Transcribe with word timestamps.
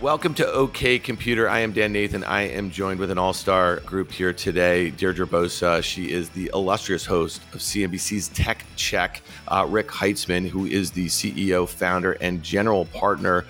Welcome 0.00 0.32
to 0.36 0.50
OK 0.50 0.98
Computer. 0.98 1.46
I 1.46 1.58
am 1.58 1.72
Dan 1.72 1.92
Nathan. 1.92 2.24
I 2.24 2.48
am 2.48 2.70
joined 2.70 2.98
with 3.00 3.10
an 3.10 3.18
all 3.18 3.34
star 3.34 3.80
group 3.80 4.10
here 4.10 4.32
today. 4.32 4.88
Deirdre 4.88 5.26
Bosa, 5.26 5.82
she 5.82 6.10
is 6.10 6.30
the 6.30 6.50
illustrious 6.54 7.04
host 7.04 7.42
of 7.52 7.60
CNBC's 7.60 8.28
Tech 8.28 8.64
Check. 8.76 9.20
Uh, 9.46 9.66
Rick 9.68 9.88
Heitzmann, 9.88 10.48
who 10.48 10.64
is 10.64 10.90
the 10.90 11.08
CEO, 11.08 11.68
founder, 11.68 12.12
and 12.12 12.42
general 12.42 12.86
partner 12.86 13.44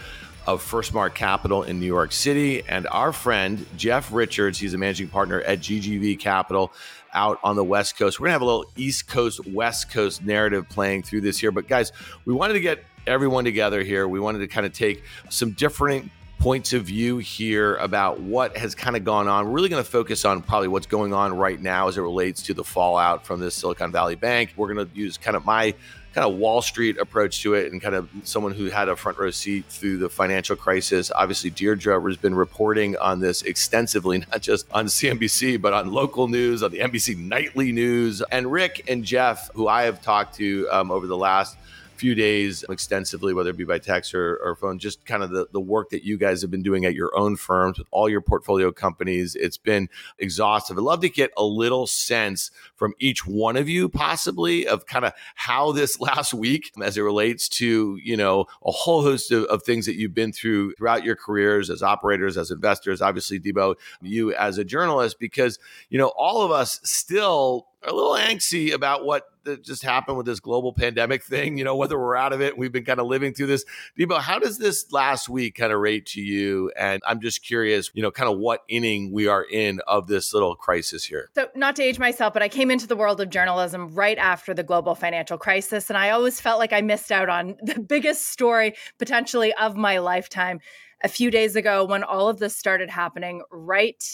of 0.48 0.60
Firstmark 0.60 1.14
Capital 1.14 1.62
in 1.62 1.78
New 1.78 1.86
York 1.86 2.10
City. 2.10 2.64
And 2.68 2.88
our 2.88 3.12
friend, 3.12 3.64
Jeff 3.76 4.12
Richards, 4.12 4.58
he's 4.58 4.74
a 4.74 4.78
managing 4.78 5.06
partner 5.06 5.42
at 5.42 5.60
GGV 5.60 6.18
Capital 6.18 6.72
out 7.14 7.38
on 7.44 7.54
the 7.54 7.64
West 7.64 7.96
Coast. 7.96 8.18
We're 8.18 8.24
going 8.24 8.30
to 8.30 8.34
have 8.34 8.42
a 8.42 8.46
little 8.46 8.66
East 8.74 9.06
Coast, 9.06 9.46
West 9.46 9.92
Coast 9.92 10.24
narrative 10.24 10.68
playing 10.68 11.04
through 11.04 11.20
this 11.20 11.38
here. 11.38 11.52
But 11.52 11.68
guys, 11.68 11.92
we 12.24 12.34
wanted 12.34 12.54
to 12.54 12.60
get 12.60 12.82
everyone 13.06 13.44
together 13.44 13.84
here. 13.84 14.08
We 14.08 14.18
wanted 14.18 14.40
to 14.40 14.48
kind 14.48 14.66
of 14.66 14.72
take 14.72 15.04
some 15.28 15.52
different 15.52 16.10
points 16.40 16.72
of 16.72 16.84
view 16.84 17.18
here 17.18 17.76
about 17.76 18.18
what 18.18 18.56
has 18.56 18.74
kind 18.74 18.96
of 18.96 19.04
gone 19.04 19.28
on. 19.28 19.44
We're 19.44 19.52
really 19.52 19.68
going 19.68 19.84
to 19.84 19.88
focus 19.88 20.24
on 20.24 20.40
probably 20.40 20.68
what's 20.68 20.86
going 20.86 21.12
on 21.12 21.36
right 21.36 21.60
now 21.60 21.86
as 21.86 21.98
it 21.98 22.00
relates 22.00 22.42
to 22.44 22.54
the 22.54 22.64
fallout 22.64 23.26
from 23.26 23.40
this 23.40 23.54
Silicon 23.54 23.92
Valley 23.92 24.14
Bank. 24.14 24.54
We're 24.56 24.72
going 24.72 24.88
to 24.88 24.96
use 24.96 25.18
kind 25.18 25.36
of 25.36 25.44
my 25.44 25.74
kind 26.14 26.26
of 26.26 26.38
Wall 26.38 26.62
Street 26.62 26.96
approach 26.98 27.42
to 27.42 27.54
it 27.54 27.70
and 27.70 27.80
kind 27.80 27.94
of 27.94 28.08
someone 28.24 28.52
who 28.52 28.70
had 28.70 28.88
a 28.88 28.96
front 28.96 29.18
row 29.18 29.30
seat 29.30 29.66
through 29.66 29.98
the 29.98 30.08
financial 30.08 30.56
crisis. 30.56 31.12
Obviously, 31.14 31.50
Deirdre 31.50 32.00
has 32.08 32.16
been 32.16 32.34
reporting 32.34 32.96
on 32.96 33.20
this 33.20 33.42
extensively, 33.42 34.18
not 34.32 34.40
just 34.40 34.66
on 34.72 34.86
CNBC, 34.86 35.60
but 35.60 35.74
on 35.74 35.92
local 35.92 36.26
news, 36.26 36.62
on 36.62 36.70
the 36.70 36.78
NBC 36.78 37.18
Nightly 37.18 37.70
News. 37.70 38.22
And 38.32 38.50
Rick 38.50 38.86
and 38.88 39.04
Jeff, 39.04 39.50
who 39.52 39.68
I 39.68 39.82
have 39.82 40.00
talked 40.00 40.36
to 40.36 40.66
um, 40.70 40.90
over 40.90 41.06
the 41.06 41.18
last 41.18 41.58
few 42.00 42.14
days 42.14 42.64
extensively, 42.70 43.34
whether 43.34 43.50
it 43.50 43.58
be 43.58 43.64
by 43.64 43.78
text 43.78 44.14
or, 44.14 44.36
or 44.42 44.56
phone, 44.56 44.78
just 44.78 45.04
kind 45.04 45.22
of 45.22 45.28
the, 45.30 45.46
the 45.52 45.60
work 45.60 45.90
that 45.90 46.02
you 46.02 46.16
guys 46.16 46.40
have 46.40 46.50
been 46.50 46.62
doing 46.62 46.86
at 46.86 46.94
your 46.94 47.10
own 47.14 47.36
firms 47.36 47.78
with 47.78 47.86
all 47.90 48.08
your 48.08 48.22
portfolio 48.22 48.72
companies. 48.72 49.36
It's 49.36 49.58
been 49.58 49.90
exhaustive. 50.18 50.78
I'd 50.78 50.82
love 50.82 51.02
to 51.02 51.10
get 51.10 51.30
a 51.36 51.44
little 51.44 51.86
sense 51.86 52.50
from 52.74 52.94
each 52.98 53.26
one 53.26 53.58
of 53.58 53.68
you, 53.68 53.90
possibly, 53.90 54.66
of 54.66 54.86
kind 54.86 55.04
of 55.04 55.12
how 55.34 55.72
this 55.72 56.00
last 56.10 56.32
week, 56.32 56.72
as 56.82 56.96
it 56.96 57.02
relates 57.02 57.50
to, 57.50 57.98
you 58.02 58.16
know, 58.16 58.46
a 58.64 58.70
whole 58.70 59.02
host 59.02 59.30
of, 59.30 59.44
of 59.44 59.62
things 59.62 59.84
that 59.84 59.96
you've 59.96 60.14
been 60.14 60.32
through 60.32 60.72
throughout 60.76 61.04
your 61.04 61.16
careers 61.16 61.68
as 61.68 61.82
operators, 61.82 62.38
as 62.38 62.50
investors, 62.50 63.02
obviously, 63.02 63.38
Debo, 63.38 63.74
you 64.00 64.34
as 64.34 64.56
a 64.56 64.64
journalist, 64.64 65.18
because, 65.20 65.58
you 65.90 65.98
know, 65.98 66.12
all 66.16 66.40
of 66.40 66.50
us 66.50 66.80
still 66.82 67.66
are 67.82 67.90
a 67.90 67.94
little 67.94 68.14
angsty 68.14 68.72
about 68.72 69.04
what 69.04 69.24
just 69.62 69.82
happened 69.82 70.16
with 70.16 70.26
this 70.26 70.40
global 70.40 70.72
pandemic 70.72 71.22
thing, 71.22 71.58
you 71.58 71.64
know, 71.64 71.76
whether 71.76 71.98
we're 71.98 72.16
out 72.16 72.32
of 72.32 72.40
it, 72.40 72.56
we've 72.56 72.72
been 72.72 72.84
kind 72.84 73.00
of 73.00 73.06
living 73.06 73.34
through 73.34 73.46
this. 73.46 73.64
Debo, 73.98 74.18
how 74.20 74.38
does 74.38 74.58
this 74.58 74.92
last 74.92 75.28
week 75.28 75.56
kind 75.56 75.72
of 75.72 75.80
rate 75.80 76.06
to 76.06 76.20
you? 76.20 76.70
And 76.76 77.02
I'm 77.06 77.20
just 77.20 77.44
curious, 77.44 77.90
you 77.94 78.02
know, 78.02 78.10
kind 78.10 78.30
of 78.30 78.38
what 78.38 78.60
inning 78.68 79.12
we 79.12 79.26
are 79.26 79.44
in 79.44 79.80
of 79.86 80.06
this 80.06 80.32
little 80.32 80.54
crisis 80.54 81.04
here. 81.04 81.30
So, 81.34 81.48
not 81.54 81.76
to 81.76 81.82
age 81.82 81.98
myself, 81.98 82.32
but 82.32 82.42
I 82.42 82.48
came 82.48 82.70
into 82.70 82.86
the 82.86 82.96
world 82.96 83.20
of 83.20 83.30
journalism 83.30 83.94
right 83.94 84.18
after 84.18 84.54
the 84.54 84.62
global 84.62 84.94
financial 84.94 85.38
crisis. 85.38 85.90
And 85.90 85.96
I 85.96 86.10
always 86.10 86.40
felt 86.40 86.58
like 86.58 86.72
I 86.72 86.80
missed 86.80 87.12
out 87.12 87.28
on 87.28 87.56
the 87.62 87.80
biggest 87.80 88.28
story 88.28 88.74
potentially 88.98 89.52
of 89.54 89.76
my 89.76 89.98
lifetime. 89.98 90.60
A 91.02 91.08
few 91.08 91.30
days 91.30 91.56
ago, 91.56 91.84
when 91.86 92.04
all 92.04 92.28
of 92.28 92.38
this 92.38 92.54
started 92.54 92.90
happening, 92.90 93.42
right 93.50 94.04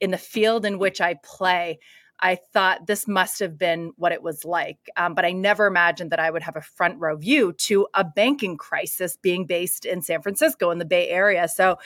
in 0.00 0.12
the 0.12 0.18
field 0.18 0.64
in 0.64 0.78
which 0.78 1.00
I 1.00 1.14
play, 1.14 1.78
I 2.20 2.36
thought 2.52 2.86
this 2.86 3.06
must 3.06 3.38
have 3.38 3.58
been 3.58 3.92
what 3.96 4.12
it 4.12 4.22
was 4.22 4.44
like. 4.44 4.90
Um, 4.96 5.14
but 5.14 5.24
I 5.24 5.32
never 5.32 5.66
imagined 5.66 6.10
that 6.10 6.18
I 6.18 6.30
would 6.30 6.42
have 6.42 6.56
a 6.56 6.60
front 6.60 6.98
row 6.98 7.16
view 7.16 7.52
to 7.52 7.86
a 7.94 8.04
banking 8.04 8.56
crisis 8.56 9.16
being 9.16 9.46
based 9.46 9.84
in 9.84 10.02
San 10.02 10.22
Francisco 10.22 10.70
in 10.70 10.78
the 10.78 10.84
Bay 10.84 11.08
Area. 11.08 11.46
So 11.48 11.78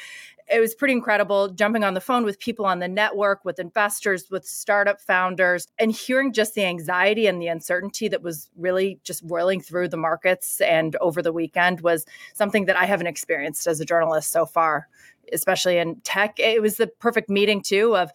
it 0.53 0.61
was 0.61 0.75
pretty 0.75 0.93
incredible 0.93 1.49
jumping 1.49 1.85
on 1.85 1.95
the 1.95 2.01
phone 2.01 2.25
with 2.25 2.39
people 2.39 2.67
on 2.67 2.79
the 2.79 2.89
network, 2.89 3.45
with 3.45 3.59
investors, 3.59 4.31
with 4.31 4.45
startup 4.45 5.01
founders, 5.01 5.69
and 5.79 5.93
hearing 5.93 6.33
just 6.33 6.55
the 6.55 6.65
anxiety 6.65 7.27
and 7.27 7.41
the 7.41 7.47
uncertainty 7.47 8.09
that 8.09 8.23
was 8.23 8.51
really 8.57 9.01
just 9.05 9.23
whirling 9.23 9.61
through 9.61 9.89
the 9.89 9.97
markets 9.97 10.61
and 10.61 10.97
over 10.97 11.23
the 11.23 11.33
weekend 11.33 11.81
was 11.81 12.05
something 12.35 12.67
that 12.67 12.77
I 12.77 12.85
haven't 12.85 13.07
experienced 13.07 13.67
as 13.67 13.81
a 13.81 13.85
journalist 13.85 14.31
so 14.31 14.45
far, 14.45 14.89
especially 15.33 15.79
in 15.79 16.01
tech. 16.01 16.39
It 16.39 16.61
was 16.61 16.77
the 16.77 16.87
perfect 16.87 17.31
meeting, 17.31 17.63
too, 17.63 17.97
of 17.97 18.11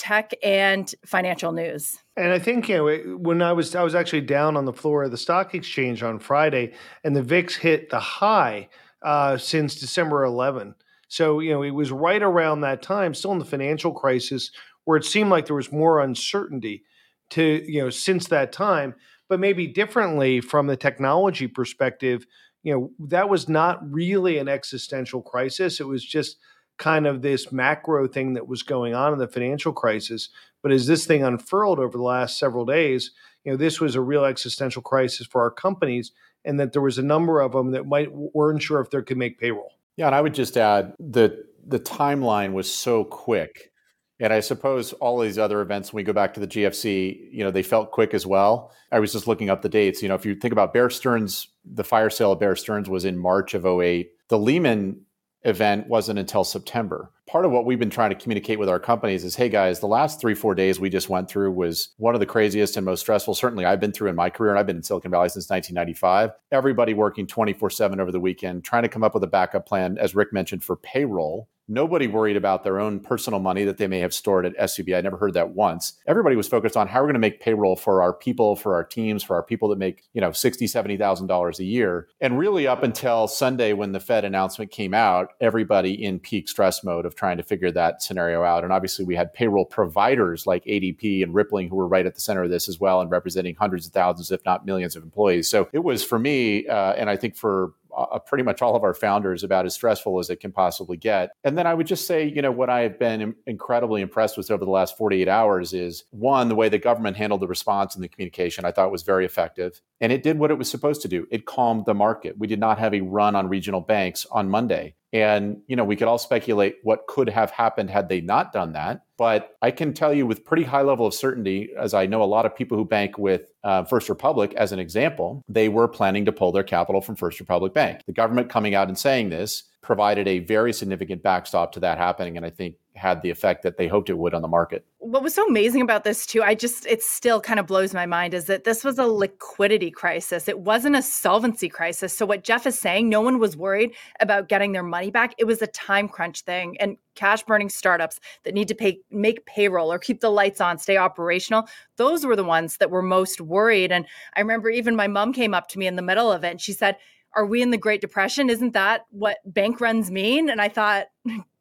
tech 0.00 0.32
and 0.42 0.94
financial 1.04 1.52
news. 1.52 1.98
And 2.16 2.32
I 2.32 2.38
think 2.38 2.70
you 2.70 2.76
know 2.76 3.18
when 3.18 3.42
I 3.42 3.52
was 3.52 3.74
I 3.74 3.82
was 3.82 3.94
actually 3.94 4.22
down 4.22 4.56
on 4.56 4.64
the 4.64 4.72
floor 4.72 5.04
of 5.04 5.10
the 5.10 5.18
stock 5.18 5.54
exchange 5.54 6.02
on 6.02 6.18
Friday, 6.18 6.72
and 7.04 7.14
the 7.14 7.22
VIX 7.22 7.54
hit 7.56 7.90
the 7.90 8.00
high 8.00 8.70
uh, 9.02 9.36
since 9.36 9.78
December 9.78 10.24
11. 10.24 10.74
So 11.08 11.40
you 11.40 11.50
know 11.50 11.62
it 11.62 11.72
was 11.72 11.92
right 11.92 12.22
around 12.22 12.62
that 12.62 12.80
time, 12.80 13.12
still 13.12 13.32
in 13.32 13.38
the 13.38 13.44
financial 13.44 13.92
crisis, 13.92 14.50
where 14.84 14.96
it 14.96 15.04
seemed 15.04 15.28
like 15.28 15.44
there 15.44 15.56
was 15.56 15.70
more 15.70 16.00
uncertainty 16.00 16.82
to 17.30 17.62
you 17.70 17.82
know 17.82 17.90
since 17.90 18.26
that 18.28 18.52
time, 18.52 18.94
but 19.28 19.38
maybe 19.38 19.66
differently 19.66 20.40
from 20.40 20.66
the 20.66 20.78
technology 20.78 21.46
perspective. 21.46 22.26
You 22.62 22.72
know 22.72 22.90
that 23.08 23.28
was 23.28 23.50
not 23.50 23.78
really 23.92 24.38
an 24.38 24.48
existential 24.48 25.20
crisis. 25.20 25.78
It 25.78 25.86
was 25.86 26.02
just 26.02 26.38
kind 26.80 27.06
of 27.06 27.22
this 27.22 27.52
macro 27.52 28.08
thing 28.08 28.32
that 28.32 28.48
was 28.48 28.64
going 28.64 28.94
on 28.94 29.12
in 29.12 29.18
the 29.18 29.28
financial 29.28 29.72
crisis. 29.72 30.30
But 30.62 30.72
as 30.72 30.86
this 30.86 31.06
thing 31.06 31.22
unfurled 31.22 31.78
over 31.78 31.96
the 31.96 32.02
last 32.02 32.38
several 32.38 32.64
days, 32.64 33.12
you 33.44 33.52
know, 33.52 33.56
this 33.56 33.80
was 33.80 33.94
a 33.94 34.00
real 34.00 34.24
existential 34.24 34.82
crisis 34.82 35.26
for 35.26 35.42
our 35.42 35.50
companies, 35.50 36.10
and 36.44 36.58
that 36.58 36.72
there 36.72 36.82
was 36.82 36.98
a 36.98 37.02
number 37.02 37.40
of 37.40 37.52
them 37.52 37.70
that 37.72 37.86
might 37.86 38.10
weren't 38.12 38.62
sure 38.62 38.80
if 38.80 38.90
they 38.90 39.02
could 39.02 39.18
make 39.18 39.38
payroll. 39.38 39.72
Yeah, 39.96 40.06
and 40.06 40.14
I 40.14 40.20
would 40.20 40.34
just 40.34 40.56
add 40.56 40.94
that 40.98 41.34
the 41.64 41.78
timeline 41.78 42.52
was 42.52 42.72
so 42.72 43.04
quick. 43.04 43.70
And 44.18 44.32
I 44.32 44.40
suppose 44.40 44.92
all 44.94 45.18
these 45.18 45.38
other 45.38 45.62
events, 45.62 45.92
when 45.92 46.00
we 46.00 46.04
go 46.04 46.12
back 46.12 46.34
to 46.34 46.40
the 46.40 46.46
GFC, 46.46 47.28
you 47.32 47.42
know, 47.42 47.50
they 47.50 47.62
felt 47.62 47.90
quick 47.90 48.12
as 48.12 48.26
well. 48.26 48.72
I 48.92 49.00
was 49.00 49.12
just 49.12 49.26
looking 49.26 49.48
up 49.48 49.62
the 49.62 49.68
dates. 49.68 50.02
You 50.02 50.08
know, 50.08 50.14
if 50.14 50.26
you 50.26 50.34
think 50.34 50.52
about 50.52 50.74
Bear 50.74 50.90
Stearns, 50.90 51.48
the 51.64 51.84
fire 51.84 52.10
sale 52.10 52.32
of 52.32 52.40
Bear 52.40 52.56
Stearns 52.56 52.88
was 52.88 53.06
in 53.06 53.16
March 53.16 53.54
of 53.54 53.64
08. 53.64 54.10
The 54.28 54.38
Lehman 54.38 55.06
event 55.44 55.86
wasn't 55.88 56.18
until 56.18 56.44
September. 56.44 57.10
Part 57.26 57.44
of 57.44 57.52
what 57.52 57.64
we've 57.64 57.78
been 57.78 57.90
trying 57.90 58.10
to 58.10 58.16
communicate 58.16 58.58
with 58.58 58.68
our 58.68 58.80
companies 58.80 59.24
is 59.24 59.36
hey 59.36 59.48
guys, 59.48 59.80
the 59.80 59.86
last 59.86 60.20
three, 60.20 60.34
four 60.34 60.54
days 60.54 60.80
we 60.80 60.90
just 60.90 61.08
went 61.08 61.28
through 61.28 61.52
was 61.52 61.90
one 61.98 62.14
of 62.14 62.20
the 62.20 62.26
craziest 62.26 62.76
and 62.76 62.84
most 62.84 63.00
stressful, 63.00 63.34
certainly 63.34 63.64
I've 63.64 63.80
been 63.80 63.92
through 63.92 64.10
in 64.10 64.16
my 64.16 64.30
career. 64.30 64.50
And 64.50 64.58
I've 64.58 64.66
been 64.66 64.76
in 64.76 64.82
Silicon 64.82 65.10
Valley 65.10 65.28
since 65.28 65.48
1995. 65.48 66.30
Everybody 66.50 66.94
working 66.94 67.26
24 67.26 67.70
7 67.70 68.00
over 68.00 68.12
the 68.12 68.20
weekend, 68.20 68.64
trying 68.64 68.82
to 68.82 68.88
come 68.88 69.04
up 69.04 69.14
with 69.14 69.22
a 69.22 69.28
backup 69.28 69.66
plan, 69.66 69.96
as 69.98 70.14
Rick 70.14 70.32
mentioned, 70.32 70.64
for 70.64 70.76
payroll 70.76 71.48
Nobody 71.70 72.08
worried 72.08 72.36
about 72.36 72.64
their 72.64 72.80
own 72.80 72.98
personal 72.98 73.38
money 73.38 73.62
that 73.62 73.78
they 73.78 73.86
may 73.86 74.00
have 74.00 74.12
stored 74.12 74.44
at 74.44 74.58
SVB. 74.58 74.96
I 74.96 75.00
never 75.02 75.16
heard 75.16 75.34
that 75.34 75.50
once. 75.50 75.92
Everybody 76.04 76.34
was 76.34 76.48
focused 76.48 76.76
on 76.76 76.88
how 76.88 76.98
we're 76.98 77.06
going 77.06 77.14
to 77.14 77.20
make 77.20 77.40
payroll 77.40 77.76
for 77.76 78.02
our 78.02 78.12
people, 78.12 78.56
for 78.56 78.74
our 78.74 78.82
teams, 78.82 79.22
for 79.22 79.36
our 79.36 79.42
people 79.44 79.68
that 79.68 79.78
make, 79.78 80.02
you 80.12 80.20
know, 80.20 80.30
$60, 80.30 80.64
$70,000 80.64 81.58
a 81.60 81.64
year. 81.64 82.08
And 82.20 82.36
really 82.36 82.66
up 82.66 82.82
until 82.82 83.28
Sunday 83.28 83.72
when 83.72 83.92
the 83.92 84.00
Fed 84.00 84.24
announcement 84.24 84.72
came 84.72 84.92
out, 84.92 85.34
everybody 85.40 85.92
in 85.92 86.18
peak 86.18 86.48
stress 86.48 86.82
mode 86.82 87.06
of 87.06 87.14
trying 87.14 87.36
to 87.36 87.44
figure 87.44 87.70
that 87.70 88.02
scenario 88.02 88.42
out. 88.42 88.64
And 88.64 88.72
obviously 88.72 89.04
we 89.04 89.14
had 89.14 89.32
payroll 89.32 89.64
providers 89.64 90.48
like 90.48 90.64
ADP 90.64 91.22
and 91.22 91.32
Rippling 91.32 91.68
who 91.68 91.76
were 91.76 91.86
right 91.86 92.04
at 92.04 92.16
the 92.16 92.20
center 92.20 92.42
of 92.42 92.50
this 92.50 92.68
as 92.68 92.80
well 92.80 93.00
and 93.00 93.12
representing 93.12 93.54
hundreds 93.54 93.86
of 93.86 93.92
thousands, 93.92 94.32
if 94.32 94.44
not 94.44 94.66
millions 94.66 94.96
of 94.96 95.04
employees. 95.04 95.48
So 95.48 95.68
it 95.72 95.84
was 95.84 96.02
for 96.02 96.18
me, 96.18 96.66
uh, 96.66 96.94
and 96.94 97.08
I 97.08 97.16
think 97.16 97.36
for 97.36 97.74
uh, 98.02 98.18
pretty 98.18 98.44
much 98.44 98.62
all 98.62 98.76
of 98.76 98.82
our 98.82 98.94
founders 98.94 99.42
about 99.44 99.66
as 99.66 99.74
stressful 99.74 100.18
as 100.18 100.30
it 100.30 100.40
can 100.40 100.52
possibly 100.52 100.96
get. 100.96 101.30
And 101.44 101.56
then 101.56 101.66
I 101.66 101.74
would 101.74 101.86
just 101.86 102.06
say, 102.06 102.26
you 102.26 102.42
know, 102.42 102.52
what 102.52 102.70
I 102.70 102.80
have 102.80 102.98
been 102.98 103.34
incredibly 103.46 104.02
impressed 104.02 104.36
with 104.36 104.50
over 104.50 104.64
the 104.64 104.70
last 104.70 104.96
48 104.96 105.28
hours 105.28 105.72
is 105.72 106.04
one, 106.10 106.48
the 106.48 106.54
way 106.54 106.68
the 106.68 106.78
government 106.78 107.16
handled 107.16 107.40
the 107.40 107.48
response 107.48 107.94
and 107.94 108.04
the 108.04 108.08
communication, 108.08 108.64
I 108.64 108.72
thought 108.72 108.92
was 108.92 109.02
very 109.02 109.24
effective. 109.24 109.80
And 110.00 110.12
it 110.12 110.22
did 110.22 110.38
what 110.38 110.50
it 110.50 110.58
was 110.58 110.70
supposed 110.70 111.02
to 111.02 111.08
do. 111.08 111.26
It 111.30 111.46
calmed 111.46 111.86
the 111.86 111.94
market. 111.94 112.38
We 112.38 112.46
did 112.46 112.60
not 112.60 112.78
have 112.78 112.94
a 112.94 113.00
run 113.00 113.36
on 113.36 113.48
regional 113.48 113.80
banks 113.80 114.26
on 114.30 114.48
Monday. 114.48 114.94
And, 115.12 115.62
you 115.66 115.74
know, 115.74 115.84
we 115.84 115.96
could 115.96 116.06
all 116.06 116.18
speculate 116.18 116.76
what 116.82 117.06
could 117.08 117.28
have 117.28 117.50
happened 117.50 117.90
had 117.90 118.08
they 118.08 118.20
not 118.20 118.52
done 118.52 118.72
that. 118.72 119.02
But 119.18 119.56
I 119.60 119.70
can 119.70 119.92
tell 119.92 120.14
you 120.14 120.26
with 120.26 120.44
pretty 120.44 120.62
high 120.62 120.82
level 120.82 121.04
of 121.04 121.14
certainty, 121.14 121.70
as 121.76 121.94
I 121.94 122.06
know 122.06 122.22
a 122.22 122.24
lot 122.24 122.46
of 122.46 122.54
people 122.54 122.78
who 122.78 122.84
bank 122.84 123.18
with 123.18 123.42
uh, 123.64 123.84
First 123.84 124.08
Republic, 124.08 124.54
as 124.54 124.72
an 124.72 124.78
example, 124.78 125.42
they 125.48 125.68
were 125.68 125.88
planning 125.88 126.24
to 126.26 126.32
pull 126.32 126.52
their 126.52 126.62
capital 126.62 127.00
from 127.00 127.16
First 127.16 127.40
Republic 127.40 127.74
Bank. 127.74 128.02
The 128.06 128.12
government 128.12 128.48
coming 128.48 128.74
out 128.74 128.88
and 128.88 128.96
saying 128.96 129.30
this 129.30 129.64
provided 129.82 130.28
a 130.28 130.38
very 130.38 130.72
significant 130.72 131.22
backstop 131.22 131.72
to 131.72 131.80
that 131.80 131.98
happening. 131.98 132.36
And 132.36 132.46
I 132.46 132.50
think 132.50 132.76
had 133.00 133.22
the 133.22 133.30
effect 133.30 133.62
that 133.62 133.78
they 133.78 133.88
hoped 133.88 134.10
it 134.10 134.18
would 134.18 134.34
on 134.34 134.42
the 134.42 134.48
market. 134.48 134.84
What 134.98 135.22
was 135.22 135.34
so 135.34 135.46
amazing 135.46 135.80
about 135.80 136.04
this 136.04 136.26
too, 136.26 136.42
I 136.42 136.54
just 136.54 136.86
it 136.86 137.02
still 137.02 137.40
kind 137.40 137.58
of 137.58 137.66
blows 137.66 137.94
my 137.94 138.04
mind 138.04 138.34
is 138.34 138.44
that 138.44 138.64
this 138.64 138.84
was 138.84 138.98
a 138.98 139.06
liquidity 139.06 139.90
crisis. 139.90 140.48
It 140.48 140.60
wasn't 140.60 140.96
a 140.96 141.02
solvency 141.02 141.70
crisis. 141.70 142.16
So 142.16 142.26
what 142.26 142.44
Jeff 142.44 142.66
is 142.66 142.78
saying, 142.78 143.08
no 143.08 143.22
one 143.22 143.38
was 143.38 143.56
worried 143.56 143.94
about 144.20 144.48
getting 144.48 144.72
their 144.72 144.82
money 144.82 145.10
back. 145.10 145.34
It 145.38 145.46
was 145.46 145.62
a 145.62 145.66
time 145.66 146.08
crunch 146.08 146.42
thing 146.42 146.76
and 146.78 146.98
cash 147.14 147.42
burning 147.42 147.70
startups 147.70 148.20
that 148.44 148.54
need 148.54 148.68
to 148.68 148.74
pay 148.74 149.00
make 149.10 149.46
payroll 149.46 149.90
or 149.90 149.98
keep 149.98 150.20
the 150.20 150.30
lights 150.30 150.60
on, 150.60 150.76
stay 150.76 150.98
operational. 150.98 151.66
Those 151.96 152.26
were 152.26 152.36
the 152.36 152.44
ones 152.44 152.76
that 152.76 152.90
were 152.90 153.02
most 153.02 153.40
worried 153.40 153.90
and 153.90 154.06
I 154.36 154.40
remember 154.40 154.68
even 154.68 154.94
my 154.94 155.08
mom 155.08 155.32
came 155.32 155.54
up 155.54 155.68
to 155.68 155.78
me 155.78 155.86
in 155.86 155.96
the 155.96 156.02
middle 156.02 156.30
of 156.30 156.44
it 156.44 156.50
and 156.50 156.60
she 156.60 156.74
said, 156.74 156.96
are 157.34 157.46
we 157.46 157.62
in 157.62 157.70
the 157.70 157.78
Great 157.78 158.00
Depression? 158.00 158.50
Isn't 158.50 158.72
that 158.72 159.06
what 159.10 159.38
bank 159.44 159.80
runs 159.80 160.10
mean? 160.10 160.50
And 160.50 160.60
I 160.60 160.68
thought, 160.68 161.06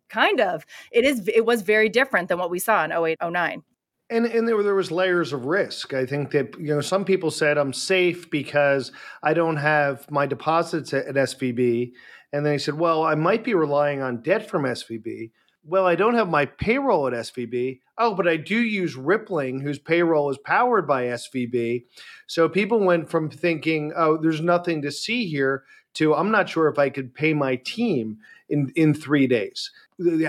kind 0.10 0.42
of. 0.42 0.66
It 0.92 1.06
is. 1.06 1.28
It 1.28 1.46
was 1.46 1.62
very 1.62 1.90
different 1.90 2.30
than 2.30 2.40
what 2.40 2.50
we 2.50 2.60
saw 2.60 2.84
in 2.84 2.92
08, 2.92 3.18
09. 3.24 3.64
And 4.10 4.26
and 4.26 4.48
there 4.48 4.62
there 4.64 4.76
was 4.76 4.92
layers 4.92 5.34
of 5.34 5.46
risk. 5.46 5.94
I 5.94 6.06
think 6.06 6.32
that 6.32 6.60
you 6.60 6.74
know 6.74 6.82
some 6.82 7.06
people 7.06 7.32
said 7.32 7.58
I'm 7.58 7.74
safe 7.74 8.30
because 8.30 8.92
I 9.22 9.34
don't 9.34 9.58
have 9.58 10.10
my 10.10 10.26
deposits 10.26 10.94
at, 10.94 11.06
at 11.06 11.16
SVB, 11.16 11.92
and 12.34 12.46
then 12.46 12.54
he 12.54 12.60
said, 12.60 12.76
well, 12.76 13.04
I 13.04 13.16
might 13.16 13.44
be 13.44 13.54
relying 13.54 14.02
on 14.02 14.22
debt 14.22 14.50
from 14.50 14.64
SVB. 14.64 15.32
Well, 15.64 15.86
I 15.86 15.96
don't 15.96 16.16
have 16.16 16.30
my 16.30 16.46
payroll 16.46 17.08
at 17.08 17.14
SVB. 17.14 17.80
Oh, 17.98 18.16
but 18.16 18.28
I 18.28 18.38
do 18.38 18.58
use 18.58 18.96
Rippling, 18.96 19.60
whose 19.60 19.78
payroll 19.78 20.30
is 20.30 20.38
powered 20.38 20.88
by 20.88 21.06
SVB. 21.06 21.84
So 22.28 22.48
people 22.48 22.80
went 22.80 23.10
from 23.10 23.30
thinking, 23.30 23.92
oh, 23.96 24.18
there's 24.18 24.42
nothing 24.42 24.82
to 24.84 24.92
see 24.92 25.28
here, 25.28 25.64
to 25.96 26.16
I'm 26.16 26.32
not 26.32 26.50
sure 26.50 26.70
if 26.70 26.80
I 26.80 26.90
could 26.90 27.14
pay 27.14 27.34
my 27.34 27.58
team 27.58 28.18
in 28.48 28.72
in 28.76 28.94
three 28.94 29.28
days 29.28 29.72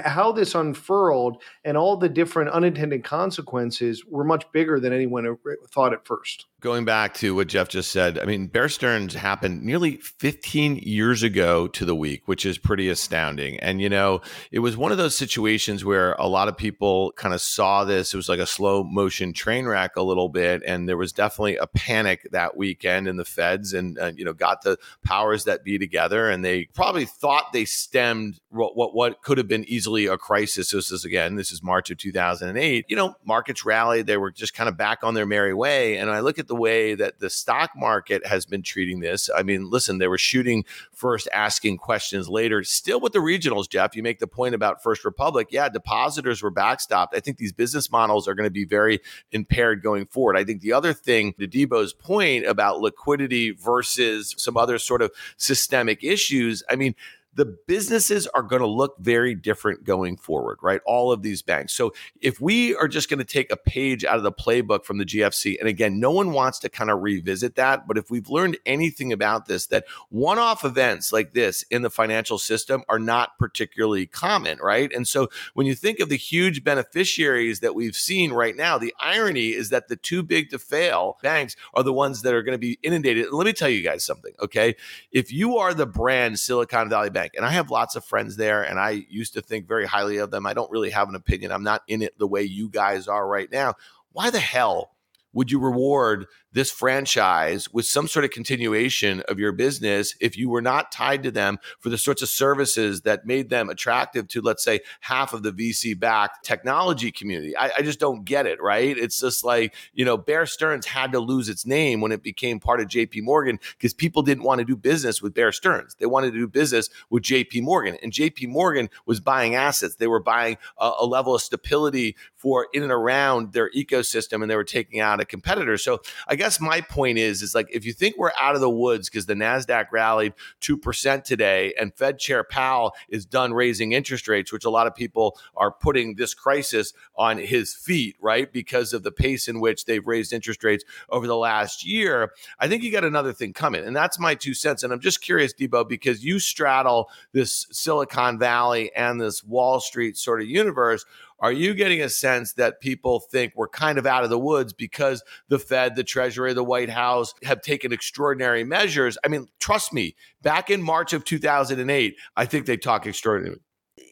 how 0.04 0.32
this 0.32 0.54
unfurled 0.54 1.42
and 1.64 1.76
all 1.76 1.96
the 1.96 2.08
different 2.08 2.50
unintended 2.50 3.04
consequences 3.04 4.04
were 4.04 4.24
much 4.24 4.44
bigger 4.52 4.80
than 4.80 4.92
anyone 4.92 5.36
thought 5.68 5.92
at 5.92 6.06
first 6.06 6.46
going 6.60 6.84
back 6.84 7.14
to 7.14 7.34
what 7.34 7.48
Jeff 7.48 7.68
just 7.68 7.90
said, 7.90 8.18
I 8.18 8.26
mean, 8.26 8.46
Bear 8.46 8.68
Stearns 8.68 9.14
happened 9.14 9.62
nearly 9.62 9.96
15 9.96 10.76
years 10.76 11.22
ago 11.22 11.66
to 11.68 11.84
the 11.86 11.94
week, 11.94 12.28
which 12.28 12.44
is 12.44 12.58
pretty 12.58 12.88
astounding. 12.90 13.58
And, 13.60 13.80
you 13.80 13.88
know, 13.88 14.20
it 14.52 14.58
was 14.58 14.76
one 14.76 14.92
of 14.92 14.98
those 14.98 15.16
situations 15.16 15.84
where 15.84 16.12
a 16.14 16.28
lot 16.28 16.48
of 16.48 16.56
people 16.56 17.12
kind 17.12 17.34
of 17.34 17.40
saw 17.40 17.84
this. 17.84 18.12
It 18.12 18.16
was 18.16 18.28
like 18.28 18.38
a 18.40 18.46
slow 18.46 18.84
motion 18.84 19.32
train 19.32 19.66
wreck 19.66 19.96
a 19.96 20.02
little 20.02 20.28
bit. 20.28 20.62
And 20.66 20.88
there 20.88 20.98
was 20.98 21.12
definitely 21.12 21.56
a 21.56 21.66
panic 21.66 22.28
that 22.32 22.56
weekend 22.56 23.08
in 23.08 23.16
the 23.16 23.24
feds 23.24 23.72
and, 23.72 23.98
uh, 23.98 24.12
you 24.14 24.24
know, 24.24 24.34
got 24.34 24.62
the 24.62 24.76
powers 25.02 25.44
that 25.44 25.64
be 25.64 25.78
together. 25.78 26.28
And 26.28 26.44
they 26.44 26.66
probably 26.74 27.06
thought 27.06 27.52
they 27.52 27.64
stemmed 27.64 28.38
what, 28.50 28.76
what, 28.76 28.94
what 28.94 29.22
could 29.22 29.38
have 29.38 29.48
been 29.48 29.64
easily 29.64 30.06
a 30.06 30.18
crisis. 30.18 30.70
This 30.72 30.92
is, 30.92 31.06
again, 31.06 31.36
this 31.36 31.52
is 31.52 31.62
March 31.62 31.90
of 31.90 31.96
2008. 31.96 32.84
You 32.88 32.96
know, 32.96 33.14
markets 33.24 33.64
rallied. 33.64 34.06
They 34.06 34.18
were 34.18 34.30
just 34.30 34.52
kind 34.52 34.68
of 34.68 34.76
back 34.76 34.98
on 35.02 35.14
their 35.14 35.26
merry 35.26 35.54
way. 35.54 35.96
And 35.96 36.10
I 36.10 36.20
look 36.20 36.38
at 36.38 36.49
the 36.50 36.56
way 36.56 36.96
that 36.96 37.20
the 37.20 37.30
stock 37.30 37.70
market 37.76 38.26
has 38.26 38.44
been 38.44 38.60
treating 38.60 38.98
this. 38.98 39.30
I 39.32 39.44
mean, 39.44 39.70
listen, 39.70 39.98
they 39.98 40.08
were 40.08 40.18
shooting 40.18 40.64
first, 40.92 41.28
asking 41.32 41.78
questions 41.78 42.28
later. 42.28 42.64
Still 42.64 42.98
with 42.98 43.12
the 43.12 43.20
regionals, 43.20 43.70
Jeff, 43.70 43.94
you 43.94 44.02
make 44.02 44.18
the 44.18 44.26
point 44.26 44.56
about 44.56 44.82
First 44.82 45.04
Republic. 45.04 45.46
Yeah, 45.52 45.68
depositors 45.68 46.42
were 46.42 46.50
backstopped. 46.50 47.10
I 47.14 47.20
think 47.20 47.36
these 47.36 47.52
business 47.52 47.88
models 47.88 48.26
are 48.26 48.34
going 48.34 48.48
to 48.48 48.50
be 48.50 48.64
very 48.64 48.98
impaired 49.30 49.80
going 49.80 50.06
forward. 50.06 50.36
I 50.36 50.42
think 50.42 50.60
the 50.60 50.72
other 50.72 50.92
thing, 50.92 51.34
to 51.34 51.46
Debo's 51.46 51.92
point 51.92 52.44
about 52.46 52.80
liquidity 52.80 53.52
versus 53.52 54.34
some 54.36 54.56
other 54.56 54.80
sort 54.80 55.02
of 55.02 55.12
systemic 55.36 56.02
issues, 56.02 56.64
I 56.68 56.74
mean, 56.74 56.96
the 57.34 57.44
businesses 57.44 58.26
are 58.28 58.42
going 58.42 58.60
to 58.60 58.68
look 58.68 58.96
very 58.98 59.34
different 59.34 59.84
going 59.84 60.16
forward, 60.16 60.58
right? 60.62 60.80
All 60.84 61.12
of 61.12 61.22
these 61.22 61.42
banks. 61.42 61.72
So 61.72 61.92
if 62.20 62.40
we 62.40 62.74
are 62.74 62.88
just 62.88 63.08
going 63.08 63.18
to 63.18 63.24
take 63.24 63.52
a 63.52 63.56
page 63.56 64.04
out 64.04 64.16
of 64.16 64.24
the 64.24 64.32
playbook 64.32 64.84
from 64.84 64.98
the 64.98 65.04
GFC, 65.04 65.58
and 65.60 65.68
again, 65.68 66.00
no 66.00 66.10
one 66.10 66.32
wants 66.32 66.58
to 66.60 66.68
kind 66.68 66.90
of 66.90 67.02
revisit 67.02 67.54
that, 67.54 67.86
but 67.86 67.96
if 67.96 68.10
we've 68.10 68.28
learned 68.28 68.58
anything 68.66 69.12
about 69.12 69.46
this, 69.46 69.66
that 69.66 69.84
one 70.08 70.38
off 70.38 70.64
events 70.64 71.12
like 71.12 71.32
this 71.32 71.62
in 71.70 71.82
the 71.82 71.90
financial 71.90 72.38
system 72.38 72.82
are 72.88 72.98
not 72.98 73.38
particularly 73.38 74.06
common, 74.06 74.58
right? 74.58 74.92
And 74.92 75.06
so 75.06 75.28
when 75.54 75.66
you 75.66 75.74
think 75.74 76.00
of 76.00 76.08
the 76.08 76.16
huge 76.16 76.64
beneficiaries 76.64 77.60
that 77.60 77.74
we've 77.74 77.96
seen 77.96 78.32
right 78.32 78.56
now, 78.56 78.76
the 78.76 78.94
irony 78.98 79.50
is 79.50 79.70
that 79.70 79.88
the 79.88 79.96
too 79.96 80.22
big 80.22 80.50
to 80.50 80.58
fail 80.58 81.18
banks 81.22 81.54
are 81.74 81.82
the 81.82 81.92
ones 81.92 82.22
that 82.22 82.34
are 82.34 82.42
going 82.42 82.54
to 82.54 82.58
be 82.58 82.78
inundated. 82.82 83.32
let 83.32 83.46
me 83.46 83.52
tell 83.52 83.68
you 83.68 83.82
guys 83.82 84.04
something, 84.04 84.32
okay? 84.40 84.74
If 85.12 85.32
you 85.32 85.58
are 85.58 85.74
the 85.74 85.86
brand 85.86 86.38
Silicon 86.40 86.88
Valley 86.88 87.10
Bank, 87.10 87.19
Bank. 87.20 87.32
And 87.36 87.44
I 87.44 87.50
have 87.50 87.70
lots 87.70 87.96
of 87.96 88.04
friends 88.04 88.36
there, 88.36 88.62
and 88.62 88.78
I 88.78 89.04
used 89.08 89.34
to 89.34 89.42
think 89.42 89.68
very 89.68 89.86
highly 89.86 90.18
of 90.18 90.30
them. 90.30 90.46
I 90.46 90.54
don't 90.54 90.70
really 90.70 90.90
have 90.90 91.08
an 91.08 91.14
opinion. 91.14 91.52
I'm 91.52 91.62
not 91.62 91.82
in 91.86 92.02
it 92.02 92.18
the 92.18 92.26
way 92.26 92.42
you 92.42 92.68
guys 92.68 93.08
are 93.08 93.26
right 93.26 93.50
now. 93.50 93.74
Why 94.12 94.30
the 94.30 94.40
hell 94.40 94.92
would 95.32 95.50
you 95.50 95.60
reward 95.60 96.26
this 96.52 96.70
franchise 96.70 97.72
with 97.72 97.86
some 97.86 98.08
sort 98.08 98.24
of 98.24 98.30
continuation 98.30 99.22
of 99.28 99.38
your 99.38 99.52
business 99.52 100.14
if 100.20 100.36
you 100.36 100.48
were 100.48 100.62
not 100.62 100.90
tied 100.90 101.22
to 101.22 101.30
them 101.30 101.58
for 101.78 101.88
the 101.88 101.98
sorts 101.98 102.22
of 102.22 102.28
services 102.28 103.02
that 103.02 103.26
made 103.26 103.50
them 103.50 103.68
attractive 103.68 104.26
to, 104.28 104.40
let's 104.40 104.64
say, 104.64 104.80
half 105.00 105.32
of 105.32 105.42
the 105.42 105.52
VC 105.52 105.98
backed 105.98 106.44
technology 106.44 107.12
community. 107.12 107.56
I, 107.56 107.70
I, 107.78 107.82
just 107.82 108.00
don't 108.00 108.24
get 108.24 108.46
it, 108.46 108.60
right? 108.60 108.96
It's 108.96 109.20
just 109.20 109.44
like, 109.44 109.74
you 109.92 110.04
know, 110.04 110.16
Bear 110.16 110.46
Stearns 110.46 110.86
had 110.86 111.12
to 111.12 111.20
lose 111.20 111.48
its 111.48 111.64
name 111.64 112.00
when 112.00 112.12
it 112.12 112.22
became 112.22 112.58
part 112.58 112.80
of 112.80 112.88
JP 112.88 113.22
Morgan 113.22 113.58
because 113.76 113.94
people 113.94 114.22
didn't 114.22 114.44
want 114.44 114.58
to 114.58 114.64
do 114.64 114.76
business 114.76 115.22
with 115.22 115.34
Bear 115.34 115.52
Stearns. 115.52 115.94
They 115.98 116.06
wanted 116.06 116.32
to 116.32 116.38
do 116.38 116.48
business 116.48 116.88
with 117.10 117.22
JP 117.22 117.62
Morgan. 117.62 117.96
And 118.02 118.12
JP 118.12 118.48
Morgan 118.48 118.90
was 119.06 119.20
buying 119.20 119.54
assets. 119.54 119.96
They 119.96 120.06
were 120.06 120.22
buying 120.22 120.58
a, 120.78 120.92
a 121.00 121.06
level 121.06 121.34
of 121.34 121.42
stability 121.42 122.16
for 122.34 122.68
in 122.72 122.82
and 122.82 122.92
around 122.92 123.52
their 123.52 123.70
ecosystem 123.70 124.42
and 124.42 124.50
they 124.50 124.56
were 124.56 124.64
taking 124.64 125.00
out 125.00 125.20
a 125.20 125.24
competitor. 125.24 125.76
So 125.76 126.00
I 126.26 126.36
guess 126.40 126.58
my 126.58 126.80
point 126.80 127.18
is, 127.18 127.42
is 127.42 127.54
like 127.54 127.68
if 127.70 127.84
you 127.84 127.92
think 127.92 128.16
we're 128.16 128.32
out 128.40 128.54
of 128.54 128.62
the 128.62 128.70
woods 128.70 129.10
because 129.10 129.26
the 129.26 129.34
Nasdaq 129.34 129.88
rallied 129.92 130.32
two 130.58 130.78
percent 130.78 131.26
today, 131.26 131.74
and 131.78 131.94
Fed 131.94 132.18
Chair 132.18 132.42
Powell 132.44 132.94
is 133.10 133.26
done 133.26 133.52
raising 133.52 133.92
interest 133.92 134.26
rates, 134.26 134.50
which 134.50 134.64
a 134.64 134.70
lot 134.70 134.86
of 134.86 134.94
people 134.94 135.38
are 135.54 135.70
putting 135.70 136.14
this 136.14 136.32
crisis 136.32 136.94
on 137.14 137.36
his 137.36 137.74
feet, 137.74 138.16
right? 138.22 138.50
Because 138.50 138.94
of 138.94 139.02
the 139.02 139.12
pace 139.12 139.48
in 139.48 139.60
which 139.60 139.84
they've 139.84 140.06
raised 140.06 140.32
interest 140.32 140.64
rates 140.64 140.82
over 141.10 141.26
the 141.26 141.36
last 141.36 141.84
year. 141.84 142.32
I 142.58 142.68
think 142.68 142.82
you 142.82 142.90
got 142.90 143.04
another 143.04 143.34
thing 143.34 143.52
coming, 143.52 143.84
and 143.84 143.94
that's 143.94 144.18
my 144.18 144.34
two 144.34 144.54
cents. 144.54 144.82
And 144.82 144.94
I'm 144.94 145.00
just 145.00 145.20
curious, 145.20 145.52
Debo, 145.52 145.86
because 145.86 146.24
you 146.24 146.38
straddle 146.38 147.10
this 147.32 147.66
Silicon 147.70 148.38
Valley 148.38 148.90
and 148.96 149.20
this 149.20 149.44
Wall 149.44 149.78
Street 149.78 150.16
sort 150.16 150.40
of 150.40 150.48
universe. 150.48 151.04
Are 151.40 151.52
you 151.52 151.74
getting 151.74 152.02
a 152.02 152.08
sense 152.08 152.52
that 152.54 152.80
people 152.80 153.20
think 153.20 153.54
we're 153.56 153.68
kind 153.68 153.98
of 153.98 154.06
out 154.06 154.24
of 154.24 154.30
the 154.30 154.38
woods 154.38 154.72
because 154.72 155.22
the 155.48 155.58
Fed, 155.58 155.96
the 155.96 156.04
Treasury, 156.04 156.52
the 156.52 156.64
White 156.64 156.90
House 156.90 157.32
have 157.44 157.62
taken 157.62 157.92
extraordinary 157.92 158.62
measures? 158.62 159.16
I 159.24 159.28
mean, 159.28 159.46
trust 159.58 159.92
me, 159.92 160.16
back 160.42 160.70
in 160.70 160.82
March 160.82 161.12
of 161.12 161.24
2008, 161.24 162.16
I 162.36 162.44
think 162.44 162.66
they 162.66 162.76
talk 162.76 163.06
extraordinary. 163.06 163.60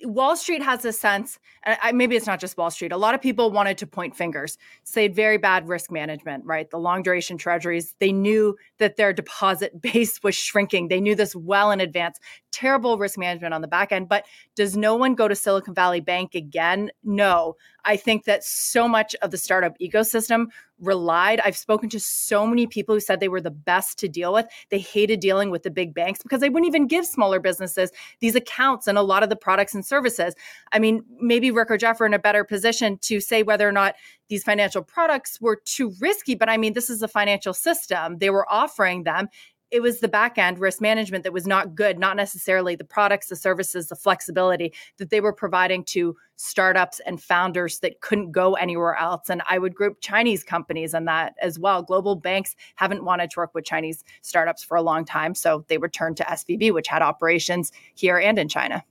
Wall 0.05 0.37
Street 0.37 0.63
has 0.63 0.85
a 0.85 0.93
sense, 0.93 1.39
I, 1.65 1.93
maybe 1.93 2.17
it's 2.17 2.27
not 2.27 2.41
just 2.41 2.57
Wall 2.57 2.71
Street. 2.71 2.93
A 2.93 2.97
lot 2.97 3.15
of 3.15 3.21
people 3.21 3.51
wanted 3.51 3.79
to 3.79 3.87
point 3.87 4.17
fingers, 4.17 4.57
say 4.85 5.09
very 5.09 5.39
bad 5.39 5.69
risk 5.69 5.91
management, 5.91 6.45
right? 6.45 6.71
The 6.71 6.79
long 6.79 7.03
duration 7.03 7.37
treasuries, 7.37 7.95
they 7.99 8.13
knew 8.13 8.57
that 8.79 8.97
their 8.97 9.13
deposit 9.13 9.81
base 9.83 10.23
was 10.23 10.35
shrinking. 10.35 10.89
They 10.89 11.01
knew 11.01 11.15
this 11.15 11.35
well 11.35 11.71
in 11.71 11.81
advance. 11.81 12.19
Terrible 12.53 12.99
risk 12.99 13.19
management 13.19 13.55
on 13.55 13.61
the 13.61 13.69
back 13.69 13.93
end. 13.93 14.09
But 14.09 14.25
does 14.55 14.77
no 14.77 14.95
one 14.97 15.15
go 15.15 15.29
to 15.29 15.35
Silicon 15.35 15.75
Valley 15.75 16.01
Bank 16.01 16.35
again? 16.35 16.91
No. 17.05 17.57
I 17.89 17.97
think 17.97 18.25
that 18.25 18.45
so 18.45 18.87
much 18.87 19.17
of 19.23 19.31
the 19.31 19.39
startup 19.39 19.77
ecosystem 19.79 20.49
relied. 20.79 21.41
I've 21.41 21.57
spoken 21.57 21.89
to 21.89 21.99
so 21.99 22.47
many 22.47 22.67
people 22.67 22.95
who 22.95 23.01
said 23.01 23.19
they 23.19 23.29
were 23.29 23.41
the 23.41 23.51
best 23.51 23.99
to 24.01 24.09
deal 24.09 24.33
with. 24.33 24.47
They 24.69 24.79
hated 24.79 25.21
dealing 25.21 25.51
with 25.51 25.63
the 25.63 25.71
big 25.71 25.95
banks 25.95 26.23
because 26.23 26.43
they 26.43 26.51
wouldn't 26.51 26.69
even 26.69 26.87
give 26.87 27.07
smaller 27.07 27.41
businesses 27.41 27.91
these 28.21 28.35
accounts 28.35 28.87
and 28.87 28.99
a 28.99 29.03
lot 29.03 29.23
of 29.23 29.31
the 29.31 29.37
products 29.37 29.75
and 29.75 29.85
services. 29.85 30.35
I 30.71 30.79
mean, 30.79 31.03
maybe 31.19 31.51
Rick 31.51 31.71
or 31.71 31.79
Jeff 31.79 31.99
are 32.03 32.07
in 32.07 32.13
a 32.13 32.19
better 32.19 32.45
position 32.45 32.99
to 32.99 33.21
say 33.21 33.43
whether 33.43 33.67
or 33.67 33.73
not 33.73 33.95
these 34.29 34.45
financial 34.45 34.83
products 34.83 35.41
were 35.41 35.59
too 35.65 35.95
risky, 35.99 36.35
but 36.35 36.51
I 36.51 36.59
mean, 36.59 36.75
this 36.75 36.91
is 36.91 37.03
a 37.03 37.09
financial 37.09 37.55
system. 37.55 38.19
They 38.19 38.29
were 38.29 38.47
offering 38.53 39.05
them 39.05 39.29
it 39.71 39.81
was 39.81 40.01
the 40.01 40.09
back 40.09 40.39
end 40.39 40.59
risk 40.59 40.81
management 40.81 41.25
that 41.25 41.33
was 41.33 41.47
not 41.47 41.75
good, 41.75 41.99
not 41.99 42.17
necessarily 42.17 42.75
the 42.75 42.85
products, 42.85 43.29
the 43.29 43.37
services, 43.37 43.89
the 43.89 43.97
flexibility 43.97 44.73
that 44.97 45.11
they 45.11 45.21
were 45.21 45.33
providing 45.33 45.85
to 45.85 46.17
startups 46.37 47.01
and 47.01 47.23
founders 47.23 47.81
that 47.81 48.01
couldn't 48.01 48.33
go 48.33 48.55
anywhere 48.55 48.95
else. 48.95 49.29
And 49.29 49.43
I 49.49 49.59
would 49.59 49.75
group 49.75 49.99
Chinese 50.01 50.45
companies 50.45 50.95
in 50.95 51.05
that 51.07 51.35
as 51.43 51.59
well. 51.59 51.83
Global 51.83 52.15
banks 52.17 52.57
haven't 52.77 53.05
wanted 53.05 53.31
to 53.31 53.41
work 53.41 53.55
with 53.55 53.65
Chinese 53.65 54.05
startups 54.23 54.63
for 54.63 54.77
a 54.77 54.83
long 54.83 55.05
time. 55.05 55.35
So 55.35 55.65
they 55.69 55.79
returned 55.79 56.17
to 56.19 56.25
SVB, 56.25 56.73
which 56.73 56.89
had 56.89 57.03
operations 57.03 57.73
here 57.95 58.19
and 58.19 58.39
in 58.39 58.49
China. 58.49 58.85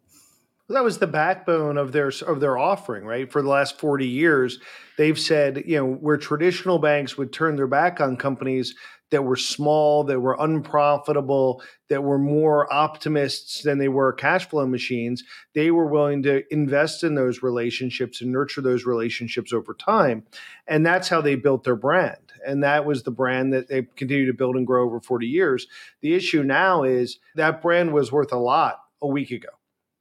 Well, 0.68 0.76
that 0.76 0.84
was 0.84 0.98
the 0.98 1.08
backbone 1.08 1.78
of 1.78 1.94
their 1.94 2.12
of 2.26 2.42
their 2.42 2.58
offering, 2.58 3.06
right? 3.06 3.32
For 3.32 3.42
the 3.42 3.48
last 3.48 3.80
40 3.80 4.06
years, 4.06 4.60
they've 4.98 5.18
said, 5.18 5.64
you 5.66 5.78
know, 5.78 5.94
where 5.94 6.18
traditional 6.18 6.78
banks 6.78 7.18
would 7.18 7.32
turn 7.32 7.56
their 7.56 7.68
back 7.68 8.02
on 8.02 8.18
companies 8.18 8.76
that 9.10 9.24
were 9.24 9.36
small, 9.36 10.04
that 10.04 10.20
were 10.20 10.36
unprofitable, 10.40 11.62
that 11.90 12.04
were 12.04 12.18
more 12.18 12.72
optimists 12.74 13.64
than 13.64 13.78
they 13.78 13.88
were 13.88 14.12
cash 14.14 14.48
flow 14.50 14.68
machines, 14.68 15.24
they 15.54 15.72
were 15.72 15.88
willing 15.88 16.22
to 16.24 16.44
invest 16.52 17.04
in 17.04 17.16
those 17.16 17.42
relationships 17.42 18.22
and 18.22 18.32
nurture 18.32 18.62
those 18.62 18.86
relationships 18.86 19.54
over 19.54 19.74
time. 19.74 20.24
And 20.68 20.86
that's 20.86 21.08
how 21.08 21.22
they 21.22 21.36
built 21.36 21.64
their 21.64 21.76
brand. 21.76 22.18
And 22.46 22.64
that 22.64 22.86
was 22.86 23.04
the 23.04 23.12
brand 23.12 23.54
that 23.54 23.68
they 23.68 23.84
continued 23.96 24.28
to 24.28 24.34
build 24.34 24.56
and 24.56 24.68
grow 24.68 24.86
over 24.86 25.00
40 25.00 25.28
years. 25.28 25.68
The 26.02 26.14
issue 26.14 26.44
now 26.44 26.84
is 26.84 27.20
that 27.36 27.62
brand 27.62 27.94
was 27.94 28.12
worth 28.12 28.32
a 28.32 28.38
lot 28.38 28.80
a 29.02 29.08
week 29.08 29.32
ago 29.32 29.50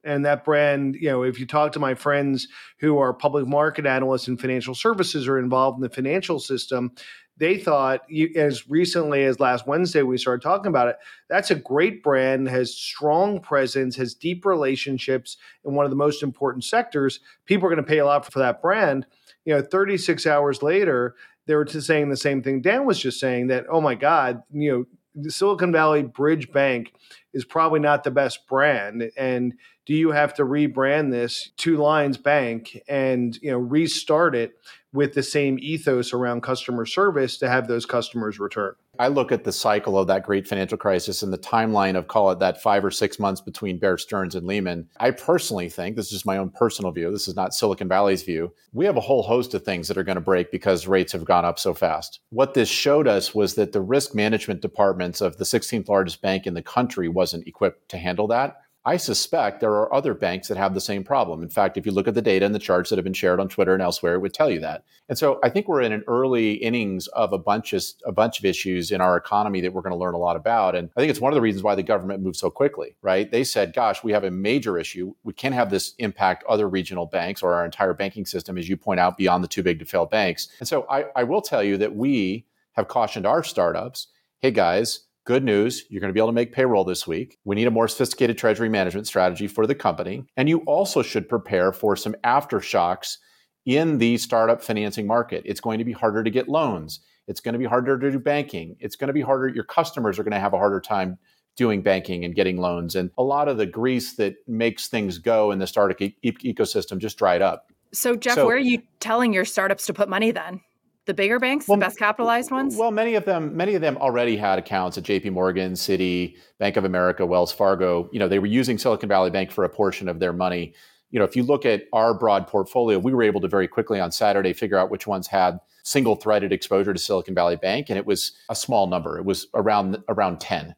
and 0.03 0.25
that 0.25 0.43
brand 0.43 0.95
you 0.95 1.09
know 1.09 1.21
if 1.23 1.39
you 1.39 1.45
talk 1.45 1.71
to 1.71 1.79
my 1.79 1.93
friends 1.93 2.47
who 2.79 2.97
are 2.97 3.13
public 3.13 3.45
market 3.45 3.85
analysts 3.85 4.27
and 4.27 4.39
financial 4.39 4.73
services 4.73 5.27
are 5.27 5.37
involved 5.37 5.77
in 5.77 5.81
the 5.81 5.89
financial 5.89 6.39
system 6.39 6.91
they 7.37 7.57
thought 7.57 8.01
as 8.35 8.69
recently 8.69 9.23
as 9.23 9.39
last 9.39 9.67
wednesday 9.67 10.01
we 10.01 10.17
started 10.17 10.41
talking 10.41 10.67
about 10.67 10.87
it 10.87 10.97
that's 11.29 11.51
a 11.51 11.55
great 11.55 12.01
brand 12.03 12.47
has 12.47 12.73
strong 12.73 13.39
presence 13.39 13.95
has 13.95 14.13
deep 14.13 14.45
relationships 14.45 15.37
in 15.65 15.73
one 15.73 15.85
of 15.85 15.91
the 15.91 15.97
most 15.97 16.23
important 16.23 16.63
sectors. 16.63 17.19
People 17.45 17.67
are 17.67 17.69
going 17.73 17.83
to 17.83 17.89
pay 17.89 17.99
a 17.99 18.05
lot 18.05 18.31
for 18.31 18.39
that 18.39 18.61
brand. 18.61 19.05
You 19.45 19.55
know 19.55 19.61
36 19.61 20.25
hours 20.27 20.61
later 20.61 21.15
they 21.45 21.55
were 21.55 21.65
saying 21.65 22.09
the 22.09 22.17
same 22.17 22.43
thing 22.43 22.61
dan 22.61 22.85
was 22.85 22.99
just 22.99 23.19
saying 23.19 23.47
that 23.47 23.65
oh 23.69 23.79
my 23.79 23.95
god 23.95 24.43
you 24.51 24.71
know 24.71 24.85
silicon 25.27 25.71
valley 25.71 26.03
bridge 26.03 26.51
bank 26.51 26.93
is 27.33 27.45
probably 27.45 27.79
not 27.79 28.03
the 28.03 28.11
best 28.11 28.47
brand 28.47 29.11
and 29.17 29.53
do 29.87 29.93
you 29.93 30.11
have 30.11 30.33
to 30.33 30.43
rebrand 30.43 31.11
this 31.11 31.51
to 31.57 31.77
Lines 31.77 32.17
Bank 32.17 32.77
and 32.89 33.39
you 33.41 33.49
know 33.49 33.57
restart 33.57 34.35
it 34.35 34.57
with 34.91 35.13
the 35.13 35.23
same 35.23 35.57
ethos 35.59 36.11
around 36.11 36.43
customer 36.43 36.85
service 36.85 37.37
to 37.37 37.49
have 37.49 37.69
those 37.69 37.85
customers 37.85 38.37
return? 38.37 38.75
I 38.99 39.07
look 39.07 39.31
at 39.31 39.43
the 39.43 39.51
cycle 39.51 39.97
of 39.97 40.07
that 40.07 40.25
great 40.25 40.47
financial 40.47 40.77
crisis 40.77 41.21
and 41.21 41.31
the 41.31 41.37
timeline 41.37 41.95
of 41.95 42.07
call 42.07 42.31
it 42.31 42.39
that 42.39 42.61
five 42.61 42.83
or 42.83 42.91
six 42.91 43.19
months 43.19 43.41
between 43.41 43.79
Bear 43.79 43.97
Stearns 43.97 44.35
and 44.35 44.47
Lehman. 44.47 44.87
I 44.99 45.11
personally 45.11 45.69
think 45.69 45.95
this 45.95 46.05
is 46.07 46.11
just 46.11 46.25
my 46.25 46.37
own 46.37 46.49
personal 46.49 46.91
view. 46.91 47.11
This 47.11 47.27
is 47.27 47.35
not 47.35 47.53
Silicon 47.53 47.87
Valley's 47.87 48.23
view. 48.23 48.53
We 48.73 48.85
have 48.85 48.97
a 48.97 49.01
whole 49.01 49.23
host 49.23 49.53
of 49.53 49.63
things 49.63 49.87
that 49.87 49.97
are 49.97 50.03
going 50.03 50.15
to 50.15 50.21
break 50.21 50.51
because 50.51 50.87
rates 50.87 51.11
have 51.13 51.25
gone 51.25 51.45
up 51.45 51.59
so 51.59 51.73
fast. 51.73 52.21
What 52.29 52.53
this 52.53 52.69
showed 52.69 53.07
us 53.07 53.33
was 53.35 53.55
that 53.55 53.71
the 53.71 53.81
risk 53.81 54.15
management 54.15 54.61
departments 54.61 55.21
of 55.21 55.37
the 55.37 55.45
16th 55.45 55.87
largest 55.87 56.21
bank 56.21 56.47
in 56.47 56.53
the 56.53 56.61
country 56.61 57.07
wasn't 57.07 57.47
equipped 57.47 57.89
to 57.89 57.97
handle 57.97 58.27
that. 58.27 58.57
I 58.87 58.95
suspect 58.95 59.59
there 59.59 59.73
are 59.73 59.93
other 59.93 60.13
banks 60.13 60.47
that 60.47 60.55
have 60.55 60.73
the 60.73 60.79
same 60.79 61.03
problem. 61.03 61.43
In 61.43 61.49
fact, 61.49 61.75
if 61.75 61.85
you 61.85 61.91
look 61.91 62.07
at 62.07 62.13
the 62.13 62.21
data 62.21 62.45
and 62.45 62.55
the 62.55 62.59
charts 62.59 62.89
that 62.89 62.95
have 62.97 63.03
been 63.03 63.11
shared 63.11 63.41
on 63.41 63.49
Twitter 63.49 63.73
and 63.73 63.83
elsewhere, 63.83 64.13
it 64.13 64.19
would 64.19 64.33
tell 64.33 64.49
you 64.49 64.61
that. 64.61 64.85
And 65.09 65.17
so 65.17 65.41
I 65.43 65.49
think 65.49 65.67
we're 65.67 65.81
in 65.81 65.91
an 65.91 66.05
early 66.07 66.53
innings 66.53 67.07
of 67.07 67.33
a 67.33 67.37
bunch 67.37 67.73
of 67.73 67.83
a 68.05 68.13
bunch 68.13 68.39
of 68.39 68.45
issues 68.45 68.91
in 68.91 69.01
our 69.01 69.17
economy 69.17 69.59
that 69.59 69.73
we're 69.73 69.81
going 69.81 69.91
to 69.91 69.99
learn 69.99 70.13
a 70.13 70.17
lot 70.17 70.37
about. 70.37 70.73
And 70.73 70.89
I 70.95 71.01
think 71.01 71.09
it's 71.09 71.19
one 71.19 71.33
of 71.33 71.35
the 71.35 71.41
reasons 71.41 71.63
why 71.63 71.75
the 71.75 71.83
government 71.83 72.23
moved 72.23 72.37
so 72.37 72.49
quickly, 72.49 72.95
right? 73.01 73.29
They 73.29 73.43
said, 73.43 73.73
gosh, 73.73 74.05
we 74.05 74.13
have 74.13 74.23
a 74.23 74.31
major 74.31 74.77
issue. 74.77 75.13
We 75.25 75.33
can't 75.33 75.53
have 75.53 75.69
this 75.69 75.93
impact 75.99 76.45
other 76.47 76.69
regional 76.69 77.07
banks 77.07 77.43
or 77.43 77.55
our 77.55 77.65
entire 77.65 77.93
banking 77.93 78.25
system, 78.25 78.57
as 78.57 78.69
you 78.69 78.77
point 78.77 79.01
out, 79.01 79.17
beyond 79.17 79.43
the 79.43 79.49
too 79.49 79.63
big 79.63 79.79
to 79.79 79.85
fail 79.85 80.05
banks. 80.05 80.47
And 80.59 80.67
so 80.67 80.85
I, 80.89 81.07
I 81.13 81.25
will 81.25 81.41
tell 81.41 81.61
you 81.61 81.75
that 81.75 81.93
we 81.93 82.45
have 82.71 82.87
cautioned 82.87 83.25
our 83.25 83.43
startups, 83.43 84.07
hey 84.39 84.51
guys, 84.51 85.06
Good 85.27 85.43
news, 85.43 85.83
you're 85.89 85.99
going 85.99 86.07
to 86.07 86.13
be 86.13 86.21
able 86.21 86.29
to 86.29 86.33
make 86.33 86.53
payroll 86.53 86.85
this 86.85 87.05
week. 87.05 87.37
We 87.43 87.57
need 87.57 87.67
a 87.67 87.71
more 87.71 87.89
sophisticated 87.89 88.37
treasury 88.37 88.69
management 88.69 89.07
strategy 89.07 89.49
for 89.49 89.67
the 89.67 89.75
company. 89.75 90.23
And 90.37 90.47
you 90.47 90.59
also 90.59 91.01
should 91.01 91.27
prepare 91.27 91.73
for 91.73 91.97
some 91.97 92.15
aftershocks 92.23 93.17
in 93.65 93.97
the 93.97 94.17
startup 94.19 94.63
financing 94.63 95.05
market. 95.05 95.43
It's 95.45 95.59
going 95.59 95.79
to 95.79 95.83
be 95.83 95.91
harder 95.91 96.23
to 96.23 96.29
get 96.29 96.47
loans. 96.47 97.01
It's 97.27 97.41
going 97.41 97.51
to 97.51 97.59
be 97.59 97.65
harder 97.65 97.99
to 97.99 98.09
do 98.09 98.19
banking. 98.19 98.77
It's 98.79 98.95
going 98.95 99.09
to 99.09 99.13
be 99.13 99.19
harder. 99.19 99.49
Your 99.49 99.65
customers 99.65 100.17
are 100.17 100.23
going 100.23 100.31
to 100.31 100.39
have 100.39 100.53
a 100.53 100.57
harder 100.57 100.79
time 100.79 101.17
doing 101.57 101.81
banking 101.81 102.23
and 102.23 102.33
getting 102.33 102.55
loans. 102.55 102.95
And 102.95 103.11
a 103.17 103.23
lot 103.23 103.49
of 103.49 103.57
the 103.57 103.65
grease 103.65 104.15
that 104.15 104.35
makes 104.47 104.87
things 104.87 105.17
go 105.17 105.51
in 105.51 105.59
the 105.59 105.67
startup 105.67 106.01
e- 106.01 106.15
ecosystem 106.23 106.99
just 106.99 107.17
dried 107.17 107.41
up. 107.41 107.69
So, 107.91 108.15
Jeff, 108.15 108.35
so, 108.35 108.45
where 108.45 108.55
are 108.55 108.59
you 108.59 108.81
telling 109.01 109.33
your 109.33 109.43
startups 109.43 109.87
to 109.87 109.93
put 109.93 110.07
money 110.07 110.31
then? 110.31 110.61
The 111.07 111.13
bigger 111.13 111.39
banks, 111.39 111.67
well, 111.67 111.77
the 111.77 111.85
best 111.85 111.97
capitalized 111.97 112.51
ones? 112.51 112.75
Well, 112.75 112.91
many 112.91 113.15
of 113.15 113.25
them, 113.25 113.55
many 113.57 113.73
of 113.73 113.81
them 113.81 113.97
already 113.97 114.37
had 114.37 114.59
accounts 114.59 114.97
at 114.97 115.03
J.P. 115.03 115.31
Morgan, 115.31 115.73
Citi, 115.73 116.37
Bank 116.59 116.77
of 116.77 116.85
America, 116.85 117.25
Wells 117.25 117.51
Fargo. 117.51 118.09
You 118.11 118.19
know, 118.19 118.27
they 118.27 118.39
were 118.39 118.45
using 118.45 118.77
Silicon 118.77 119.09
Valley 119.09 119.31
Bank 119.31 119.49
for 119.49 119.63
a 119.63 119.69
portion 119.69 120.07
of 120.07 120.19
their 120.19 120.33
money. 120.33 120.73
You 121.09 121.19
know, 121.19 121.25
if 121.25 121.35
you 121.35 121.43
look 121.43 121.65
at 121.65 121.85
our 121.93 122.13
broad 122.13 122.47
portfolio, 122.47 122.99
we 122.99 123.13
were 123.13 123.23
able 123.23 123.41
to 123.41 123.47
very 123.47 123.67
quickly 123.67 123.99
on 123.99 124.11
Saturday 124.11 124.53
figure 124.53 124.77
out 124.77 124.91
which 124.91 125.07
ones 125.07 125.25
had 125.25 125.59
single-threaded 125.83 126.51
exposure 126.51 126.93
to 126.93 126.99
Silicon 126.99 127.33
Valley 127.33 127.55
Bank, 127.55 127.89
and 127.89 127.97
it 127.97 128.05
was 128.05 128.33
a 128.49 128.55
small 128.55 128.87
number. 128.87 129.17
It 129.17 129.25
was 129.25 129.47
around 129.55 130.03
around 130.09 130.41
ten 130.41 130.75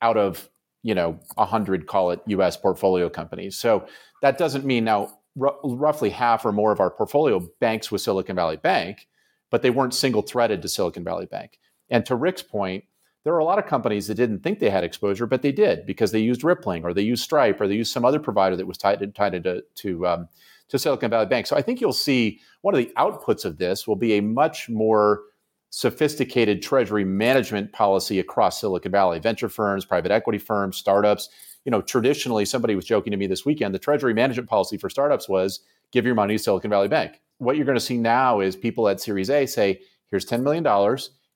out 0.00 0.16
of 0.16 0.48
you 0.82 0.94
know 0.94 1.18
hundred, 1.36 1.86
call 1.86 2.10
it 2.10 2.20
U.S. 2.26 2.56
portfolio 2.56 3.10
companies. 3.10 3.58
So 3.58 3.86
that 4.22 4.38
doesn't 4.38 4.64
mean 4.64 4.84
now 4.84 5.18
r- 5.38 5.56
roughly 5.62 6.08
half 6.08 6.46
or 6.46 6.52
more 6.52 6.72
of 6.72 6.80
our 6.80 6.90
portfolio 6.90 7.46
banks 7.60 7.92
with 7.92 8.00
Silicon 8.00 8.34
Valley 8.34 8.56
Bank 8.56 9.06
but 9.50 9.62
they 9.62 9.70
weren't 9.70 9.94
single 9.94 10.22
threaded 10.22 10.62
to 10.62 10.68
Silicon 10.68 11.04
Valley 11.04 11.26
Bank. 11.26 11.58
And 11.90 12.04
to 12.06 12.16
Rick's 12.16 12.42
point, 12.42 12.84
there 13.24 13.34
are 13.34 13.40
a 13.40 13.44
lot 13.44 13.58
of 13.58 13.66
companies 13.66 14.06
that 14.06 14.14
didn't 14.14 14.40
think 14.40 14.60
they 14.60 14.70
had 14.70 14.84
exposure, 14.84 15.26
but 15.26 15.42
they 15.42 15.52
did 15.52 15.84
because 15.84 16.12
they 16.12 16.20
used 16.20 16.44
Rippling 16.44 16.84
or 16.84 16.94
they 16.94 17.02
used 17.02 17.24
Stripe 17.24 17.60
or 17.60 17.66
they 17.66 17.74
used 17.74 17.92
some 17.92 18.04
other 18.04 18.20
provider 18.20 18.54
that 18.56 18.66
was 18.66 18.78
tied, 18.78 19.14
tied 19.14 19.34
into 19.34 19.64
to, 19.76 20.06
um, 20.06 20.28
to 20.68 20.78
Silicon 20.78 21.10
Valley 21.10 21.26
Bank. 21.26 21.46
So 21.46 21.56
I 21.56 21.62
think 21.62 21.80
you'll 21.80 21.92
see 21.92 22.40
one 22.62 22.74
of 22.74 22.78
the 22.78 22.92
outputs 22.96 23.44
of 23.44 23.58
this 23.58 23.86
will 23.86 23.96
be 23.96 24.14
a 24.14 24.22
much 24.22 24.68
more 24.68 25.22
sophisticated 25.70 26.62
treasury 26.62 27.04
management 27.04 27.72
policy 27.72 28.20
across 28.20 28.60
Silicon 28.60 28.92
Valley, 28.92 29.18
venture 29.18 29.48
firms, 29.48 29.84
private 29.84 30.12
equity 30.12 30.38
firms, 30.38 30.76
startups. 30.76 31.28
You 31.64 31.70
know, 31.70 31.82
traditionally, 31.82 32.44
somebody 32.44 32.76
was 32.76 32.84
joking 32.84 33.10
to 33.10 33.16
me 33.16 33.26
this 33.26 33.44
weekend, 33.44 33.74
the 33.74 33.80
treasury 33.80 34.14
management 34.14 34.48
policy 34.48 34.76
for 34.76 34.88
startups 34.88 35.28
was 35.28 35.60
give 35.90 36.06
your 36.06 36.14
money 36.14 36.36
to 36.36 36.42
Silicon 36.42 36.70
Valley 36.70 36.88
Bank 36.88 37.20
what 37.38 37.56
you're 37.56 37.66
going 37.66 37.78
to 37.78 37.84
see 37.84 37.98
now 37.98 38.40
is 38.40 38.56
people 38.56 38.88
at 38.88 39.00
Series 39.00 39.30
A 39.30 39.46
say, 39.46 39.80
here's 40.10 40.26
$10 40.26 40.42
million. 40.42 40.64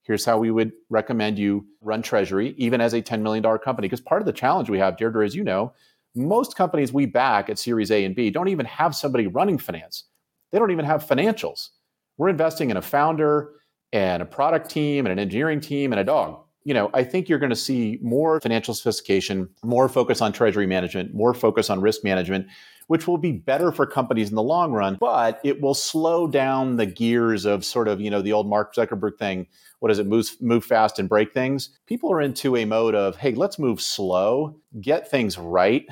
Here's 0.02 0.24
how 0.24 0.38
we 0.38 0.50
would 0.50 0.72
recommend 0.88 1.38
you 1.38 1.66
run 1.80 2.02
Treasury, 2.02 2.54
even 2.56 2.80
as 2.80 2.94
a 2.94 3.02
$10 3.02 3.20
million 3.20 3.42
company. 3.58 3.86
Because 3.86 4.00
part 4.00 4.22
of 4.22 4.26
the 4.26 4.32
challenge 4.32 4.70
we 4.70 4.78
have, 4.78 4.96
Deirdre, 4.96 5.24
as 5.24 5.34
you 5.34 5.44
know, 5.44 5.72
most 6.14 6.56
companies 6.56 6.92
we 6.92 7.06
back 7.06 7.48
at 7.48 7.58
Series 7.58 7.90
A 7.90 8.04
and 8.04 8.16
B 8.16 8.30
don't 8.30 8.48
even 8.48 8.66
have 8.66 8.96
somebody 8.96 9.26
running 9.26 9.58
finance. 9.58 10.04
They 10.50 10.58
don't 10.58 10.72
even 10.72 10.84
have 10.84 11.06
financials. 11.06 11.68
We're 12.16 12.28
investing 12.28 12.70
in 12.70 12.76
a 12.76 12.82
founder 12.82 13.52
and 13.92 14.22
a 14.22 14.26
product 14.26 14.70
team 14.70 15.06
and 15.06 15.12
an 15.12 15.18
engineering 15.18 15.60
team 15.60 15.92
and 15.92 16.00
a 16.00 16.04
dog. 16.04 16.44
You 16.64 16.74
know, 16.74 16.90
I 16.92 17.04
think 17.04 17.28
you're 17.28 17.38
going 17.38 17.50
to 17.50 17.56
see 17.56 17.98
more 18.02 18.40
financial 18.40 18.74
sophistication, 18.74 19.48
more 19.62 19.88
focus 19.88 20.20
on 20.20 20.32
treasury 20.32 20.66
management, 20.66 21.14
more 21.14 21.32
focus 21.32 21.70
on 21.70 21.80
risk 21.80 22.04
management, 22.04 22.48
which 22.88 23.06
will 23.06 23.18
be 23.18 23.32
better 23.32 23.72
for 23.72 23.86
companies 23.86 24.28
in 24.28 24.34
the 24.34 24.42
long 24.42 24.72
run, 24.72 24.98
but 25.00 25.40
it 25.42 25.60
will 25.62 25.74
slow 25.74 26.26
down 26.26 26.76
the 26.76 26.86
gears 26.86 27.46
of 27.46 27.64
sort 27.64 27.88
of, 27.88 28.00
you 28.00 28.10
know, 28.10 28.20
the 28.20 28.32
old 28.32 28.48
Mark 28.48 28.74
Zuckerberg 28.74 29.16
thing. 29.16 29.46
What 29.78 29.90
is 29.90 29.98
it? 29.98 30.06
Move, 30.06 30.36
move 30.40 30.64
fast 30.64 30.98
and 30.98 31.08
break 31.08 31.32
things. 31.32 31.70
People 31.86 32.12
are 32.12 32.20
into 32.20 32.56
a 32.56 32.64
mode 32.64 32.94
of, 32.94 33.16
hey, 33.16 33.32
let's 33.32 33.58
move 33.58 33.80
slow, 33.80 34.56
get 34.80 35.10
things 35.10 35.38
right, 35.38 35.86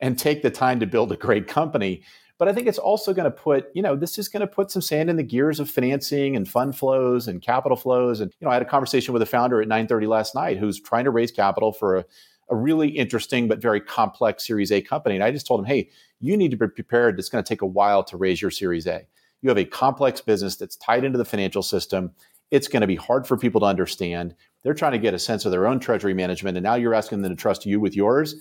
and 0.00 0.18
take 0.18 0.42
the 0.42 0.50
time 0.50 0.78
to 0.80 0.86
build 0.86 1.10
a 1.10 1.16
great 1.16 1.48
company. 1.48 2.02
But 2.38 2.48
I 2.48 2.52
think 2.52 2.66
it's 2.66 2.78
also 2.78 3.14
going 3.14 3.24
to 3.24 3.30
put, 3.30 3.68
you 3.74 3.82
know, 3.82 3.94
this 3.94 4.18
is 4.18 4.28
going 4.28 4.40
to 4.40 4.46
put 4.46 4.70
some 4.70 4.82
sand 4.82 5.08
in 5.08 5.16
the 5.16 5.22
gears 5.22 5.60
of 5.60 5.70
financing 5.70 6.34
and 6.34 6.48
fund 6.48 6.76
flows 6.76 7.28
and 7.28 7.40
capital 7.40 7.76
flows. 7.76 8.20
And, 8.20 8.32
you 8.40 8.44
know, 8.44 8.50
I 8.50 8.54
had 8.54 8.62
a 8.62 8.66
conversation 8.66 9.12
with 9.12 9.22
a 9.22 9.26
founder 9.26 9.62
at 9.62 9.68
930 9.68 10.06
last 10.06 10.34
night 10.34 10.58
who's 10.58 10.80
trying 10.80 11.04
to 11.04 11.10
raise 11.10 11.30
capital 11.30 11.72
for 11.72 11.98
a, 11.98 12.04
a 12.50 12.56
really 12.56 12.88
interesting 12.88 13.46
but 13.46 13.62
very 13.62 13.80
complex 13.80 14.46
Series 14.46 14.72
A 14.72 14.82
company. 14.82 15.14
And 15.14 15.22
I 15.22 15.30
just 15.30 15.46
told 15.46 15.60
him, 15.60 15.66
hey, 15.66 15.90
you 16.20 16.36
need 16.36 16.50
to 16.50 16.56
be 16.56 16.66
prepared. 16.66 17.18
It's 17.18 17.28
going 17.28 17.42
to 17.42 17.48
take 17.48 17.62
a 17.62 17.66
while 17.66 18.02
to 18.04 18.16
raise 18.16 18.42
your 18.42 18.50
Series 18.50 18.86
A. 18.88 19.06
You 19.40 19.48
have 19.48 19.58
a 19.58 19.64
complex 19.64 20.20
business 20.20 20.56
that's 20.56 20.76
tied 20.76 21.04
into 21.04 21.18
the 21.18 21.24
financial 21.24 21.62
system. 21.62 22.12
It's 22.50 22.66
going 22.68 22.80
to 22.80 22.86
be 22.86 22.96
hard 22.96 23.26
for 23.26 23.36
people 23.36 23.60
to 23.60 23.66
understand. 23.66 24.34
They're 24.62 24.74
trying 24.74 24.92
to 24.92 24.98
get 24.98 25.14
a 25.14 25.18
sense 25.18 25.44
of 25.44 25.52
their 25.52 25.66
own 25.66 25.78
treasury 25.78 26.14
management. 26.14 26.56
And 26.56 26.64
now 26.64 26.74
you're 26.74 26.94
asking 26.94 27.22
them 27.22 27.30
to 27.30 27.36
trust 27.36 27.66
you 27.66 27.78
with 27.78 27.94
yours 27.94 28.36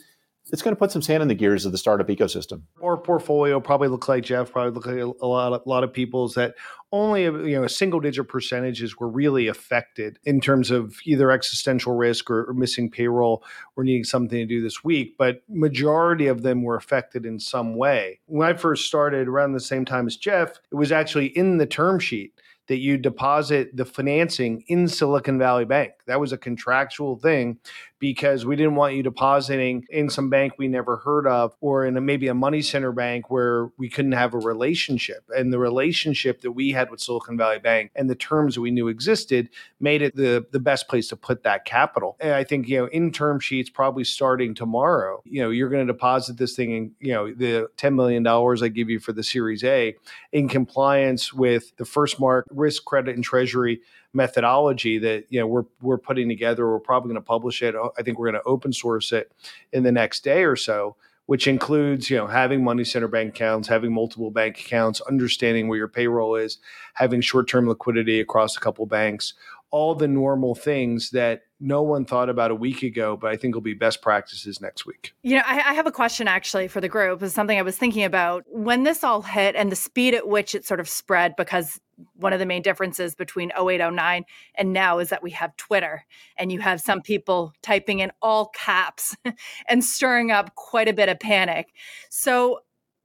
it's 0.54 0.62
going 0.62 0.76
to 0.76 0.80
put 0.80 0.92
some 0.92 1.02
sand 1.02 1.24
in 1.24 1.28
the 1.28 1.34
gears 1.34 1.66
of 1.66 1.72
the 1.72 1.80
startup 1.80 2.08
ecosystem. 2.08 2.62
Our 2.82 2.96
portfolio 2.96 3.60
probably 3.60 3.88
looks 3.88 4.08
like 4.08 4.24
Jeff, 4.24 4.52
probably 4.52 4.72
look 4.72 4.86
like 4.86 5.20
a 5.20 5.26
lot, 5.28 5.52
of, 5.52 5.64
a 5.66 5.70
lot 5.70 5.84
of 5.84 5.92
people's 5.92 6.36
that 6.36 6.54
only 6.94 7.24
you 7.24 7.58
know 7.58 7.64
a 7.64 7.70
single 7.70 8.00
digit 8.00 8.28
percentages 8.28 8.98
were 8.98 9.10
really 9.10 9.48
affected 9.48 10.20
in 10.24 10.40
terms 10.40 10.70
of 10.70 10.96
either 11.06 11.32
existential 11.32 11.96
risk 11.96 12.30
or, 12.30 12.46
or 12.46 12.54
missing 12.54 12.90
payroll 12.90 13.44
or 13.76 13.84
needing 13.84 14.04
something 14.04 14.38
to 14.38 14.46
do 14.46 14.62
this 14.62 14.84
week. 14.84 15.16
But 15.18 15.42
majority 15.50 16.28
of 16.28 16.44
them 16.44 16.62
were 16.62 16.76
affected 16.76 17.26
in 17.26 17.40
some 17.40 17.76
way. 17.76 18.20
When 18.28 18.48
I 18.48 18.54
first 18.54 18.86
started 18.86 19.28
around 19.28 19.54
the 19.54 19.60
same 19.60 19.86
time 19.86 20.06
as 20.06 20.16
Jeff, 20.16 20.60
it 20.72 20.76
was 20.76 20.92
actually 20.92 21.28
in 21.28 21.58
the 21.58 21.66
term 21.66 22.00
sheet 22.00 22.34
that 22.68 22.78
you 22.78 22.98
deposit 22.98 23.76
the 23.76 23.86
financing 23.86 24.64
in 24.68 24.88
Silicon 24.88 25.38
Valley 25.38 25.66
Bank. 25.66 25.92
That 26.08 26.20
was 26.20 26.32
a 26.32 26.38
contractual 26.38 27.18
thing 27.18 27.60
because 28.00 28.46
we 28.46 28.56
didn't 28.56 28.76
want 28.76 28.96
you 28.96 29.04
depositing 29.04 29.86
in 29.90 30.10
some 30.10 30.30
bank 30.30 30.54
we 30.58 30.68
never 30.68 30.98
heard 30.98 31.28
of 31.28 31.56
or 31.60 31.86
in 31.86 31.98
a, 31.98 32.02
maybe 32.02 32.28
a 32.28 32.34
money 32.34 32.62
center 32.62 32.92
bank 32.92 33.30
where 33.30 33.70
we 33.78 33.90
couldn't 33.90 34.14
have 34.14 34.34
a 34.34 34.40
relationship. 34.40 35.24
And 35.36 35.52
the 35.52 35.60
relationship 35.60 36.42
that 36.42 36.52
we 36.52 36.72
had 36.72 36.83
with 36.92 37.02
Silicon 37.02 37.38
Valley 37.38 37.60
Bank 37.60 37.92
and 37.96 38.10
the 38.10 38.16
terms 38.16 38.58
we 38.58 38.72
knew 38.72 38.88
existed 38.88 39.50
made 39.80 40.02
it 40.02 40.16
the, 40.16 40.46
the 40.52 40.60
best 40.60 40.88
place 40.88 41.08
to 41.10 41.16
put 41.16 41.44
that 41.44 41.66
capital. 41.66 42.18
And 42.20 42.34
I 42.34 42.44
think, 42.44 42.68
you 42.68 42.80
know, 42.80 42.86
in 42.88 43.12
term 43.12 43.40
sheets 43.40 43.70
probably 43.70 44.04
starting 44.04 44.54
tomorrow, 44.54 45.22
you 45.26 45.42
know, 45.42 45.50
you're 45.50 45.70
going 45.70 45.86
to 45.86 45.92
deposit 45.94 46.38
this 46.38 46.56
thing 46.56 46.72
in, 46.72 46.92
you 47.00 47.14
know, 47.14 47.34
the 47.34 47.68
$10 47.78 47.96
million 47.96 48.26
I 48.26 48.68
give 48.68 48.90
you 48.90 49.00
for 49.00 49.14
the 49.14 49.24
Series 49.24 49.64
A 49.64 49.96
in 50.32 50.48
compliance 50.48 51.34
with 51.34 51.76
the 51.78 51.84
Firstmark 51.84 52.44
risk 52.52 52.86
credit 52.86 53.16
and 53.16 53.24
treasury 53.24 53.82
methodology 54.14 55.00
that 55.00 55.26
you 55.30 55.40
know 55.40 55.48
we're 55.48 55.66
we're 55.82 55.98
putting 55.98 56.30
together. 56.30 56.70
We're 56.70 56.80
probably 56.80 57.10
going 57.10 57.22
to 57.22 57.26
publish 57.26 57.62
it. 57.62 57.76
I 57.98 58.04
think 58.04 58.20
we're 58.20 58.32
going 58.32 58.42
to 58.42 58.48
open 58.48 58.72
source 58.72 59.12
it 59.12 59.32
in 59.72 59.84
the 59.84 59.92
next 59.92 60.24
day 60.24 60.44
or 60.44 60.56
so, 60.56 60.96
which 61.26 61.48
includes 61.48 62.10
you 62.10 62.18
know 62.18 62.28
having 62.28 62.64
money 62.64 62.84
center 62.84 63.08
bank 63.08 63.30
accounts, 63.36 63.68
having 63.68 63.94
multiple 63.94 64.32
bank 64.32 64.60
accounts, 64.60 65.02
understanding 65.02 65.68
where 65.68 65.78
your 65.78 65.88
payroll 65.88 66.36
is, 66.36 66.60
having 66.94 67.22
short 67.22 67.48
term 67.48 67.68
liquidity 67.68 68.20
across 68.20 68.58
a 68.58 68.60
couple 68.60 68.86
banks, 68.86 69.34
all 69.74 69.96
the 69.96 70.08
normal 70.08 70.54
things 70.54 71.10
that 71.10 71.42
no 71.60 71.82
one 71.82 72.06
thought 72.06 72.30
about 72.30 72.52
a 72.52 72.56
week 72.56 72.84
ago, 72.84 73.18
but 73.18 73.32
I 73.32 73.36
think 73.36 73.56
will 73.56 73.62
be 73.62 73.74
best 73.74 74.04
practices 74.04 74.62
next 74.62 74.86
week. 74.86 75.14
You 75.24 75.38
know, 75.38 75.42
I, 75.48 75.72
I, 75.72 75.74
have 75.74 75.88
a 75.88 75.92
question 75.92 76.28
actually 76.28 76.68
for 76.68 76.80
the 76.80 76.88
group. 76.88 77.24
Is 77.24 77.34
something 77.34 77.58
I 77.58 77.64
was 77.64 77.76
thinking 77.76 78.04
about 78.04 78.44
when 78.48 78.84
this 78.84 79.04
all 79.04 79.24
hit 79.24 79.56
and 79.56 79.72
the 79.72 79.76
speed 79.76 80.14
at 80.14 80.28
which 80.28 80.54
it 80.54 80.64
sort 80.64 80.80
of 80.80 80.88
spread 80.88 81.36
because 81.36 81.82
one 82.14 82.34
of 82.34 82.40
the 82.40 82.46
main 82.46 82.62
differences 82.62 83.16
between 83.16 83.52
0809 83.58 84.26
and 84.54 84.74
now 84.74 85.00
is 85.00 85.10
that 85.10 85.24
we 85.24 85.32
have 85.32 85.58
Twitter 85.58 86.06
and 86.38 86.52
you 86.52 86.60
have 86.60 86.80
some 86.80 87.02
people 87.02 87.52
typing 87.64 87.98
in 87.98 88.12
all 88.22 88.50
caps 88.50 89.18
and 89.68 89.84
stirring 89.84 90.30
up 90.30 90.54
quite 90.54 90.88
a 90.88 90.94
bit 90.94 91.10
of 91.10 91.20
panic. 91.20 91.74
So 92.12 92.60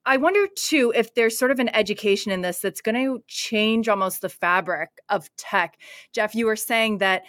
I 0.09 0.17
wonder 0.17 0.47
too 0.57 0.91
if 0.97 1.13
there's 1.13 1.37
sort 1.37 1.51
of 1.51 1.59
an 1.59 1.69
education 1.77 2.33
in 2.33 2.41
this 2.41 2.61
that's 2.61 2.81
going 2.81 2.95
to 2.95 3.23
change 3.29 3.91
almost 3.91 4.23
the 4.23 4.31
fabric 4.31 4.89
of 5.11 5.29
tech. 5.37 5.77
Jeff, 6.15 6.35
you 6.35 6.47
were 6.47 6.57
saying 6.57 6.97
that 6.99 7.25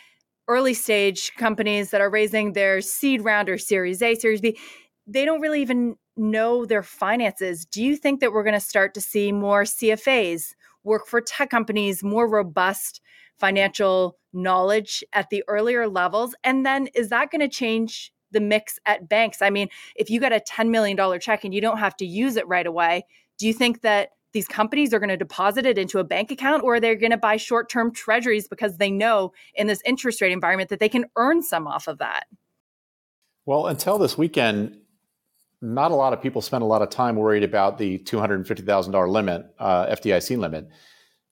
early 0.48 0.74
stage 0.74 1.34
companies 1.36 1.92
that 1.92 2.00
are 2.00 2.10
raising 2.10 2.54
their 2.54 2.80
seed 2.80 3.22
round 3.22 3.50
or 3.50 3.58
series 3.58 4.02
A, 4.02 4.16
series 4.16 4.40
B, 4.40 4.58
they 5.06 5.26
don't 5.26 5.42
really 5.42 5.62
even 5.62 5.98
know 6.16 6.66
their 6.66 6.82
finances. 6.82 7.66
Do 7.66 7.84
you 7.84 7.98
think 7.98 8.22
that 8.22 8.32
we're 8.32 8.44
going 8.44 8.54
to 8.54 8.62
start 8.62 8.94
to 8.94 9.02
see 9.02 9.34
more 9.34 9.64
CFAs 9.64 10.54
work 10.86 11.06
for 11.06 11.20
tech 11.20 11.50
companies, 11.50 12.02
more 12.02 12.30
robust 12.30 13.02
financial 13.38 14.18
knowledge 14.32 15.04
at 15.12 15.30
the 15.30 15.44
earlier 15.50 15.90
levels? 15.90 16.34
And 16.46 16.66
then 16.66 16.88
is 16.96 17.10
that 17.10 17.30
going 17.30 17.42
to 17.42 17.50
change 17.50 18.14
the 18.32 18.40
mix 18.40 18.80
at 18.86 19.10
banks? 19.10 19.42
I 19.42 19.50
mean, 19.50 19.70
if 19.96 20.10
you 20.10 20.20
get 20.20 20.34
a 20.34 20.40
$10 20.40 20.70
million 20.70 21.20
check 21.20 21.44
and 21.44 21.54
you 21.54 21.62
don't 21.62 21.78
have 21.78 21.96
to 21.98 22.06
use 22.06 22.36
it 22.36 22.48
right 22.48 22.66
away, 22.68 23.06
do 23.38 23.48
you 23.48 23.54
think 23.54 23.82
that 23.82 24.10
these 24.32 24.48
companies 24.48 24.94
are 24.94 25.00
going 25.00 25.10
to 25.10 25.18
deposit 25.18 25.66
it 25.66 25.78
into 25.78 26.00
a 26.00 26.04
bank 26.04 26.32
account 26.32 26.64
or 26.64 26.76
are 26.76 26.80
they're 26.80 26.96
going 26.96 27.12
to 27.12 27.18
buy 27.18 27.38
short 27.38 27.70
term 27.70 27.92
treasuries 27.92 28.48
because 28.48 28.78
they 28.78 28.92
know 28.92 29.32
in 29.56 29.68
this 29.68 29.82
interest 29.86 30.22
rate 30.22 30.32
environment 30.32 30.70
that 30.70 30.80
they 30.80 30.90
can 30.90 31.06
earn 31.16 31.42
some 31.42 31.68
off 31.68 31.88
of 31.88 31.98
that? 31.98 32.26
Well, 33.46 33.68
until 33.68 33.98
this 33.98 34.18
weekend, 34.18 34.78
not 35.62 35.92
a 35.92 35.96
lot 35.96 36.14
of 36.14 36.22
people 36.22 36.42
spend 36.42 36.62
a 36.62 36.68
lot 36.68 36.82
of 36.82 36.90
time 36.90 37.16
worried 37.16 37.44
about 37.44 37.78
the 37.78 37.98
$250,000 38.00 39.10
limit, 39.10 39.46
uh, 39.58 39.88
FDIC 39.88 40.38
limit. 40.38 40.70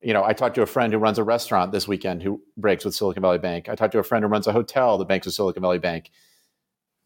You 0.02 0.14
know, 0.14 0.24
I 0.24 0.34
talked 0.34 0.56
to 0.56 0.62
a 0.62 0.68
friend 0.68 0.92
who 0.92 1.00
runs 1.00 1.18
a 1.18 1.24
restaurant 1.24 1.72
this 1.72 1.88
weekend 1.88 2.24
who 2.24 2.42
breaks 2.56 2.84
with 2.84 2.96
Silicon 2.96 3.22
Valley 3.22 3.38
Bank. 3.38 3.70
I 3.70 3.76
talked 3.76 3.94
to 3.94 4.00
a 4.00 4.04
friend 4.04 4.24
who 4.24 4.30
runs 4.30 4.48
a 4.48 4.52
hotel 4.52 4.98
that 4.98 5.08
banks 5.08 5.26
with 5.26 5.36
Silicon 5.36 5.62
Valley 5.62 5.80
Bank. 5.80 6.12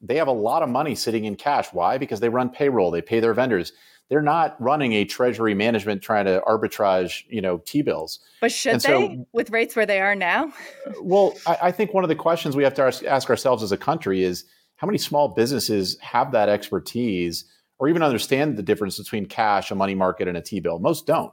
They 0.02 0.18
have 0.18 0.28
a 0.28 0.34
lot 0.34 0.64
of 0.64 0.70
money 0.70 0.96
sitting 0.96 1.26
in 1.26 1.36
cash. 1.36 1.68
Why? 1.72 1.98
Because 1.98 2.20
they 2.20 2.30
run 2.30 2.50
payroll, 2.50 2.92
they 2.92 3.02
pay 3.02 3.20
their 3.20 3.34
vendors. 3.34 3.74
They're 4.10 4.22
not 4.22 4.62
running 4.62 4.92
a 4.92 5.06
treasury 5.06 5.54
management 5.54 6.02
trying 6.02 6.26
to 6.26 6.42
arbitrage, 6.46 7.24
you 7.30 7.40
know, 7.40 7.60
T 7.60 7.82
bills. 7.82 8.20
But 8.42 8.52
should 8.52 8.74
and 8.74 8.82
they, 8.82 8.88
so, 8.90 9.28
with 9.32 9.52
rates 9.52 9.74
where 9.74 9.86
they 9.86 10.02
are 10.02 10.16
now? 10.16 10.52
well, 11.02 11.34
I, 11.48 11.58
I 11.64 11.72
think 11.72 11.94
one 11.94 12.04
of 12.04 12.10
the 12.10 12.16
questions 12.16 12.54
we 12.54 12.64
have 12.64 12.74
to 12.74 13.08
ask 13.08 13.30
ourselves 13.30 13.64
as 13.64 13.72
a 13.72 13.78
country 13.78 14.24
is 14.24 14.44
how 14.76 14.86
many 14.86 14.98
small 14.98 15.30
businesses 15.30 15.98
have 16.02 16.34
that 16.34 16.50
expertise 16.50 17.46
or 17.80 17.88
even 17.88 18.04
understand 18.04 18.58
the 18.58 18.64
difference 18.64 18.98
between 18.98 19.28
cash, 19.28 19.72
a 19.72 19.76
money 19.76 19.96
market, 19.96 20.28
and 20.28 20.36
a 20.36 20.42
T 20.42 20.60
bill? 20.60 20.80
Most 20.80 21.06
don't. 21.06 21.32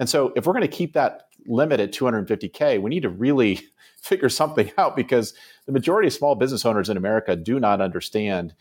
And 0.00 0.08
so, 0.08 0.32
if 0.36 0.46
we're 0.46 0.54
going 0.54 0.62
to 0.62 0.68
keep 0.68 0.94
that 0.94 1.24
limit 1.48 1.80
at 1.80 1.92
250K, 1.92 2.80
we 2.80 2.90
need 2.90 3.02
to 3.02 3.10
really 3.10 3.60
figure 4.00 4.28
something 4.28 4.70
out 4.78 4.96
because 4.96 5.34
the 5.66 5.72
majority 5.72 6.08
of 6.08 6.14
small 6.14 6.34
business 6.34 6.64
owners 6.64 6.88
in 6.88 6.96
America 6.96 7.34
do 7.34 7.58
not 7.58 7.80
understand 7.80 8.54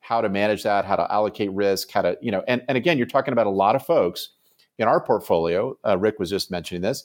how 0.00 0.20
to 0.20 0.28
manage 0.28 0.62
that, 0.62 0.84
how 0.84 0.96
to 0.96 1.10
allocate 1.10 1.50
risk, 1.52 1.90
how 1.90 2.02
to, 2.02 2.16
you 2.20 2.30
know, 2.30 2.44
and, 2.46 2.62
and 2.68 2.76
again, 2.76 2.98
you're 2.98 3.06
talking 3.06 3.32
about 3.32 3.46
a 3.46 3.50
lot 3.50 3.74
of 3.74 3.84
folks 3.84 4.30
in 4.78 4.86
our 4.86 5.02
portfolio. 5.02 5.76
Uh, 5.86 5.96
Rick 5.96 6.18
was 6.18 6.30
just 6.30 6.50
mentioning 6.50 6.82
this. 6.82 7.04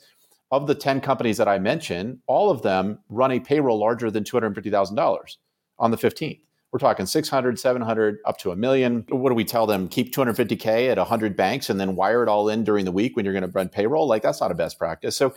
Of 0.52 0.68
the 0.68 0.76
10 0.76 1.00
companies 1.02 1.38
that 1.38 1.48
I 1.48 1.60
mentioned, 1.60 2.20
all 2.28 2.50
of 2.50 2.62
them 2.62 3.00
run 3.08 3.32
a 3.32 3.40
payroll 3.40 3.80
larger 3.80 4.12
than 4.12 4.24
$250,000 4.24 5.38
on 5.78 5.92
the 5.92 5.98
15th. 5.98 6.42
We're 6.72 6.80
talking 6.80 7.08
600, 7.08 7.60
700, 7.60 8.20
up 8.26 8.38
to 8.40 8.52
a 8.52 8.56
million. 8.56 9.04
What 9.10 9.30
do 9.30 9.36
we 9.36 9.44
tell 9.44 9.66
them? 9.66 9.88
Keep 9.88 10.14
250K 10.14 10.92
at 10.92 10.98
100 10.98 11.36
banks 11.36 11.70
and 11.70 11.80
then 11.80 11.96
wire 11.96 12.22
it 12.22 12.30
all 12.30 12.48
in 12.48 12.64
during 12.64 12.86
the 12.86 12.92
week 12.92 13.16
when 13.16 13.26
you're 13.26 13.34
going 13.34 13.44
to 13.44 13.50
run 13.50 13.70
payroll? 13.70 14.08
Like, 14.08 14.22
that's 14.22 14.40
not 14.40 14.52
a 14.52 14.54
best 14.54 14.78
practice. 14.78 15.18
So, 15.18 15.34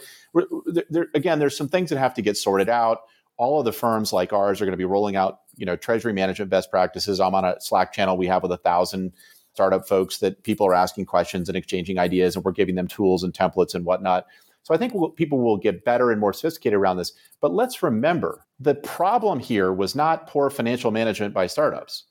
there, 0.90 1.06
again, 1.14 1.38
there's 1.38 1.56
some 1.56 1.68
things 1.68 1.88
that 1.88 1.98
have 1.98 2.12
to 2.14 2.22
get 2.22 2.36
sorted 2.36 2.68
out. 2.68 2.98
All 3.38 3.58
of 3.58 3.64
the 3.64 3.72
firms 3.72 4.12
like 4.12 4.34
ours 4.34 4.60
are 4.60 4.66
going 4.66 4.74
to 4.74 4.78
be 4.78 4.84
rolling 4.84 5.16
out, 5.16 5.40
you 5.56 5.64
know, 5.64 5.74
treasury 5.74 6.12
management 6.12 6.50
best 6.50 6.70
practices. 6.70 7.18
I'm 7.18 7.34
on 7.34 7.46
a 7.46 7.58
Slack 7.60 7.94
channel 7.94 8.18
we 8.18 8.26
have 8.26 8.42
with 8.42 8.52
a 8.52 8.58
thousand 8.58 9.12
startup 9.54 9.88
folks 9.88 10.18
that 10.18 10.42
people 10.42 10.66
are 10.66 10.74
asking 10.74 11.06
questions 11.06 11.48
and 11.48 11.56
exchanging 11.56 11.98
ideas, 11.98 12.36
and 12.36 12.44
we're 12.44 12.52
giving 12.52 12.74
them 12.74 12.88
tools 12.88 13.22
and 13.22 13.32
templates 13.32 13.74
and 13.74 13.86
whatnot. 13.86 14.26
So 14.62 14.74
I 14.74 14.78
think 14.78 14.94
we'll, 14.94 15.10
people 15.10 15.40
will 15.40 15.56
get 15.56 15.84
better 15.84 16.10
and 16.10 16.20
more 16.20 16.32
sophisticated 16.32 16.78
around 16.78 16.96
this. 16.96 17.12
But 17.40 17.52
let's 17.52 17.82
remember 17.82 18.44
the 18.60 18.76
problem 18.76 19.40
here 19.40 19.72
was 19.72 19.94
not 19.94 20.28
poor 20.28 20.50
financial 20.50 20.90
management 20.90 21.34
by 21.34 21.46
startups. 21.46 22.04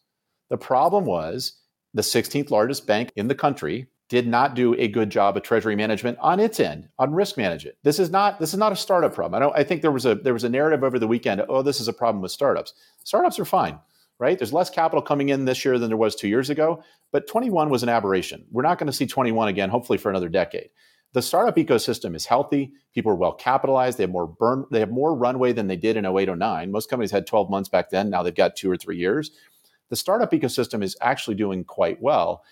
The 0.49 0.57
problem 0.57 1.05
was 1.05 1.53
the 1.93 2.01
16th 2.01 2.51
largest 2.51 2.85
bank 2.85 3.11
in 3.15 3.27
the 3.27 3.35
country 3.35 3.87
did 4.09 4.27
not 4.27 4.55
do 4.55 4.75
a 4.75 4.89
good 4.89 5.09
job 5.09 5.37
of 5.37 5.43
treasury 5.43 5.73
management 5.73 6.17
on 6.19 6.37
its 6.37 6.59
end 6.59 6.89
on 6.99 7.13
risk 7.13 7.37
management. 7.37 7.77
This 7.83 7.97
is 7.97 8.09
not 8.09 8.41
this 8.41 8.51
is 8.51 8.59
not 8.59 8.73
a 8.73 8.75
startup 8.75 9.13
problem. 9.13 9.35
I 9.35 9.39
don't 9.39 9.57
I 9.57 9.63
think 9.63 9.81
there 9.81 9.91
was 9.91 10.05
a 10.05 10.15
there 10.15 10.33
was 10.33 10.43
a 10.43 10.49
narrative 10.49 10.83
over 10.83 10.99
the 10.99 11.07
weekend, 11.07 11.41
oh 11.47 11.61
this 11.61 11.79
is 11.79 11.87
a 11.87 11.93
problem 11.93 12.21
with 12.21 12.33
startups. 12.33 12.73
Startups 13.05 13.39
are 13.39 13.45
fine, 13.45 13.79
right? 14.19 14.37
There's 14.37 14.51
less 14.51 14.69
capital 14.69 15.01
coming 15.01 15.29
in 15.29 15.45
this 15.45 15.63
year 15.63 15.79
than 15.79 15.87
there 15.87 15.95
was 15.95 16.15
2 16.15 16.27
years 16.27 16.49
ago, 16.49 16.83
but 17.13 17.25
21 17.29 17.69
was 17.69 17.83
an 17.83 17.89
aberration. 17.89 18.45
We're 18.51 18.63
not 18.63 18.77
going 18.77 18.87
to 18.87 18.93
see 18.93 19.07
21 19.07 19.47
again 19.47 19.69
hopefully 19.69 19.97
for 19.97 20.09
another 20.09 20.27
decade 20.27 20.71
the 21.13 21.21
startup 21.21 21.57
ecosystem 21.57 22.15
is 22.15 22.25
healthy. 22.25 22.73
People 22.93 23.11
are 23.11 23.15
well 23.15 23.33
capitalized. 23.33 23.97
They 23.97 24.03
have 24.03 24.11
more 24.11 24.27
burn. 24.27 24.65
They 24.71 24.79
have 24.79 24.91
more 24.91 25.15
runway 25.15 25.51
than 25.51 25.67
they 25.67 25.75
did 25.75 25.97
in 25.97 26.05
08, 26.05 26.37
09. 26.37 26.71
Most 26.71 26.89
companies 26.89 27.11
had 27.11 27.27
12 27.27 27.49
months 27.49 27.69
back 27.69 27.89
then. 27.89 28.09
Now 28.09 28.23
they've 28.23 28.33
got 28.33 28.55
two 28.55 28.71
or 28.71 28.77
three 28.77 28.97
years. 28.97 29.31
The 29.89 29.95
startup 29.97 30.31
ecosystem 30.31 30.81
is 30.83 30.95
actually 31.01 31.35
doing 31.35 31.65
quite 31.65 32.01
well. 32.01 32.43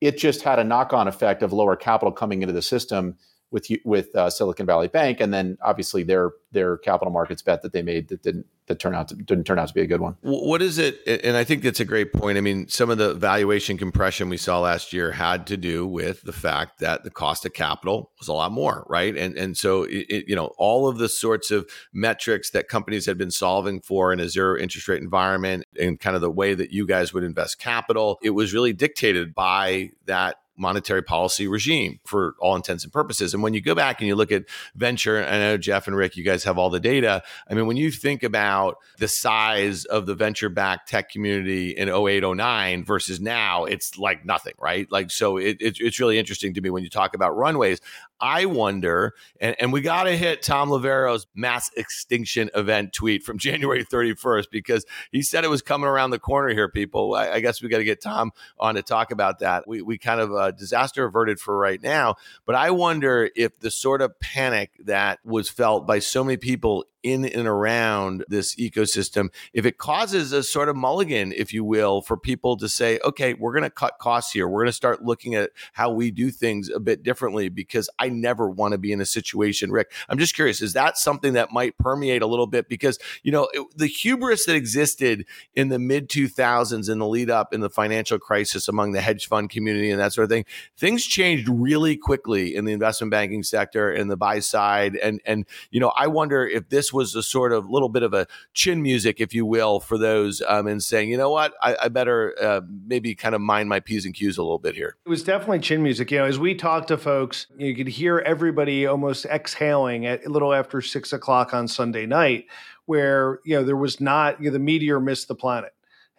It 0.00 0.18
just 0.18 0.42
had 0.42 0.58
a 0.58 0.64
knock-on 0.64 1.06
effect 1.06 1.42
of 1.42 1.52
lower 1.52 1.76
capital 1.76 2.10
coming 2.10 2.42
into 2.42 2.54
the 2.54 2.62
system 2.62 3.16
with 3.52 3.68
with 3.84 4.14
uh, 4.16 4.30
Silicon 4.30 4.66
Valley 4.66 4.88
Bank, 4.88 5.20
and 5.20 5.32
then 5.32 5.58
obviously 5.62 6.02
their 6.02 6.32
their 6.52 6.78
capital 6.78 7.12
markets 7.12 7.42
bet 7.42 7.62
that 7.62 7.72
they 7.72 7.82
made 7.82 8.08
that 8.08 8.22
didn't 8.22 8.46
that 8.78 8.94
out 8.94 9.08
to 9.08 9.14
didn't 9.14 9.44
turn 9.44 9.58
out 9.58 9.68
to 9.68 9.74
be 9.74 9.82
a 9.82 9.86
good 9.86 10.00
one. 10.00 10.16
What 10.22 10.62
is 10.62 10.78
it? 10.78 11.00
And 11.06 11.36
I 11.36 11.44
think 11.44 11.62
that's 11.62 11.80
a 11.80 11.84
great 11.84 12.12
point. 12.12 12.38
I 12.38 12.40
mean, 12.40 12.68
some 12.68 12.90
of 12.90 12.98
the 12.98 13.14
valuation 13.14 13.76
compression 13.76 14.28
we 14.28 14.36
saw 14.36 14.60
last 14.60 14.92
year 14.92 15.12
had 15.12 15.46
to 15.48 15.56
do 15.56 15.86
with 15.86 16.22
the 16.22 16.32
fact 16.32 16.80
that 16.80 17.04
the 17.04 17.10
cost 17.10 17.44
of 17.44 17.52
capital 17.52 18.10
was 18.18 18.28
a 18.28 18.32
lot 18.32 18.52
more, 18.52 18.86
right? 18.88 19.16
And 19.16 19.36
and 19.36 19.56
so 19.56 19.84
it, 19.84 20.24
you 20.26 20.36
know 20.36 20.52
all 20.58 20.88
of 20.88 20.98
the 20.98 21.08
sorts 21.08 21.50
of 21.50 21.68
metrics 21.92 22.50
that 22.50 22.68
companies 22.68 23.06
had 23.06 23.18
been 23.18 23.30
solving 23.30 23.80
for 23.80 24.12
in 24.12 24.20
a 24.20 24.28
zero 24.28 24.58
interest 24.58 24.88
rate 24.88 25.02
environment 25.02 25.64
and 25.78 25.98
kind 26.00 26.16
of 26.16 26.22
the 26.22 26.30
way 26.30 26.54
that 26.54 26.72
you 26.72 26.86
guys 26.86 27.12
would 27.12 27.24
invest 27.24 27.58
capital, 27.58 28.18
it 28.22 28.30
was 28.30 28.54
really 28.54 28.72
dictated 28.72 29.34
by 29.34 29.90
that 30.06 30.36
monetary 30.60 31.02
policy 31.02 31.48
regime 31.48 31.98
for 32.04 32.34
all 32.38 32.54
intents 32.54 32.84
and 32.84 32.92
purposes. 32.92 33.34
And 33.34 33.42
when 33.42 33.54
you 33.54 33.60
go 33.60 33.74
back 33.74 34.00
and 34.00 34.08
you 34.08 34.14
look 34.14 34.30
at 34.30 34.44
venture, 34.74 35.24
I 35.24 35.38
know 35.38 35.56
Jeff 35.56 35.86
and 35.86 35.96
Rick, 35.96 36.16
you 36.16 36.22
guys 36.24 36.44
have 36.44 36.58
all 36.58 36.70
the 36.70 36.78
data. 36.78 37.22
I 37.48 37.54
mean, 37.54 37.66
when 37.66 37.76
you 37.76 37.90
think 37.90 38.22
about 38.22 38.76
the 38.98 39.08
size 39.08 39.84
of 39.86 40.06
the 40.06 40.14
venture 40.14 40.48
backed 40.48 40.88
tech 40.88 41.08
community 41.08 41.70
in 41.70 41.88
08, 41.88 42.22
09 42.22 42.84
versus 42.84 43.20
now, 43.20 43.64
it's 43.64 43.98
like 43.98 44.24
nothing, 44.24 44.54
right? 44.58 44.90
Like, 44.92 45.10
so 45.10 45.38
it, 45.38 45.56
it, 45.60 45.78
it's 45.80 45.98
really 45.98 46.18
interesting 46.18 46.54
to 46.54 46.60
me 46.60 46.70
when 46.70 46.82
you 46.82 46.90
talk 46.90 47.14
about 47.14 47.36
runways. 47.36 47.80
I 48.20 48.44
wonder, 48.46 49.14
and, 49.40 49.56
and 49.58 49.72
we 49.72 49.80
got 49.80 50.04
to 50.04 50.16
hit 50.16 50.42
Tom 50.42 50.68
Loverro's 50.68 51.26
mass 51.34 51.70
extinction 51.76 52.50
event 52.54 52.92
tweet 52.92 53.22
from 53.22 53.38
January 53.50 53.84
31st 53.84 54.46
because 54.50 54.84
he 55.10 55.22
said 55.22 55.44
it 55.44 55.50
was 55.50 55.62
coming 55.62 55.88
around 55.88 56.10
the 56.10 56.18
corner 56.18 56.50
here, 56.50 56.68
people. 56.68 57.14
I, 57.14 57.30
I 57.30 57.40
guess 57.40 57.62
we 57.62 57.68
got 57.68 57.78
to 57.78 57.84
get 57.84 58.02
Tom 58.02 58.32
on 58.58 58.74
to 58.74 58.82
talk 58.82 59.10
about 59.10 59.38
that. 59.40 59.66
We, 59.66 59.82
we 59.82 59.98
kind 59.98 60.20
of 60.20 60.32
uh, 60.32 60.50
disaster 60.50 61.04
averted 61.04 61.40
for 61.40 61.56
right 61.56 61.82
now, 61.82 62.16
but 62.44 62.54
I 62.54 62.70
wonder 62.70 63.30
if 63.34 63.58
the 63.58 63.70
sort 63.70 64.02
of 64.02 64.18
panic 64.20 64.72
that 64.84 65.20
was 65.24 65.48
felt 65.48 65.86
by 65.86 65.98
so 65.98 66.22
many 66.24 66.36
people 66.36 66.84
in 67.02 67.24
and 67.24 67.46
around 67.46 68.24
this 68.28 68.54
ecosystem, 68.56 69.28
if 69.52 69.64
it 69.64 69.78
causes 69.78 70.32
a 70.32 70.42
sort 70.42 70.68
of 70.68 70.76
mulligan, 70.76 71.32
if 71.32 71.52
you 71.52 71.64
will, 71.64 72.02
for 72.02 72.16
people 72.16 72.56
to 72.58 72.68
say, 72.68 72.98
okay, 73.04 73.34
we're 73.34 73.52
going 73.52 73.62
to 73.62 73.70
cut 73.70 73.98
costs 73.98 74.32
here. 74.32 74.48
We're 74.48 74.60
going 74.60 74.68
to 74.68 74.72
start 74.72 75.02
looking 75.02 75.34
at 75.34 75.50
how 75.72 75.90
we 75.90 76.10
do 76.10 76.30
things 76.30 76.68
a 76.68 76.80
bit 76.80 77.02
differently 77.02 77.48
because 77.48 77.88
I 77.98 78.08
never 78.08 78.48
want 78.48 78.72
to 78.72 78.78
be 78.78 78.92
in 78.92 79.00
a 79.00 79.06
situation, 79.06 79.70
Rick. 79.70 79.92
I'm 80.08 80.18
just 80.18 80.34
curious, 80.34 80.60
is 80.60 80.74
that 80.74 80.98
something 80.98 81.32
that 81.34 81.52
might 81.52 81.78
permeate 81.78 82.22
a 82.22 82.26
little 82.26 82.46
bit? 82.46 82.68
Because, 82.68 82.98
you 83.22 83.32
know, 83.32 83.48
it, 83.52 83.66
the 83.76 83.86
hubris 83.86 84.44
that 84.46 84.54
existed 84.54 85.24
in 85.54 85.68
the 85.68 85.78
mid 85.78 86.08
2000s 86.08 86.90
in 86.90 86.98
the 86.98 87.06
lead 87.06 87.30
up 87.30 87.54
in 87.54 87.60
the 87.60 87.70
financial 87.70 88.18
crisis 88.18 88.68
among 88.68 88.92
the 88.92 89.00
hedge 89.00 89.26
fund 89.26 89.50
community 89.50 89.90
and 89.90 90.00
that 90.00 90.12
sort 90.12 90.24
of 90.24 90.30
thing, 90.30 90.44
things 90.76 91.04
changed 91.04 91.48
really 91.48 91.96
quickly 91.96 92.54
in 92.54 92.64
the 92.64 92.72
investment 92.72 93.10
banking 93.10 93.42
sector 93.42 93.90
and 93.90 94.10
the 94.10 94.16
buy 94.16 94.38
side. 94.38 94.96
And, 94.96 95.20
and, 95.24 95.46
you 95.70 95.80
know, 95.80 95.92
I 95.96 96.06
wonder 96.06 96.46
if 96.46 96.68
this 96.68 96.89
was 96.92 97.14
a 97.14 97.22
sort 97.22 97.52
of 97.52 97.68
little 97.68 97.88
bit 97.88 98.02
of 98.02 98.14
a 98.14 98.26
chin 98.54 98.82
music, 98.82 99.20
if 99.20 99.34
you 99.34 99.46
will, 99.46 99.80
for 99.80 99.98
those 99.98 100.42
um, 100.46 100.66
and 100.66 100.82
saying, 100.82 101.10
you 101.10 101.16
know 101.16 101.30
what, 101.30 101.54
I, 101.62 101.76
I 101.82 101.88
better 101.88 102.34
uh, 102.40 102.60
maybe 102.86 103.14
kind 103.14 103.34
of 103.34 103.40
mind 103.40 103.68
my 103.68 103.80
P's 103.80 104.04
and 104.04 104.14
Q's 104.14 104.38
a 104.38 104.42
little 104.42 104.58
bit 104.58 104.74
here. 104.74 104.96
It 105.04 105.08
was 105.08 105.22
definitely 105.22 105.60
chin 105.60 105.82
music. 105.82 106.10
You 106.10 106.18
know, 106.18 106.24
as 106.24 106.38
we 106.38 106.54
talked 106.54 106.88
to 106.88 106.98
folks, 106.98 107.46
you 107.56 107.74
could 107.74 107.88
hear 107.88 108.18
everybody 108.20 108.86
almost 108.86 109.26
exhaling 109.26 110.06
at 110.06 110.24
a 110.24 110.28
little 110.28 110.52
after 110.52 110.80
six 110.80 111.12
o'clock 111.12 111.54
on 111.54 111.68
Sunday 111.68 112.06
night, 112.06 112.46
where, 112.86 113.40
you 113.44 113.56
know, 113.56 113.64
there 113.64 113.76
was 113.76 114.00
not, 114.00 114.40
you 114.40 114.46
know, 114.46 114.52
the 114.52 114.58
meteor 114.58 115.00
missed 115.00 115.28
the 115.28 115.34
planet 115.34 115.72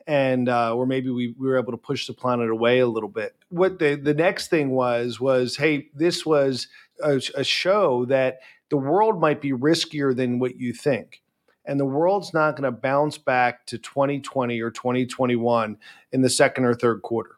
and 0.07 0.49
uh, 0.49 0.75
or 0.75 0.85
maybe 0.85 1.09
we, 1.09 1.35
we 1.37 1.47
were 1.47 1.57
able 1.57 1.71
to 1.71 1.77
push 1.77 2.07
the 2.07 2.13
planet 2.13 2.49
away 2.49 2.79
a 2.79 2.87
little 2.87 3.09
bit. 3.09 3.35
What 3.49 3.79
the 3.79 3.95
the 3.95 4.13
next 4.13 4.49
thing 4.49 4.71
was 4.71 5.19
was 5.19 5.57
hey, 5.57 5.89
this 5.93 6.25
was 6.25 6.67
a, 7.03 7.21
a 7.35 7.43
show 7.43 8.05
that 8.05 8.39
the 8.69 8.77
world 8.77 9.19
might 9.19 9.41
be 9.41 9.51
riskier 9.51 10.15
than 10.15 10.39
what 10.39 10.55
you 10.55 10.73
think. 10.73 11.21
And 11.65 11.79
the 11.79 11.85
world's 11.85 12.33
not 12.33 12.55
going 12.55 12.63
to 12.63 12.71
bounce 12.71 13.17
back 13.17 13.67
to 13.67 13.77
2020 13.77 14.59
or 14.61 14.71
2021 14.71 15.77
in 16.11 16.21
the 16.21 16.29
second 16.29 16.65
or 16.65 16.73
third 16.73 17.01
quarter. 17.03 17.37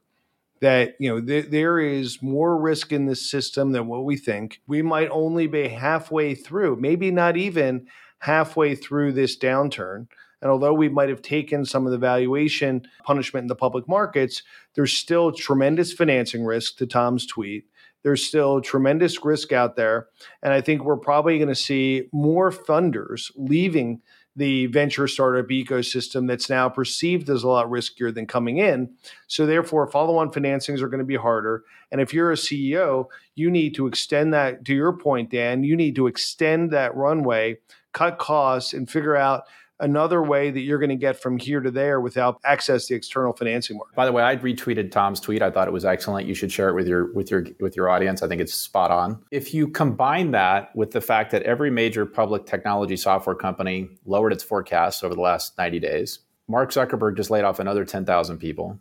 That, 0.62 0.96
you 0.98 1.10
know, 1.10 1.20
th- 1.20 1.50
there 1.50 1.78
is 1.78 2.22
more 2.22 2.58
risk 2.58 2.94
in 2.94 3.06
this 3.06 3.30
system 3.30 3.74
than 3.74 3.88
what 3.88 4.06
we 4.06 4.16
think. 4.16 4.62
We 4.66 4.82
might 4.82 5.10
only 5.10 5.48
be 5.48 5.68
halfway 5.68 6.36
through, 6.36 6.78
maybe 6.78 7.12
not 7.12 7.36
even 7.36 7.88
halfway 8.20 8.76
through 8.76 9.12
this 9.12 9.38
downturn. 9.38 10.08
And 10.44 10.52
although 10.52 10.74
we 10.74 10.90
might 10.90 11.08
have 11.08 11.22
taken 11.22 11.64
some 11.64 11.86
of 11.86 11.94
the 11.94 11.98
valuation 11.98 12.86
punishment 13.06 13.46
in 13.46 13.48
the 13.48 13.56
public 13.56 13.88
markets, 13.88 14.44
there's 14.76 14.92
still 14.92 15.32
tremendous 15.32 15.94
financing 15.94 16.44
risk 16.44 16.76
to 16.80 16.86
Tom's 16.86 17.26
tweet. 17.26 17.66
There's 18.04 18.26
still 18.26 18.60
tremendous 18.60 19.24
risk 19.24 19.54
out 19.54 19.78
there. 19.78 20.08
And 20.42 20.52
I 20.52 20.60
think 20.60 20.84
we're 20.84 20.98
probably 20.98 21.38
going 21.38 21.48
to 21.48 21.56
see 21.56 22.10
more 22.12 22.52
funders 22.52 23.32
leaving 23.38 24.02
the 24.36 24.66
venture 24.66 25.08
startup 25.08 25.48
ecosystem 25.48 26.28
that's 26.28 26.50
now 26.50 26.68
perceived 26.68 27.30
as 27.30 27.44
a 27.44 27.48
lot 27.48 27.70
riskier 27.70 28.14
than 28.14 28.26
coming 28.26 28.58
in. 28.58 28.94
So, 29.28 29.46
therefore, 29.46 29.88
follow 29.88 30.18
on 30.18 30.32
financings 30.32 30.82
are 30.82 30.90
going 30.90 31.00
to 31.00 31.06
be 31.06 31.16
harder. 31.16 31.64
And 31.90 32.02
if 32.02 32.14
you're 32.14 32.32
a 32.32 32.36
CEO, 32.36 33.06
you 33.36 33.50
need 33.50 33.76
to 33.76 33.88
extend 33.88 34.34
that, 34.34 34.66
to 34.66 34.74
your 34.74 34.92
point, 34.92 35.30
Dan, 35.30 35.64
you 35.64 35.78
need 35.78 35.96
to 35.96 36.08
extend 36.08 36.72
that 36.72 36.96
runway, 36.96 37.60
cut 37.94 38.18
costs, 38.18 38.74
and 38.74 38.90
figure 38.90 39.16
out 39.16 39.44
another 39.80 40.24
way 40.24 40.52
that 40.52 40.62
you're 40.62 40.80
going 40.80 40.90
to 40.90 40.96
get 40.96 41.22
from 41.22 41.38
here 41.38 41.60
to 41.60 41.72
there 41.72 42.00
without 42.00 42.40
access 42.46 42.88
to 42.88 42.96
external 42.96 43.34
financing 43.34 43.78
market. 43.78 43.96
By 43.96 44.06
the 44.06 44.12
way, 44.12 44.24
I 44.24 44.36
retweeted 44.36 44.92
Tom's 44.92 45.20
tweet. 45.20 45.42
I 45.42 45.52
thought 45.52 45.68
it 45.68 45.74
was 45.74 45.86
excellent. 45.86 46.28
You 46.28 46.36
should 46.36 46.52
share 46.52 46.70
it 46.70 46.76
with 46.76 46.88
your 46.88 47.12
with 47.14 47.32
your 47.32 47.46
with 47.60 47.76
your 47.76 47.90
audience. 47.90 48.24
I 48.24 48.28
think 48.28 48.42
it's 48.42 48.54
spot 48.54 48.92
on. 48.92 49.22
If 49.32 49.54
you 49.54 49.68
combine 49.68 50.32
that 50.32 50.76
with 50.76 50.92
the 50.92 51.02
fact 51.02 51.32
that 51.32 51.44
every 51.44 51.70
major 51.70 52.06
public 52.06 52.46
technology 52.46 52.98
software 52.98 53.36
company 53.36 53.90
lowered 54.06 54.34
its 54.34 54.44
forecasts 54.44 55.04
over 55.04 55.14
the 55.14 55.22
last 55.22 55.58
90 55.58 55.80
days, 55.80 56.20
Mark 56.48 56.72
Zuckerberg 56.72 57.18
just 57.18 57.32
laid 57.32 57.44
off 57.44 57.60
another 57.60 57.86
10,000 57.86 58.38
people. 58.38 58.80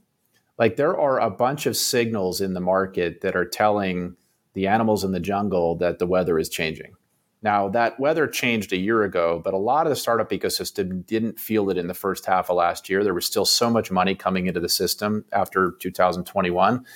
Like 0.58 0.76
there 0.76 0.98
are 0.98 1.18
a 1.18 1.30
bunch 1.30 1.66
of 1.66 1.76
signals 1.76 2.40
in 2.40 2.54
the 2.54 2.60
market 2.60 3.20
that 3.22 3.34
are 3.34 3.44
telling 3.44 4.16
the 4.54 4.66
animals 4.66 5.02
in 5.02 5.12
the 5.12 5.20
jungle 5.20 5.76
that 5.76 5.98
the 5.98 6.06
weather 6.06 6.38
is 6.38 6.48
changing. 6.48 6.94
Now, 7.42 7.68
that 7.70 7.98
weather 7.98 8.28
changed 8.28 8.72
a 8.72 8.76
year 8.76 9.02
ago, 9.02 9.40
but 9.44 9.52
a 9.52 9.58
lot 9.58 9.86
of 9.86 9.90
the 9.90 9.96
startup 9.96 10.30
ecosystem 10.30 11.04
didn't 11.04 11.40
feel 11.40 11.70
it 11.70 11.76
in 11.76 11.88
the 11.88 11.94
first 11.94 12.24
half 12.24 12.48
of 12.48 12.56
last 12.56 12.88
year. 12.88 13.02
There 13.02 13.14
was 13.14 13.26
still 13.26 13.44
so 13.44 13.68
much 13.68 13.90
money 13.90 14.14
coming 14.14 14.46
into 14.46 14.60
the 14.60 14.68
system 14.68 15.24
after 15.32 15.72
2021. 15.80 16.86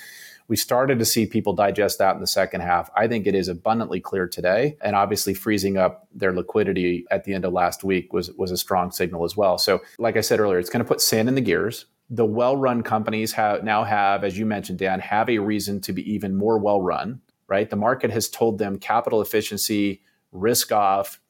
We 0.48 0.54
started 0.54 1.00
to 1.00 1.04
see 1.04 1.26
people 1.26 1.52
digest 1.52 1.98
that 1.98 2.14
in 2.14 2.20
the 2.20 2.28
second 2.28 2.60
half. 2.60 2.88
I 2.96 3.08
think 3.08 3.26
it 3.26 3.34
is 3.34 3.48
abundantly 3.48 4.00
clear 4.00 4.28
today. 4.28 4.76
And 4.80 4.94
obviously, 4.94 5.34
freezing 5.34 5.76
up 5.76 6.06
their 6.14 6.32
liquidity 6.32 7.04
at 7.10 7.24
the 7.24 7.34
end 7.34 7.44
of 7.44 7.52
last 7.52 7.82
week 7.82 8.12
was, 8.12 8.30
was 8.34 8.52
a 8.52 8.56
strong 8.56 8.92
signal 8.92 9.24
as 9.24 9.36
well. 9.36 9.58
So, 9.58 9.82
like 9.98 10.16
I 10.16 10.20
said 10.20 10.38
earlier, 10.38 10.60
it's 10.60 10.70
going 10.70 10.84
to 10.84 10.88
put 10.88 11.00
sand 11.00 11.28
in 11.28 11.34
the 11.34 11.40
gears. 11.40 11.86
The 12.08 12.24
well 12.24 12.56
run 12.56 12.84
companies 12.84 13.32
have, 13.32 13.64
now 13.64 13.82
have, 13.82 14.22
as 14.22 14.38
you 14.38 14.46
mentioned, 14.46 14.78
Dan, 14.78 15.00
have 15.00 15.28
a 15.28 15.38
reason 15.38 15.80
to 15.80 15.92
be 15.92 16.08
even 16.12 16.36
more 16.36 16.58
well 16.58 16.80
run, 16.80 17.20
right? 17.48 17.68
The 17.68 17.74
market 17.74 18.12
has 18.12 18.28
told 18.28 18.58
them 18.58 18.78
capital 18.78 19.20
efficiency 19.20 20.02
risk 20.32 20.72
off. 20.72 21.20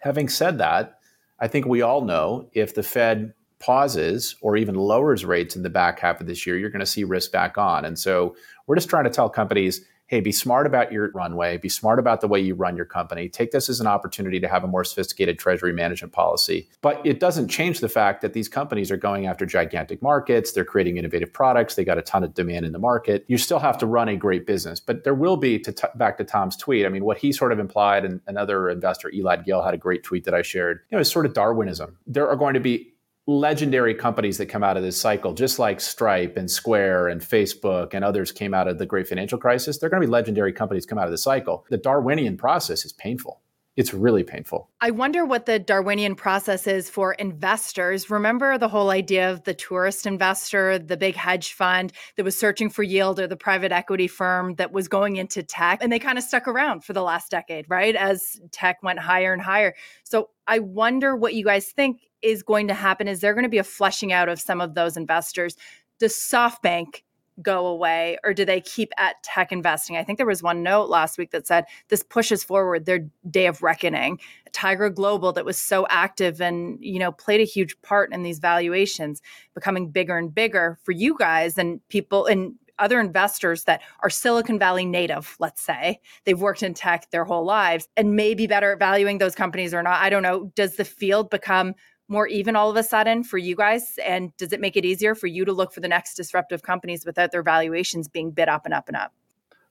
Having 0.00 0.28
said 0.28 0.58
that, 0.58 0.98
I 1.40 1.48
think 1.48 1.66
we 1.66 1.82
all 1.82 2.02
know 2.02 2.48
if 2.52 2.74
the 2.74 2.82
Fed 2.82 3.34
pauses 3.58 4.36
or 4.40 4.56
even 4.56 4.74
lowers 4.74 5.24
rates 5.24 5.56
in 5.56 5.62
the 5.62 5.70
back 5.70 5.98
half 5.98 6.20
of 6.20 6.26
this 6.26 6.46
year, 6.46 6.58
you're 6.58 6.70
going 6.70 6.80
to 6.80 6.86
see 6.86 7.04
risk 7.04 7.32
back 7.32 7.56
on. 7.56 7.84
And 7.84 7.98
so 7.98 8.36
we're 8.66 8.76
just 8.76 8.90
trying 8.90 9.04
to 9.04 9.10
tell 9.10 9.28
companies 9.28 9.84
hey, 10.06 10.20
be 10.20 10.32
smart 10.32 10.66
about 10.66 10.92
your 10.92 11.10
runway, 11.12 11.56
be 11.56 11.68
smart 11.68 11.98
about 11.98 12.20
the 12.20 12.28
way 12.28 12.38
you 12.38 12.54
run 12.54 12.76
your 12.76 12.84
company. 12.84 13.28
Take 13.28 13.52
this 13.52 13.68
as 13.68 13.80
an 13.80 13.86
opportunity 13.86 14.38
to 14.38 14.48
have 14.48 14.62
a 14.62 14.66
more 14.66 14.84
sophisticated 14.84 15.38
treasury 15.38 15.72
management 15.72 16.12
policy. 16.12 16.68
But 16.82 17.04
it 17.04 17.20
doesn't 17.20 17.48
change 17.48 17.80
the 17.80 17.88
fact 17.88 18.20
that 18.20 18.34
these 18.34 18.48
companies 18.48 18.90
are 18.90 18.96
going 18.96 19.26
after 19.26 19.46
gigantic 19.46 20.02
markets, 20.02 20.52
they're 20.52 20.64
creating 20.64 20.98
innovative 20.98 21.32
products, 21.32 21.74
they 21.74 21.84
got 21.84 21.98
a 21.98 22.02
ton 22.02 22.22
of 22.22 22.34
demand 22.34 22.66
in 22.66 22.72
the 22.72 22.78
market. 22.78 23.24
You 23.28 23.38
still 23.38 23.58
have 23.58 23.78
to 23.78 23.86
run 23.86 24.08
a 24.08 24.16
great 24.16 24.46
business. 24.46 24.78
But 24.78 25.04
there 25.04 25.14
will 25.14 25.36
be, 25.36 25.58
to 25.60 25.72
t- 25.72 25.88
back 25.94 26.18
to 26.18 26.24
Tom's 26.24 26.56
tweet, 26.56 26.84
I 26.84 26.90
mean, 26.90 27.04
what 27.04 27.18
he 27.18 27.32
sort 27.32 27.52
of 27.52 27.58
implied, 27.58 28.04
and 28.04 28.20
another 28.26 28.68
investor, 28.68 29.10
Elad 29.10 29.44
Gil, 29.44 29.62
had 29.62 29.74
a 29.74 29.78
great 29.78 30.02
tweet 30.02 30.24
that 30.24 30.34
I 30.34 30.42
shared, 30.42 30.80
you 30.90 30.96
know, 30.96 31.00
is 31.00 31.10
sort 31.10 31.26
of 31.26 31.32
Darwinism. 31.32 31.96
There 32.06 32.28
are 32.28 32.36
going 32.36 32.54
to 32.54 32.60
be 32.60 32.93
legendary 33.26 33.94
companies 33.94 34.38
that 34.38 34.46
come 34.46 34.62
out 34.62 34.76
of 34.76 34.82
this 34.82 35.00
cycle, 35.00 35.32
just 35.32 35.58
like 35.58 35.80
Stripe 35.80 36.36
and 36.36 36.50
Square 36.50 37.08
and 37.08 37.20
Facebook 37.20 37.94
and 37.94 38.04
others 38.04 38.32
came 38.32 38.52
out 38.52 38.68
of 38.68 38.78
the 38.78 38.86
great 38.86 39.08
financial 39.08 39.38
crisis, 39.38 39.78
they're 39.78 39.88
going 39.88 40.02
to 40.02 40.06
be 40.06 40.12
legendary 40.12 40.52
companies 40.52 40.84
come 40.84 40.98
out 40.98 41.06
of 41.06 41.10
the 41.10 41.18
cycle. 41.18 41.64
The 41.70 41.78
Darwinian 41.78 42.36
process 42.36 42.84
is 42.84 42.92
painful. 42.92 43.40
It's 43.76 43.92
really 43.92 44.22
painful. 44.22 44.70
I 44.80 44.92
wonder 44.92 45.24
what 45.24 45.46
the 45.46 45.58
Darwinian 45.58 46.14
process 46.14 46.68
is 46.68 46.88
for 46.88 47.14
investors. 47.14 48.08
Remember 48.08 48.56
the 48.56 48.68
whole 48.68 48.90
idea 48.90 49.32
of 49.32 49.42
the 49.42 49.54
tourist 49.54 50.06
investor, 50.06 50.78
the 50.78 50.96
big 50.96 51.16
hedge 51.16 51.54
fund 51.54 51.92
that 52.16 52.22
was 52.22 52.38
searching 52.38 52.70
for 52.70 52.84
yield, 52.84 53.18
or 53.18 53.26
the 53.26 53.36
private 53.36 53.72
equity 53.72 54.06
firm 54.06 54.54
that 54.56 54.70
was 54.70 54.86
going 54.86 55.16
into 55.16 55.42
tech, 55.42 55.80
and 55.82 55.90
they 55.90 55.98
kind 55.98 56.18
of 56.18 56.24
stuck 56.24 56.46
around 56.46 56.84
for 56.84 56.92
the 56.92 57.02
last 57.02 57.32
decade, 57.32 57.66
right? 57.68 57.96
As 57.96 58.40
tech 58.52 58.80
went 58.84 59.00
higher 59.00 59.32
and 59.32 59.42
higher. 59.42 59.74
So 60.04 60.28
I 60.46 60.60
wonder 60.60 61.16
what 61.16 61.34
you 61.34 61.44
guys 61.44 61.66
think 61.66 62.00
is 62.24 62.42
going 62.42 62.68
to 62.68 62.74
happen 62.74 63.06
is 63.06 63.20
there 63.20 63.34
going 63.34 63.44
to 63.44 63.48
be 63.48 63.58
a 63.58 63.64
flushing 63.64 64.12
out 64.12 64.28
of 64.28 64.40
some 64.40 64.60
of 64.60 64.74
those 64.74 64.96
investors. 64.96 65.56
Does 65.98 66.14
SoftBank 66.14 67.02
go 67.42 67.66
away 67.66 68.16
or 68.22 68.32
do 68.32 68.44
they 68.44 68.60
keep 68.60 68.92
at 68.96 69.22
tech 69.22 69.50
investing? 69.52 69.96
I 69.96 70.04
think 70.04 70.18
there 70.18 70.26
was 70.26 70.42
one 70.42 70.62
note 70.62 70.88
last 70.88 71.18
week 71.18 71.32
that 71.32 71.46
said 71.46 71.64
this 71.88 72.02
pushes 72.02 72.44
forward 72.44 72.86
their 72.86 73.00
day 73.28 73.46
of 73.46 73.62
reckoning. 73.62 74.20
Tiger 74.52 74.88
Global 74.88 75.32
that 75.32 75.44
was 75.44 75.58
so 75.58 75.86
active 75.90 76.40
and, 76.40 76.78
you 76.80 76.98
know, 76.98 77.12
played 77.12 77.40
a 77.40 77.44
huge 77.44 77.80
part 77.82 78.12
in 78.12 78.22
these 78.22 78.38
valuations 78.38 79.20
becoming 79.54 79.90
bigger 79.90 80.16
and 80.16 80.34
bigger 80.34 80.78
for 80.84 80.92
you 80.92 81.16
guys 81.18 81.58
and 81.58 81.80
people 81.88 82.26
and 82.26 82.54
other 82.78 83.00
investors 83.00 83.64
that 83.64 83.80
are 84.02 84.10
Silicon 84.10 84.58
Valley 84.58 84.84
native, 84.84 85.36
let's 85.38 85.62
say, 85.62 86.00
they've 86.24 86.40
worked 86.40 86.62
in 86.62 86.74
tech 86.74 87.10
their 87.10 87.24
whole 87.24 87.44
lives 87.44 87.88
and 87.96 88.16
may 88.16 88.34
be 88.34 88.46
better 88.46 88.72
at 88.72 88.78
valuing 88.78 89.18
those 89.18 89.34
companies 89.34 89.72
or 89.72 89.82
not. 89.82 90.00
I 90.00 90.10
don't 90.10 90.22
know. 90.22 90.50
Does 90.56 90.76
the 90.76 90.84
field 90.84 91.30
become 91.30 91.74
more 92.08 92.26
even 92.26 92.56
all 92.56 92.70
of 92.70 92.76
a 92.76 92.82
sudden 92.82 93.24
for 93.24 93.38
you 93.38 93.56
guys? 93.56 93.98
And 94.04 94.36
does 94.36 94.52
it 94.52 94.60
make 94.60 94.76
it 94.76 94.84
easier 94.84 95.14
for 95.14 95.26
you 95.26 95.44
to 95.44 95.52
look 95.52 95.72
for 95.72 95.80
the 95.80 95.88
next 95.88 96.14
disruptive 96.14 96.62
companies 96.62 97.04
without 97.06 97.32
their 97.32 97.42
valuations 97.42 98.08
being 98.08 98.30
bid 98.30 98.48
up 98.48 98.64
and 98.64 98.74
up 98.74 98.88
and 98.88 98.96
up? 98.96 99.12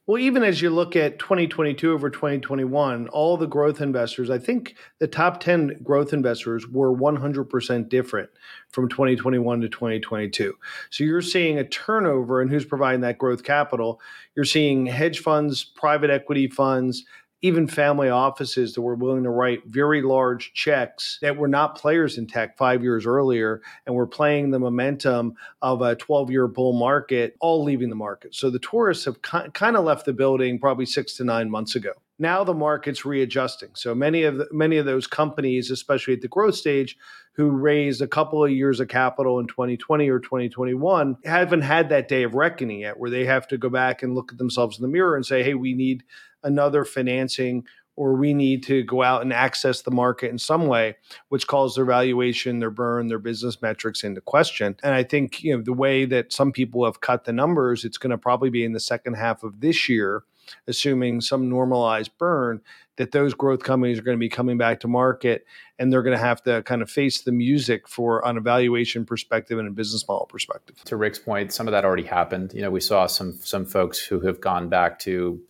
Well, 0.05 0.17
even 0.17 0.43
as 0.43 0.61
you 0.61 0.69
look 0.69 0.97
at 0.97 1.17
2022 1.17 1.93
over 1.93 2.09
2021, 2.09 3.07
all 3.07 3.37
the 3.37 3.47
growth 3.47 3.79
investors, 3.79 4.29
I 4.29 4.37
think 4.37 4.75
the 4.99 5.07
top 5.07 5.39
10 5.39 5.79
growth 5.81 6.11
investors 6.11 6.67
were 6.67 6.93
100% 6.93 7.87
different 7.87 8.29
from 8.67 8.89
2021 8.89 9.61
to 9.61 9.69
2022. 9.69 10.55
So 10.89 11.05
you're 11.05 11.21
seeing 11.21 11.57
a 11.57 11.63
turnover 11.63 12.41
in 12.41 12.49
who's 12.49 12.65
providing 12.65 12.99
that 13.01 13.17
growth 13.17 13.45
capital. 13.45 14.01
You're 14.35 14.43
seeing 14.43 14.87
hedge 14.87 15.19
funds, 15.19 15.63
private 15.63 16.09
equity 16.09 16.49
funds, 16.49 17.05
even 17.43 17.67
family 17.67 18.09
offices 18.09 18.73
that 18.73 18.81
were 18.81 18.95
willing 18.95 19.23
to 19.23 19.29
write 19.29 19.61
very 19.65 20.01
large 20.01 20.53
checks 20.53 21.19
that 21.21 21.35
were 21.35 21.47
not 21.47 21.77
players 21.77 22.17
in 22.17 22.25
tech 22.25 22.57
five 22.57 22.81
years 22.81 23.05
earlier 23.05 23.61
and 23.85 23.93
were 23.93 24.07
playing 24.07 24.49
the 24.49 24.59
momentum 24.59 25.35
of 25.61 25.81
a 25.81 25.93
12 25.97 26.31
year 26.31 26.47
bull 26.47 26.71
market, 26.71 27.35
all 27.41 27.61
leaving 27.61 27.89
the 27.89 27.95
market. 27.95 28.33
So 28.33 28.49
the 28.49 28.59
tourists 28.59 29.03
have 29.05 29.21
kind 29.21 29.75
of 29.75 29.83
left 29.83 30.05
the 30.05 30.13
building 30.13 30.57
probably 30.57 30.85
six 30.85 31.17
to 31.17 31.25
nine 31.25 31.51
months 31.51 31.75
ago. 31.75 31.91
Now 32.17 32.45
the 32.45 32.53
market's 32.53 33.03
readjusting. 33.03 33.71
So 33.73 33.93
many 33.93 34.23
of 34.23 34.37
the, 34.37 34.47
many 34.51 34.77
of 34.77 34.85
those 34.85 35.05
companies, 35.05 35.69
especially 35.69 36.13
at 36.13 36.21
the 36.21 36.29
growth 36.29 36.55
stage, 36.55 36.97
who 37.33 37.49
raised 37.49 38.01
a 38.01 38.07
couple 38.07 38.45
of 38.45 38.51
years 38.51 38.79
of 38.79 38.87
capital 38.87 39.39
in 39.39 39.47
2020 39.47 40.07
or 40.09 40.19
2021 40.19 41.17
haven't 41.25 41.61
had 41.61 41.89
that 41.89 42.07
day 42.07 42.23
of 42.23 42.35
reckoning 42.35 42.81
yet, 42.81 42.99
where 42.99 43.09
they 43.09 43.25
have 43.25 43.47
to 43.47 43.57
go 43.57 43.69
back 43.69 44.03
and 44.03 44.13
look 44.13 44.31
at 44.31 44.37
themselves 44.37 44.77
in 44.77 44.83
the 44.83 44.87
mirror 44.87 45.15
and 45.15 45.25
say, 45.25 45.41
"Hey, 45.41 45.55
we 45.55 45.73
need 45.73 46.03
another 46.43 46.85
financing." 46.85 47.65
Or 47.95 48.15
we 48.15 48.33
need 48.33 48.63
to 48.63 48.81
go 48.81 49.03
out 49.03 49.21
and 49.21 49.31
access 49.31 49.83
the 49.83 49.91
market 49.91 50.31
in 50.31 50.39
some 50.39 50.65
way, 50.65 50.95
which 51.29 51.45
calls 51.45 51.75
their 51.75 51.85
valuation, 51.85 52.57
their 52.57 52.71
burn, 52.71 53.07
their 53.07 53.19
business 53.19 53.61
metrics 53.61 54.03
into 54.03 54.19
question. 54.19 54.75
And 54.81 54.95
I 54.95 55.03
think 55.03 55.43
you 55.43 55.55
know 55.55 55.61
the 55.61 55.73
way 55.73 56.05
that 56.05 56.33
some 56.33 56.51
people 56.51 56.85
have 56.85 57.01
cut 57.01 57.25
the 57.25 57.33
numbers, 57.33 57.85
it's 57.85 57.99
going 57.99 58.09
to 58.09 58.17
probably 58.17 58.49
be 58.49 58.65
in 58.65 58.73
the 58.73 58.79
second 58.79 59.13
half 59.13 59.43
of 59.43 59.59
this 59.59 59.87
year 59.87 60.23
assuming 60.67 61.21
some 61.21 61.49
normalized 61.49 62.11
burn, 62.17 62.61
that 62.97 63.11
those 63.11 63.33
growth 63.33 63.63
companies 63.63 63.97
are 63.97 64.03
going 64.03 64.17
to 64.17 64.19
be 64.19 64.29
coming 64.29 64.57
back 64.57 64.79
to 64.79 64.87
market 64.87 65.45
and 65.79 65.91
they're 65.91 66.03
going 66.03 66.15
to 66.15 66.23
have 66.23 66.43
to 66.43 66.61
kind 66.63 66.81
of 66.81 66.89
face 66.89 67.21
the 67.21 67.31
music 67.31 67.87
for 67.87 68.25
an 68.27 68.37
evaluation 68.37 69.05
perspective 69.05 69.57
and 69.57 69.67
a 69.67 69.71
business 69.71 70.07
model 70.07 70.27
perspective. 70.27 70.75
To 70.85 70.95
Rick's 70.95 71.19
point, 71.19 71.51
some 71.53 71.67
of 71.67 71.71
that 71.71 71.85
already 71.85 72.03
happened. 72.03 72.53
You 72.53 72.61
know, 72.61 72.71
we 72.71 72.81
saw 72.81 73.07
some 73.07 73.33
some 73.41 73.65
folks 73.65 73.99
who 73.99 74.19
have 74.21 74.39
gone 74.39 74.69
back 74.69 74.99
to 74.99 75.41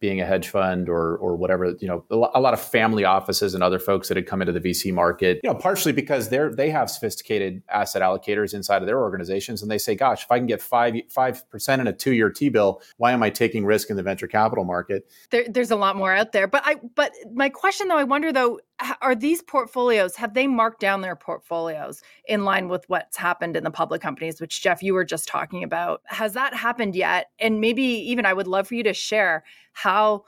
being 0.00 0.20
a 0.20 0.26
hedge 0.26 0.48
fund 0.48 0.88
or 0.88 1.16
or 1.16 1.36
whatever 1.36 1.74
you 1.80 1.88
know 1.88 2.04
a 2.10 2.40
lot 2.40 2.52
of 2.52 2.60
family 2.60 3.04
offices 3.04 3.54
and 3.54 3.62
other 3.62 3.78
folks 3.78 4.08
that 4.08 4.16
had 4.16 4.26
come 4.26 4.42
into 4.42 4.52
the 4.52 4.60
VC 4.60 4.92
market. 4.92 5.40
You 5.42 5.50
know 5.50 5.56
partially 5.56 5.92
because 5.92 6.28
they're 6.28 6.54
they 6.54 6.70
have 6.70 6.90
sophisticated 6.90 7.62
asset 7.68 8.02
allocators 8.02 8.54
inside 8.54 8.82
of 8.82 8.86
their 8.86 9.00
organizations 9.00 9.62
and 9.62 9.70
they 9.70 9.78
say 9.78 9.94
gosh 9.94 10.24
if 10.24 10.30
I 10.30 10.38
can 10.38 10.46
get 10.46 10.60
five 10.60 10.94
five 11.08 11.48
percent 11.48 11.80
in 11.80 11.86
a 11.86 11.92
two 11.92 12.12
year 12.12 12.30
T 12.30 12.48
bill 12.48 12.82
why 12.96 13.12
am 13.12 13.22
I 13.22 13.30
taking 13.30 13.64
risk 13.64 13.88
in 13.88 13.96
the 13.96 14.02
venture 14.02 14.26
capital 14.26 14.64
market? 14.64 15.10
There, 15.30 15.46
there's 15.48 15.70
a 15.70 15.76
lot 15.76 15.96
more 15.96 16.12
out 16.12 16.32
there 16.32 16.46
but 16.46 16.62
I 16.64 16.76
but 16.94 17.12
my 17.32 17.48
question 17.48 17.88
though 17.88 17.98
I 17.98 18.04
wonder 18.04 18.32
though 18.32 18.60
are 19.00 19.14
these 19.14 19.40
portfolios 19.40 20.16
have 20.16 20.34
they 20.34 20.48
marked 20.48 20.80
down 20.80 21.00
their 21.00 21.16
portfolios 21.16 22.02
in 22.26 22.44
line 22.44 22.68
with 22.68 22.84
what's 22.88 23.16
happened 23.16 23.56
in 23.56 23.62
the 23.62 23.70
public 23.70 24.02
companies 24.02 24.40
which 24.40 24.62
jeff 24.62 24.82
you 24.82 24.92
were 24.92 25.04
just 25.04 25.28
talking 25.28 25.62
about? 25.62 26.02
Has 26.06 26.34
that 26.34 26.54
happened 26.54 26.96
yet? 26.96 27.30
And 27.38 27.60
maybe 27.60 27.82
even 27.82 28.26
i 28.26 28.32
would 28.32 28.48
love 28.48 28.68
for 28.68 28.74
you 28.74 28.82
to 28.82 28.92
share 28.92 29.44
how 29.74 30.24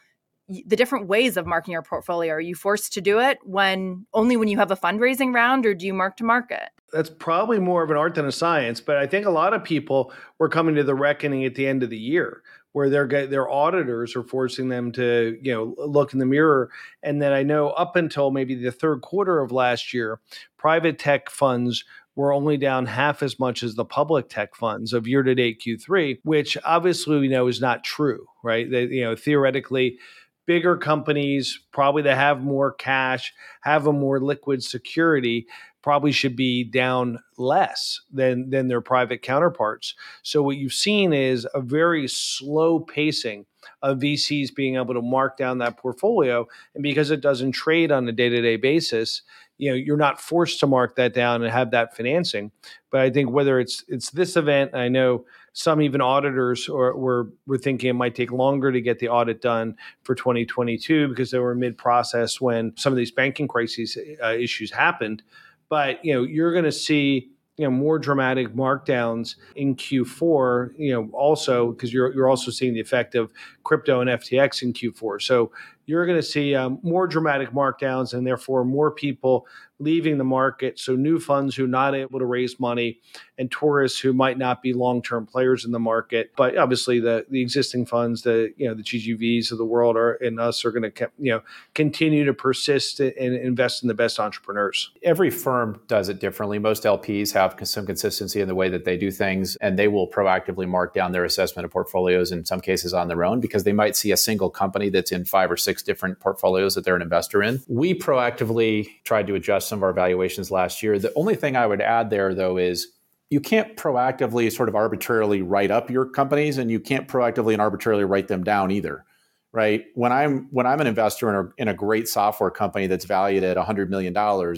the 0.49 0.77
different 0.77 1.09
ways 1.09 1.37
of 1.37 1.47
marking 1.47 1.73
your 1.73 1.83
portfolio. 1.83 2.35
Are 2.35 2.41
you 2.41 2.55
forced 2.55 2.93
to 2.93 3.01
do 3.01 3.19
it 3.19 3.39
when 3.43 4.07
only 4.15 4.37
when 4.37 4.47
you 4.49 4.59
have 4.59 4.71
a 4.71 4.77
fundraising 4.77 5.35
round 5.35 5.67
or 5.67 5.75
do 5.75 5.87
you 5.87 5.95
mark 5.95 6.17
to 6.19 6.25
market? 6.25 6.69
That's 6.93 7.11
probably 7.11 7.59
more 7.59 7.83
of 7.83 7.91
an 7.91 7.97
art 7.97 8.15
than 8.15 8.27
a 8.27 8.33
science 8.33 8.81
but 8.81 8.97
i 8.97 9.09
think 9.09 9.27
a 9.27 9.31
lot 9.31 9.53
of 9.53 9.65
people 9.65 10.13
were 10.39 10.49
coming 10.49 10.77
to 10.77 10.85
the 10.85 10.95
reckoning 10.95 11.45
at 11.45 11.57
the 11.57 11.67
end 11.67 11.83
of 11.83 11.91
the 11.91 11.99
year 11.99 12.43
where 12.77 12.91
their 12.91 13.09
their 13.09 13.49
auditors 13.49 14.15
are 14.15 14.23
forcing 14.23 14.69
them 14.69 14.93
to 14.93 15.39
you 15.41 15.51
know 15.51 15.75
look 15.79 16.13
in 16.13 16.19
the 16.19 16.27
mirror. 16.27 16.71
And 17.03 17.23
then 17.23 17.33
i 17.33 17.43
know 17.43 17.71
up 17.71 17.97
until 17.97 18.31
maybe 18.31 18.55
the 18.55 18.71
third 18.71 19.01
quarter 19.01 19.41
of 19.41 19.51
last 19.51 19.95
year 19.95 20.21
private 20.59 20.99
tech 20.99 21.31
funds 21.31 21.87
were 22.17 22.33
only 22.33 22.57
down 22.57 22.87
half 22.87 23.23
as 23.23 23.39
much 23.39 23.63
as 23.63 23.75
the 23.75 23.85
public 23.85 24.29
tech 24.29 24.55
funds 24.57 24.93
of 24.93 25.07
year 25.07 25.23
to 25.23 25.35
date 25.35 25.63
q3 25.65 26.19
which 26.25 26.59
obviously 26.65 27.19
we 27.19 27.29
know 27.29 27.47
is 27.47 27.61
not 27.61 27.85
true 27.85 28.27
right 28.43 28.71
they, 28.71 28.85
you 28.85 29.05
know 29.05 29.15
theoretically 29.15 29.99
bigger 30.47 30.77
companies 30.77 31.61
probably 31.73 32.03
that 32.03 32.17
have 32.17 32.41
more 32.43 32.73
cash 32.73 33.33
have 33.63 33.87
a 33.87 33.93
more 33.93 34.21
liquid 34.21 34.63
security 34.63 35.47
probably 35.87 36.11
should 36.11 36.35
be 36.35 36.65
down 36.65 37.17
less 37.39 38.01
than 38.13 38.51
than 38.51 38.67
their 38.67 38.81
private 38.81 39.23
counterparts. 39.23 39.95
So 40.25 40.43
what 40.43 40.57
you've 40.57 40.73
seen 40.73 41.13
is 41.13 41.47
a 41.55 41.61
very 41.61 42.09
slow 42.09 42.81
pacing 42.81 43.47
of 43.83 43.99
VCs 43.99 44.53
being 44.53 44.75
able 44.75 44.95
to 44.95 45.01
mark 45.01 45.37
down 45.37 45.59
that 45.59 45.77
portfolio 45.77 46.45
and 46.75 46.83
because 46.83 47.13
it 47.13 47.21
doesn't 47.21 47.53
trade 47.53 47.93
on 47.93 48.09
a 48.09 48.11
day-to-day 48.11 48.57
basis, 48.57 49.23
you 49.59 49.71
know, 49.71 49.77
you're 49.77 49.97
not 49.97 50.21
forced 50.21 50.61
to 50.61 50.67
mark 50.67 50.97
that 50.97 51.15
down 51.15 51.43
and 51.43 51.53
have 51.53 51.71
that 51.71 51.97
financing. 51.97 52.51
But 52.91 53.01
I 53.01 53.11
think 53.11 53.31
whether 53.31 53.59
it's 53.59 53.85
it's 53.89 54.11
this 54.11 54.37
event, 54.37 54.75
I 54.75 54.89
know 54.89 55.25
some 55.53 55.81
even 55.81 56.01
auditors 56.01 56.69
or 56.69 56.97
were 56.97 57.31
were 57.47 57.59
thinking 57.59 57.91
it 57.91 57.95
might 57.95 58.15
take 58.15 58.31
longer 58.33 58.71
to 58.71 58.81
get 58.81 58.99
the 58.99 59.09
audit 59.09 59.41
done 59.41 59.77
for 60.03 60.15
2022 60.15 61.09
because 61.09 61.31
they 61.31 61.39
were 61.39 61.55
mid 61.55 61.79
process 61.79 62.41
when 62.41 62.77
some 62.77 62.93
of 62.93 62.97
these 62.97 63.11
banking 63.11 63.49
crises 63.49 63.97
uh, 64.23 64.33
issues 64.33 64.71
happened 64.71 65.23
but 65.69 66.05
you 66.05 66.13
know 66.13 66.23
you're 66.23 66.53
going 66.53 66.65
to 66.65 66.73
see 66.73 67.31
you 67.57 67.65
know 67.65 67.71
more 67.71 67.99
dramatic 67.99 68.55
markdowns 68.55 69.37
in 69.55 69.77
Q4. 69.77 70.73
You 70.79 70.93
know 70.93 71.09
also 71.13 71.73
because 71.73 71.93
you're 71.93 72.13
you're 72.15 72.29
also 72.29 72.51
seeing 72.51 72.75
the 72.75 72.81
effect 72.81 73.15
of 73.15 73.33
crypto 73.65 74.01
and 74.01 74.11
FTX 74.11 74.63
in 74.63 74.73
Q4. 74.73 75.23
So 75.23 75.51
you're 75.87 76.05
going 76.05 76.19
to 76.19 76.23
see 76.23 76.55
um, 76.55 76.81
more 76.83 77.07
dramatic 77.07 77.51
markdowns 77.51 78.13
and 78.13 78.27
therefore 78.27 78.65
more 78.65 78.91
people 78.91 79.47
leaving 79.79 80.19
the 80.19 80.25
market. 80.25 80.79
So 80.79 80.97
new 80.97 81.19
funds 81.21 81.55
who 81.55 81.65
are 81.65 81.69
not 81.69 81.95
able 81.95 82.19
to 82.19 82.25
raise 82.25 82.59
money 82.59 83.01
and 83.39 83.51
tourists 83.51 84.01
who 84.01 84.13
might 84.13 84.39
not 84.39 84.63
be 84.63 84.73
long-term 84.73 85.27
players 85.27 85.65
in 85.65 85.73
the 85.73 85.79
market. 85.79 86.33
But 86.37 86.57
obviously 86.57 87.01
the 87.01 87.27
the 87.29 87.43
existing 87.43 87.87
funds, 87.87 88.23
the 88.23 88.53
you 88.57 88.67
know 88.67 88.75
the 88.75 88.83
GGVs 88.83 89.53
of 89.53 89.59
the 89.59 89.65
world 89.65 89.97
are 89.97 90.15
and 90.15 90.41
us 90.41 90.65
are 90.65 90.71
going 90.71 90.91
to 90.91 91.11
you 91.19 91.33
know 91.33 91.43
continue 91.75 92.25
to 92.25 92.33
persist 92.33 93.01
and 93.01 93.13
invest 93.17 93.83
in 93.83 93.89
the 93.89 93.95
best 93.95 94.19
entrepreneurs. 94.19 94.91
Every 95.03 95.31
firm 95.31 95.81
does 95.87 96.09
it 96.09 96.21
differently. 96.21 96.59
Most 96.59 96.85
LPs 96.85 97.33
have 97.33 97.57
some 97.69 97.87
consistency 97.87 98.41
in 98.41 98.49
the 98.49 98.55
way 98.55 98.69
that 98.71 98.85
they 98.85 98.97
do 98.97 99.11
things 99.11 99.57
and 99.57 99.79
they 99.79 99.89
will 99.89 100.09
proactively 100.09 100.67
mark 100.67 100.95
down 100.95 101.13
their 101.13 101.25
assessment 101.25 101.65
of 101.67 101.71
portfolios 101.71 102.33
in 102.33 102.45
some 102.45 102.61
cases 102.61 102.95
on 102.95 103.09
their 103.09 103.25
own 103.25 103.41
because 103.41 103.65
they 103.65 103.73
might 103.73 103.97
see 103.97 104.11
a 104.11 104.17
single 104.17 104.49
company 104.49 104.89
that's 104.89 105.13
in 105.13 105.25
five 105.25 105.51
or 105.51 105.57
six 105.57 105.76
different 105.83 106.21
portfolios 106.21 106.75
that 106.75 106.85
they're 106.85 106.97
an 106.97 107.03
investor 107.03 107.43
in. 107.43 107.63
We 107.69 107.95
proactively 107.95 108.89
tried 109.05 109.27
to 109.29 109.35
adjust 109.35 109.69
some 109.69 109.79
of 109.79 109.83
our 109.83 109.93
valuations 109.93 110.51
last 110.51 110.83
year. 110.83 110.99
The 110.99 111.13
only 111.15 111.37
thing 111.37 111.57
I 111.57 111.67
would 111.67 111.81
add 111.81 112.11
there, 112.11 112.35
though, 112.35 112.57
is 112.57 112.89
you 113.31 113.41
can't 113.41 113.77
proactively 113.77 114.53
sort 114.53 114.69
of 114.69 114.75
arbitrarily 114.75 115.43
write 115.43 115.71
up 115.71 115.91
your 115.91 116.07
companies 116.07 116.59
and 116.59 116.71
you 116.71 116.79
can't 116.79 117.09
proactively 117.09 117.53
and 117.53 117.63
arbitrarily 117.63 118.05
write 118.05 118.29
them 118.29 118.45
down 118.45 118.71
either 118.71 119.05
right 119.53 119.87
when 119.95 120.13
i'm 120.13 120.49
when 120.51 120.67
i'm 120.67 120.81
an 120.81 120.87
investor 120.87 121.29
in 121.29 121.35
a, 121.35 121.63
in 121.63 121.69
a 121.69 121.75
great 121.75 122.09
software 122.09 122.51
company 122.51 122.87
that's 122.87 123.05
valued 123.05 123.43
at 123.43 123.57
$100 123.57 123.89
million 123.89 124.15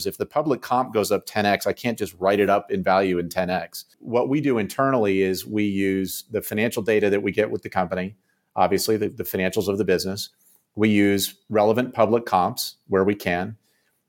if 0.07 0.19
the 0.19 0.27
public 0.27 0.61
comp 0.61 0.93
goes 0.93 1.13
up 1.13 1.27
10x 1.27 1.67
i 1.67 1.73
can't 1.73 1.99
just 1.99 2.15
write 2.19 2.41
it 2.41 2.51
up 2.51 2.71
in 2.71 2.83
value 2.83 3.19
in 3.19 3.29
10x 3.29 3.85
what 4.01 4.29
we 4.29 4.41
do 4.41 4.59
internally 4.59 5.23
is 5.23 5.47
we 5.47 5.65
use 5.65 6.25
the 6.31 6.43
financial 6.43 6.83
data 6.83 7.09
that 7.11 7.23
we 7.23 7.33
get 7.33 7.51
with 7.51 7.63
the 7.63 7.71
company 7.71 8.17
obviously 8.57 8.97
the, 8.97 9.09
the 9.09 9.25
financials 9.25 9.69
of 9.69 9.79
the 9.79 9.85
business 9.85 10.31
we 10.79 10.89
use 10.89 11.35
relevant 11.49 11.93
public 11.93 12.25
comps 12.25 12.77
where 12.87 13.05
we 13.05 13.15
can 13.15 13.57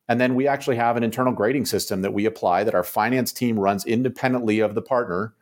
and 0.09 0.19
then 0.19 0.33
we 0.33 0.47
actually 0.47 0.75
have 0.77 0.97
an 0.97 1.03
internal 1.03 1.31
grading 1.31 1.67
system 1.67 2.01
that 2.01 2.13
we 2.13 2.25
apply 2.25 2.63
that 2.63 2.73
our 2.73 2.83
finance 2.83 3.31
team 3.31 3.59
runs 3.59 3.85
independently 3.85 4.59
of 4.59 4.73
the 4.73 4.81
partner 4.81 5.35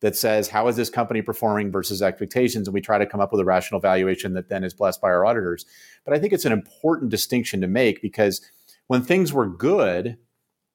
that 0.00 0.16
says, 0.16 0.48
how 0.48 0.66
is 0.66 0.74
this 0.74 0.90
company 0.90 1.22
performing 1.22 1.70
versus 1.70 2.02
expectations? 2.02 2.66
And 2.66 2.74
we 2.74 2.80
try 2.80 2.98
to 2.98 3.06
come 3.06 3.20
up 3.20 3.30
with 3.30 3.40
a 3.40 3.44
rational 3.44 3.80
valuation 3.80 4.34
that 4.34 4.48
then 4.48 4.64
is 4.64 4.74
blessed 4.74 5.00
by 5.00 5.08
our 5.08 5.24
auditors. 5.24 5.66
But 6.04 6.14
I 6.14 6.18
think 6.18 6.32
it's 6.32 6.44
an 6.44 6.52
important 6.52 7.10
distinction 7.10 7.60
to 7.60 7.68
make 7.68 8.02
because 8.02 8.40
when 8.88 9.02
things 9.02 9.32
were 9.32 9.46
good, 9.46 10.18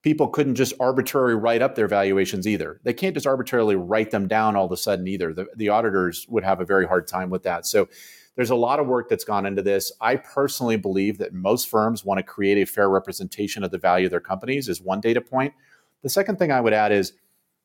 people 0.02 0.28
couldn't 0.28 0.54
just 0.54 0.72
arbitrarily 0.80 1.34
write 1.34 1.60
up 1.60 1.74
their 1.74 1.88
valuations 1.88 2.46
either. 2.46 2.80
They 2.82 2.94
can't 2.94 3.14
just 3.14 3.26
arbitrarily 3.26 3.76
write 3.76 4.10
them 4.10 4.26
down 4.26 4.56
all 4.56 4.66
of 4.66 4.72
a 4.72 4.76
sudden 4.78 5.06
either. 5.06 5.34
The, 5.34 5.46
the 5.54 5.68
auditors 5.68 6.26
would 6.30 6.44
have 6.44 6.60
a 6.60 6.66
very 6.66 6.86
hard 6.86 7.06
time 7.06 7.28
with 7.28 7.42
that. 7.42 7.66
So 7.66 7.88
there's 8.36 8.50
a 8.50 8.56
lot 8.56 8.80
of 8.80 8.86
work 8.86 9.08
that's 9.08 9.24
gone 9.24 9.46
into 9.46 9.62
this. 9.62 9.92
I 10.00 10.16
personally 10.16 10.76
believe 10.76 11.18
that 11.18 11.32
most 11.32 11.68
firms 11.68 12.04
want 12.04 12.18
to 12.18 12.22
create 12.22 12.58
a 12.58 12.66
fair 12.66 12.88
representation 12.90 13.62
of 13.62 13.70
the 13.70 13.78
value 13.78 14.06
of 14.06 14.10
their 14.10 14.20
companies, 14.20 14.68
is 14.68 14.80
one 14.80 15.00
data 15.00 15.20
point. 15.20 15.54
The 16.02 16.08
second 16.08 16.38
thing 16.38 16.52
I 16.52 16.60
would 16.60 16.72
add 16.72 16.92
is, 16.92 17.12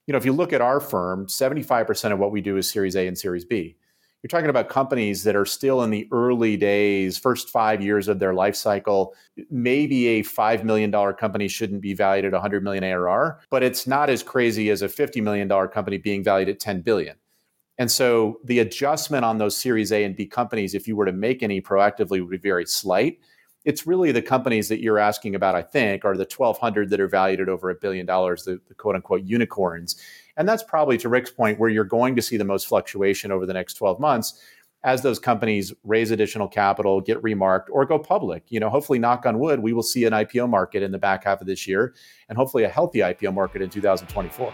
you 0.08 0.12
know, 0.12 0.18
if 0.18 0.26
you 0.26 0.34
look 0.34 0.54
at 0.54 0.62
our 0.62 0.80
firm, 0.80 1.28
75% 1.28 2.12
of 2.12 2.20
what 2.20 2.32
we 2.32 2.42
do 2.42 2.58
is 2.58 2.70
Series 2.70 2.96
A 2.96 3.08
and 3.08 3.18
Series 3.18 3.46
B. 3.46 3.76
You're 4.22 4.28
talking 4.28 4.50
about 4.50 4.68
companies 4.68 5.24
that 5.24 5.36
are 5.38 5.46
still 5.46 5.82
in 5.84 5.92
the 5.92 6.08
early 6.12 6.58
days, 6.58 7.18
first 7.18 7.50
five 7.50 7.82
years 7.82 8.10
of 8.10 8.20
their 8.20 8.34
life 8.34 8.56
cycle. 8.56 9.14
Maybe 9.50 10.08
a 10.08 10.24
$5 10.24 10.64
million 10.66 10.92
company 11.14 11.48
shouldn't 11.48 11.82
be 11.82 11.94
valued 11.94 12.26
at 12.26 12.34
100 12.34 12.62
million 12.62 12.84
ARR, 12.84 13.40
but 13.50 13.64
it's 13.64 13.88
not 13.88 14.10
as 14.10 14.22
crazy 14.22 14.72
as 14.72 14.82
a 14.82 14.90
$50 14.90 15.24
million 15.24 15.48
company 15.70 15.98
being 15.98 16.22
valued 16.22 16.50
at 16.50 16.60
10 16.60 16.82
billion. 16.82 17.16
And 17.80 17.90
so 17.90 18.42
the 18.44 18.60
adjustment 18.60 19.24
on 19.24 19.38
those 19.38 19.56
Series 19.56 19.94
A 19.94 20.04
and 20.04 20.16
B 20.16 20.26
companies, 20.28 20.76
if 20.76 20.86
you 20.86 20.98
were 20.98 21.06
to 21.06 21.14
make 21.14 21.42
any 21.42 21.62
proactively, 21.62 22.20
would 22.20 22.30
be 22.30 22.38
very 22.38 22.66
slight. 22.66 23.20
It's 23.64 23.88
really 23.88 24.12
the 24.12 24.22
companies 24.22 24.68
that 24.68 24.82
you're 24.82 25.00
asking 25.00 25.34
about, 25.34 25.56
I 25.56 25.62
think, 25.62 26.04
are 26.04 26.16
the 26.16 26.28
1,200 26.30 26.90
that 26.90 27.00
are 27.00 27.08
valued 27.08 27.40
at 27.40 27.48
over 27.48 27.70
a 27.70 27.76
billion 27.76 28.06
dollars, 28.06 28.44
the, 28.44 28.60
the 28.68 28.74
quote 28.74 28.96
unquote 28.96 29.24
unicorns. 29.24 29.96
And 30.36 30.48
that's 30.48 30.64
probably 30.64 30.98
to 30.98 31.10
Rick's 31.10 31.32
point 31.32 31.58
where 31.58 31.70
you're 31.70 31.86
going 31.86 32.18
to 32.18 32.22
see 32.22 32.36
the 32.36 32.44
most 32.44 32.68
fluctuation 32.68 33.32
over 33.32 33.46
the 33.46 33.54
next 33.54 33.76
12 33.76 34.00
months 34.00 34.42
as 34.84 35.02
those 35.02 35.20
companies 35.20 35.74
raise 35.84 36.12
additional 36.12 36.48
capital, 36.48 37.02
get 37.02 37.22
remarked, 37.24 37.70
or 37.72 37.86
go 37.86 38.00
public. 38.00 38.44
You 38.50 38.60
know, 38.60 38.70
hopefully, 38.70 39.00
knock 39.00 39.26
on 39.26 39.40
wood, 39.40 39.62
we 39.62 39.72
will 39.72 39.84
see 39.84 40.04
an 40.04 40.12
IPO 40.12 40.50
market 40.50 40.84
in 40.84 40.92
the 40.92 40.98
back 40.98 41.24
half 41.24 41.40
of 41.40 41.48
this 41.48 41.66
year 41.66 41.96
and 42.28 42.38
hopefully 42.38 42.64
a 42.64 42.70
healthy 42.70 43.00
IPO 43.00 43.34
market 43.34 43.62
in 43.62 43.70
2024. 43.70 44.54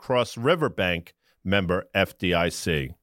Cross 0.00 0.38
River 0.38 0.70
Bank, 0.70 1.12
member 1.44 1.84
FDIC. 1.94 2.94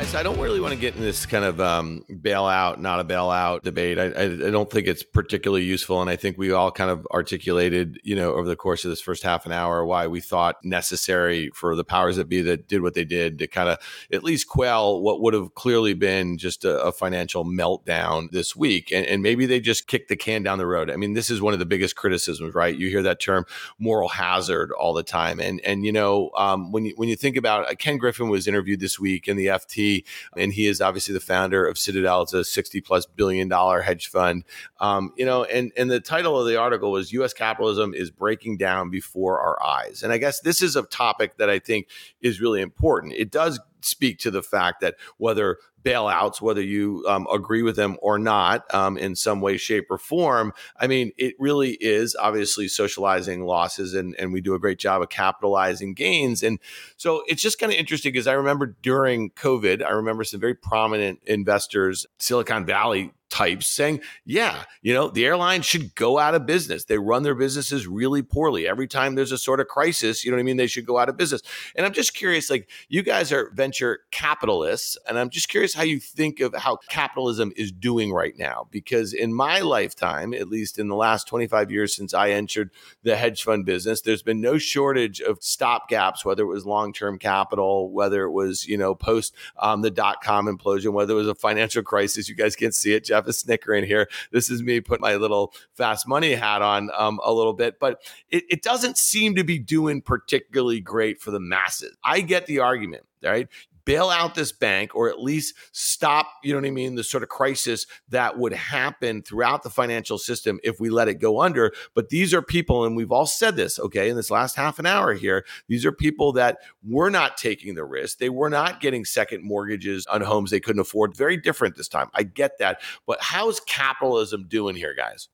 Guys, 0.00 0.14
I 0.14 0.22
don't 0.22 0.40
really 0.40 0.60
want 0.60 0.72
to 0.72 0.80
get 0.80 0.96
in 0.96 1.02
this 1.02 1.26
kind 1.26 1.44
of 1.44 1.60
um, 1.60 2.06
bailout, 2.10 2.78
not 2.78 3.00
a 3.00 3.04
bailout 3.04 3.64
debate. 3.64 3.98
I, 3.98 4.06
I, 4.06 4.50
don't 4.50 4.70
think 4.70 4.86
it's 4.86 5.02
particularly 5.02 5.62
useful. 5.62 6.00
And 6.00 6.08
I 6.08 6.16
think 6.16 6.38
we 6.38 6.52
all 6.52 6.72
kind 6.72 6.90
of 6.90 7.06
articulated, 7.12 8.00
you 8.02 8.16
know, 8.16 8.32
over 8.32 8.48
the 8.48 8.56
course 8.56 8.82
of 8.82 8.88
this 8.88 9.02
first 9.02 9.22
half 9.22 9.44
an 9.44 9.52
hour, 9.52 9.84
why 9.84 10.06
we 10.06 10.22
thought 10.22 10.56
necessary 10.64 11.50
for 11.50 11.76
the 11.76 11.84
powers 11.84 12.16
that 12.16 12.30
be 12.30 12.40
that 12.40 12.66
did 12.66 12.80
what 12.80 12.94
they 12.94 13.04
did 13.04 13.38
to 13.40 13.46
kind 13.46 13.68
of 13.68 13.76
at 14.10 14.24
least 14.24 14.48
quell 14.48 15.02
what 15.02 15.20
would 15.20 15.34
have 15.34 15.54
clearly 15.54 15.92
been 15.92 16.38
just 16.38 16.64
a, 16.64 16.80
a 16.82 16.92
financial 16.92 17.44
meltdown 17.44 18.30
this 18.30 18.56
week. 18.56 18.90
And, 18.90 19.04
and 19.04 19.22
maybe 19.22 19.44
they 19.44 19.60
just 19.60 19.86
kicked 19.86 20.08
the 20.08 20.16
can 20.16 20.42
down 20.42 20.56
the 20.56 20.66
road. 20.66 20.90
I 20.90 20.96
mean, 20.96 21.12
this 21.12 21.28
is 21.28 21.42
one 21.42 21.52
of 21.52 21.58
the 21.58 21.66
biggest 21.66 21.94
criticisms, 21.94 22.54
right? 22.54 22.74
You 22.74 22.88
hear 22.88 23.02
that 23.02 23.20
term 23.20 23.44
moral 23.78 24.08
hazard 24.08 24.72
all 24.72 24.94
the 24.94 25.02
time. 25.02 25.40
And, 25.40 25.60
and 25.60 25.84
you 25.84 25.92
know, 25.92 26.30
um, 26.38 26.72
when, 26.72 26.86
you, 26.86 26.94
when 26.96 27.10
you 27.10 27.16
think 27.16 27.36
about 27.36 27.70
uh, 27.70 27.74
Ken 27.74 27.98
Griffin 27.98 28.30
was 28.30 28.48
interviewed 28.48 28.80
this 28.80 28.98
week 28.98 29.28
in 29.28 29.36
the 29.36 29.48
FT 29.48 29.89
and 30.36 30.52
he 30.52 30.66
is 30.66 30.80
obviously 30.80 31.14
the 31.14 31.20
founder 31.20 31.66
of 31.66 31.78
Citadel. 31.78 32.22
It's 32.22 32.32
a 32.32 32.44
60 32.44 32.80
plus 32.80 33.06
billion 33.06 33.48
dollar 33.48 33.82
hedge 33.82 34.08
fund. 34.08 34.44
Um, 34.80 35.12
you 35.16 35.24
know, 35.24 35.44
and, 35.44 35.72
and 35.76 35.90
the 35.90 36.00
title 36.00 36.38
of 36.38 36.46
the 36.46 36.56
article 36.56 36.90
was 36.92 37.12
US 37.12 37.32
capitalism 37.32 37.94
is 37.94 38.10
breaking 38.10 38.56
down 38.56 38.90
before 38.90 39.40
our 39.40 39.62
eyes. 39.62 40.02
And 40.02 40.12
I 40.12 40.18
guess 40.18 40.40
this 40.40 40.62
is 40.62 40.76
a 40.76 40.82
topic 40.82 41.36
that 41.36 41.50
I 41.50 41.58
think 41.58 41.88
is 42.20 42.40
really 42.40 42.60
important. 42.60 43.14
It 43.14 43.30
does 43.30 43.60
speak 43.84 44.18
to 44.20 44.30
the 44.30 44.42
fact 44.42 44.80
that 44.80 44.96
whether 45.18 45.58
bailouts, 45.82 46.40
whether 46.40 46.62
you 46.62 47.04
um, 47.08 47.26
agree 47.32 47.62
with 47.62 47.76
them 47.76 47.96
or 48.02 48.18
not 48.18 48.72
um, 48.74 48.98
in 48.98 49.16
some 49.16 49.40
way, 49.40 49.56
shape, 49.56 49.86
or 49.90 49.98
form. 49.98 50.52
I 50.78 50.86
mean, 50.86 51.12
it 51.16 51.34
really 51.38 51.72
is 51.80 52.16
obviously 52.16 52.68
socializing 52.68 53.44
losses, 53.44 53.94
and, 53.94 54.14
and 54.18 54.32
we 54.32 54.40
do 54.40 54.54
a 54.54 54.58
great 54.58 54.78
job 54.78 55.02
of 55.02 55.08
capitalizing 55.08 55.94
gains. 55.94 56.42
And 56.42 56.58
so 56.96 57.22
it's 57.28 57.42
just 57.42 57.58
kind 57.58 57.72
of 57.72 57.78
interesting 57.78 58.12
because 58.12 58.26
I 58.26 58.34
remember 58.34 58.76
during 58.82 59.30
COVID, 59.30 59.84
I 59.84 59.90
remember 59.90 60.24
some 60.24 60.40
very 60.40 60.54
prominent 60.54 61.20
investors, 61.26 62.06
Silicon 62.18 62.66
Valley 62.66 63.12
types 63.30 63.68
saying, 63.68 64.00
yeah, 64.24 64.64
you 64.82 64.92
know, 64.92 65.08
the 65.08 65.24
airline 65.24 65.62
should 65.62 65.94
go 65.94 66.18
out 66.18 66.34
of 66.34 66.46
business. 66.46 66.84
They 66.84 66.98
run 66.98 67.22
their 67.22 67.34
businesses 67.34 67.86
really 67.86 68.22
poorly. 68.22 68.68
Every 68.68 68.88
time 68.88 69.14
there's 69.14 69.32
a 69.32 69.38
sort 69.38 69.60
of 69.60 69.68
crisis, 69.68 70.24
you 70.24 70.30
know 70.30 70.36
what 70.36 70.40
I 70.40 70.44
mean? 70.44 70.56
They 70.56 70.66
should 70.66 70.84
go 70.84 70.98
out 70.98 71.08
of 71.08 71.16
business. 71.16 71.40
And 71.76 71.86
I'm 71.86 71.92
just 71.92 72.14
curious, 72.14 72.50
like, 72.50 72.68
you 72.88 73.02
guys 73.02 73.32
are 73.32 73.50
venture 73.54 74.00
capitalists, 74.10 74.98
and 75.08 75.18
I'm 75.18 75.30
just 75.30 75.48
curious 75.48 75.74
how 75.74 75.84
you 75.84 76.00
think 76.00 76.40
of 76.40 76.54
how 76.54 76.76
capitalism 76.88 77.52
is 77.56 77.72
doing 77.72 78.12
right 78.12 78.36
now. 78.36 78.66
Because 78.70 79.14
in 79.14 79.32
my 79.32 79.60
lifetime, 79.60 80.34
at 80.34 80.48
least 80.48 80.78
in 80.78 80.88
the 80.88 80.96
last 80.96 81.28
25 81.28 81.70
years 81.70 81.94
since 81.94 82.12
I 82.12 82.30
entered 82.30 82.70
the 83.04 83.16
hedge 83.16 83.44
fund 83.44 83.64
business, 83.64 84.00
there's 84.00 84.22
been 84.22 84.40
no 84.40 84.58
shortage 84.58 85.20
of 85.20 85.40
stopgaps, 85.40 86.24
whether 86.24 86.42
it 86.42 86.46
was 86.46 86.66
long 86.66 86.92
term 86.92 87.18
capital, 87.18 87.90
whether 87.92 88.24
it 88.24 88.32
was, 88.32 88.66
you 88.66 88.76
know, 88.76 88.94
post 88.94 89.34
um, 89.56 89.82
the 89.82 89.90
dot 89.90 90.22
com 90.22 90.46
implosion, 90.46 90.92
whether 90.92 91.14
it 91.14 91.16
was 91.16 91.28
a 91.28 91.34
financial 91.34 91.82
crisis. 91.82 92.28
You 92.28 92.34
guys 92.34 92.56
can't 92.56 92.74
see 92.74 92.94
it, 92.94 93.04
Jeff 93.04 93.19
have 93.20 93.28
a 93.28 93.32
snicker 93.32 93.74
in 93.74 93.84
here. 93.84 94.08
This 94.32 94.50
is 94.50 94.62
me 94.62 94.80
put 94.80 95.00
my 95.00 95.16
little 95.16 95.52
fast 95.74 96.08
money 96.08 96.32
hat 96.32 96.62
on 96.62 96.90
um, 96.96 97.20
a 97.24 97.32
little 97.32 97.52
bit, 97.52 97.78
but 97.78 98.02
it, 98.28 98.44
it 98.50 98.62
doesn't 98.62 98.98
seem 98.98 99.34
to 99.36 99.44
be 99.44 99.58
doing 99.58 100.02
particularly 100.02 100.80
great 100.80 101.20
for 101.20 101.30
the 101.30 101.40
masses. 101.40 101.96
I 102.02 102.20
get 102.20 102.46
the 102.46 102.60
argument, 102.60 103.04
right? 103.22 103.48
Bail 103.84 104.10
out 104.10 104.34
this 104.34 104.52
bank 104.52 104.94
or 104.94 105.08
at 105.08 105.20
least 105.20 105.54
stop, 105.72 106.26
you 106.42 106.52
know 106.52 106.60
what 106.60 106.66
I 106.66 106.70
mean, 106.70 106.94
the 106.94 107.04
sort 107.04 107.22
of 107.22 107.28
crisis 107.28 107.86
that 108.08 108.38
would 108.38 108.52
happen 108.52 109.22
throughout 109.22 109.62
the 109.62 109.70
financial 109.70 110.18
system 110.18 110.58
if 110.62 110.80
we 110.80 110.90
let 110.90 111.08
it 111.08 111.14
go 111.14 111.40
under. 111.40 111.72
But 111.94 112.08
these 112.08 112.34
are 112.34 112.42
people, 112.42 112.84
and 112.84 112.96
we've 112.96 113.12
all 113.12 113.26
said 113.26 113.56
this, 113.56 113.78
okay, 113.78 114.08
in 114.08 114.16
this 114.16 114.30
last 114.30 114.56
half 114.56 114.78
an 114.78 114.86
hour 114.86 115.14
here, 115.14 115.44
these 115.68 115.84
are 115.84 115.92
people 115.92 116.32
that 116.32 116.58
were 116.86 117.10
not 117.10 117.36
taking 117.36 117.74
the 117.74 117.84
risk. 117.84 118.18
They 118.18 118.28
were 118.28 118.50
not 118.50 118.80
getting 118.80 119.04
second 119.04 119.44
mortgages 119.44 120.06
on 120.06 120.22
homes 120.22 120.50
they 120.50 120.60
couldn't 120.60 120.80
afford. 120.80 121.16
Very 121.16 121.36
different 121.36 121.76
this 121.76 121.88
time. 121.88 122.08
I 122.14 122.22
get 122.22 122.58
that. 122.58 122.80
But 123.06 123.18
how's 123.20 123.60
capitalism 123.60 124.46
doing 124.48 124.76
here, 124.76 124.94
guys? 124.94 125.28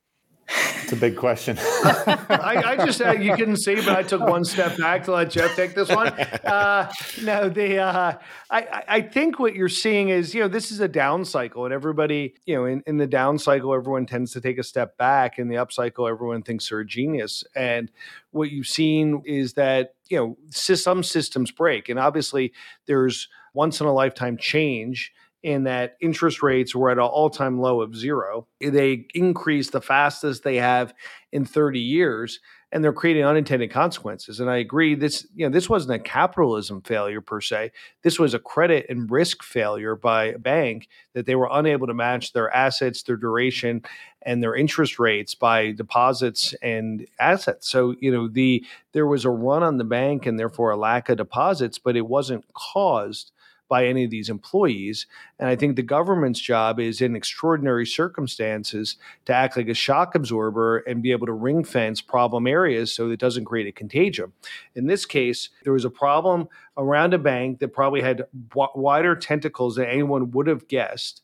It's 0.48 0.92
a 0.92 0.96
big 0.96 1.16
question. 1.16 1.58
I, 1.60 2.62
I, 2.64 2.76
just 2.84 3.00
uh, 3.00 3.12
you 3.12 3.34
couldn't 3.34 3.56
see, 3.56 3.74
but 3.74 3.88
I 3.88 4.02
took 4.04 4.20
one 4.20 4.44
step 4.44 4.76
back 4.76 5.04
to 5.04 5.12
let 5.12 5.30
Jeff 5.30 5.56
take 5.56 5.74
this 5.74 5.88
one. 5.88 6.12
Uh, 6.46 6.90
no, 7.22 7.48
the 7.48 7.78
uh, 7.78 8.18
I, 8.50 8.84
I 8.86 9.00
think 9.00 9.38
what 9.38 9.54
you're 9.54 9.68
seeing 9.68 10.10
is 10.10 10.32
you 10.32 10.40
know 10.40 10.48
this 10.48 10.70
is 10.70 10.80
a 10.80 10.86
down 10.86 11.24
cycle, 11.24 11.64
and 11.64 11.74
everybody 11.74 12.34
you 12.44 12.54
know 12.54 12.66
in, 12.66 12.82
in 12.86 12.98
the 12.98 13.06
down 13.06 13.38
cycle, 13.38 13.74
everyone 13.74 14.06
tends 14.06 14.32
to 14.32 14.40
take 14.40 14.58
a 14.58 14.62
step 14.62 14.96
back. 14.96 15.38
In 15.38 15.48
the 15.48 15.56
up 15.56 15.72
cycle, 15.72 16.06
everyone 16.06 16.42
thinks 16.42 16.68
they're 16.68 16.80
a 16.80 16.86
genius. 16.86 17.42
And 17.56 17.90
what 18.30 18.50
you've 18.50 18.68
seen 18.68 19.22
is 19.24 19.54
that 19.54 19.94
you 20.08 20.18
know 20.18 20.38
some 20.50 21.02
systems 21.02 21.50
break, 21.50 21.88
and 21.88 21.98
obviously 21.98 22.52
there's 22.86 23.28
once 23.54 23.80
in 23.80 23.86
a 23.86 23.92
lifetime 23.92 24.36
change 24.36 25.12
in 25.46 25.62
that 25.62 25.96
interest 26.00 26.42
rates 26.42 26.74
were 26.74 26.90
at 26.90 26.98
an 26.98 27.04
all-time 27.04 27.60
low 27.60 27.80
of 27.80 27.94
zero. 27.94 28.48
They 28.60 29.06
increased 29.14 29.70
the 29.70 29.80
fastest 29.80 30.42
they 30.42 30.56
have 30.56 30.92
in 31.30 31.44
30 31.44 31.78
years, 31.78 32.40
and 32.72 32.82
they're 32.82 32.92
creating 32.92 33.24
unintended 33.24 33.70
consequences. 33.70 34.40
And 34.40 34.50
I 34.50 34.56
agree, 34.56 34.96
this 34.96 35.24
you 35.36 35.46
know 35.46 35.52
this 35.52 35.70
wasn't 35.70 35.94
a 35.94 36.02
capitalism 36.02 36.82
failure 36.82 37.20
per 37.20 37.40
se. 37.40 37.70
This 38.02 38.18
was 38.18 38.34
a 38.34 38.40
credit 38.40 38.86
and 38.88 39.08
risk 39.08 39.44
failure 39.44 39.94
by 39.94 40.24
a 40.24 40.38
bank 40.38 40.88
that 41.14 41.26
they 41.26 41.36
were 41.36 41.48
unable 41.52 41.86
to 41.86 41.94
match 41.94 42.32
their 42.32 42.52
assets, 42.52 43.04
their 43.04 43.16
duration, 43.16 43.82
and 44.22 44.42
their 44.42 44.56
interest 44.56 44.98
rates 44.98 45.36
by 45.36 45.70
deposits 45.70 46.56
and 46.60 47.06
assets. 47.20 47.68
So 47.68 47.94
you 48.00 48.10
know 48.10 48.26
the 48.26 48.64
there 48.94 49.06
was 49.06 49.24
a 49.24 49.30
run 49.30 49.62
on 49.62 49.76
the 49.76 49.84
bank 49.84 50.26
and 50.26 50.40
therefore 50.40 50.72
a 50.72 50.76
lack 50.76 51.08
of 51.08 51.18
deposits, 51.18 51.78
but 51.78 51.96
it 51.96 52.08
wasn't 52.08 52.44
caused 52.52 53.30
by 53.68 53.86
any 53.86 54.04
of 54.04 54.10
these 54.10 54.28
employees. 54.28 55.06
And 55.38 55.48
I 55.48 55.56
think 55.56 55.76
the 55.76 55.82
government's 55.82 56.40
job 56.40 56.78
is 56.78 57.00
in 57.00 57.16
extraordinary 57.16 57.86
circumstances 57.86 58.96
to 59.24 59.34
act 59.34 59.56
like 59.56 59.68
a 59.68 59.74
shock 59.74 60.14
absorber 60.14 60.78
and 60.78 61.02
be 61.02 61.12
able 61.12 61.26
to 61.26 61.32
ring 61.32 61.64
fence 61.64 62.00
problem 62.00 62.46
areas 62.46 62.92
so 62.92 63.10
it 63.10 63.20
doesn't 63.20 63.44
create 63.44 63.66
a 63.66 63.72
contagion. 63.72 64.32
In 64.74 64.86
this 64.86 65.04
case, 65.04 65.50
there 65.64 65.72
was 65.72 65.84
a 65.84 65.90
problem 65.90 66.48
around 66.76 67.14
a 67.14 67.18
bank 67.18 67.58
that 67.60 67.72
probably 67.72 68.00
had 68.00 68.24
w- 68.50 68.68
wider 68.74 69.16
tentacles 69.16 69.76
than 69.76 69.86
anyone 69.86 70.30
would 70.30 70.46
have 70.46 70.68
guessed 70.68 71.22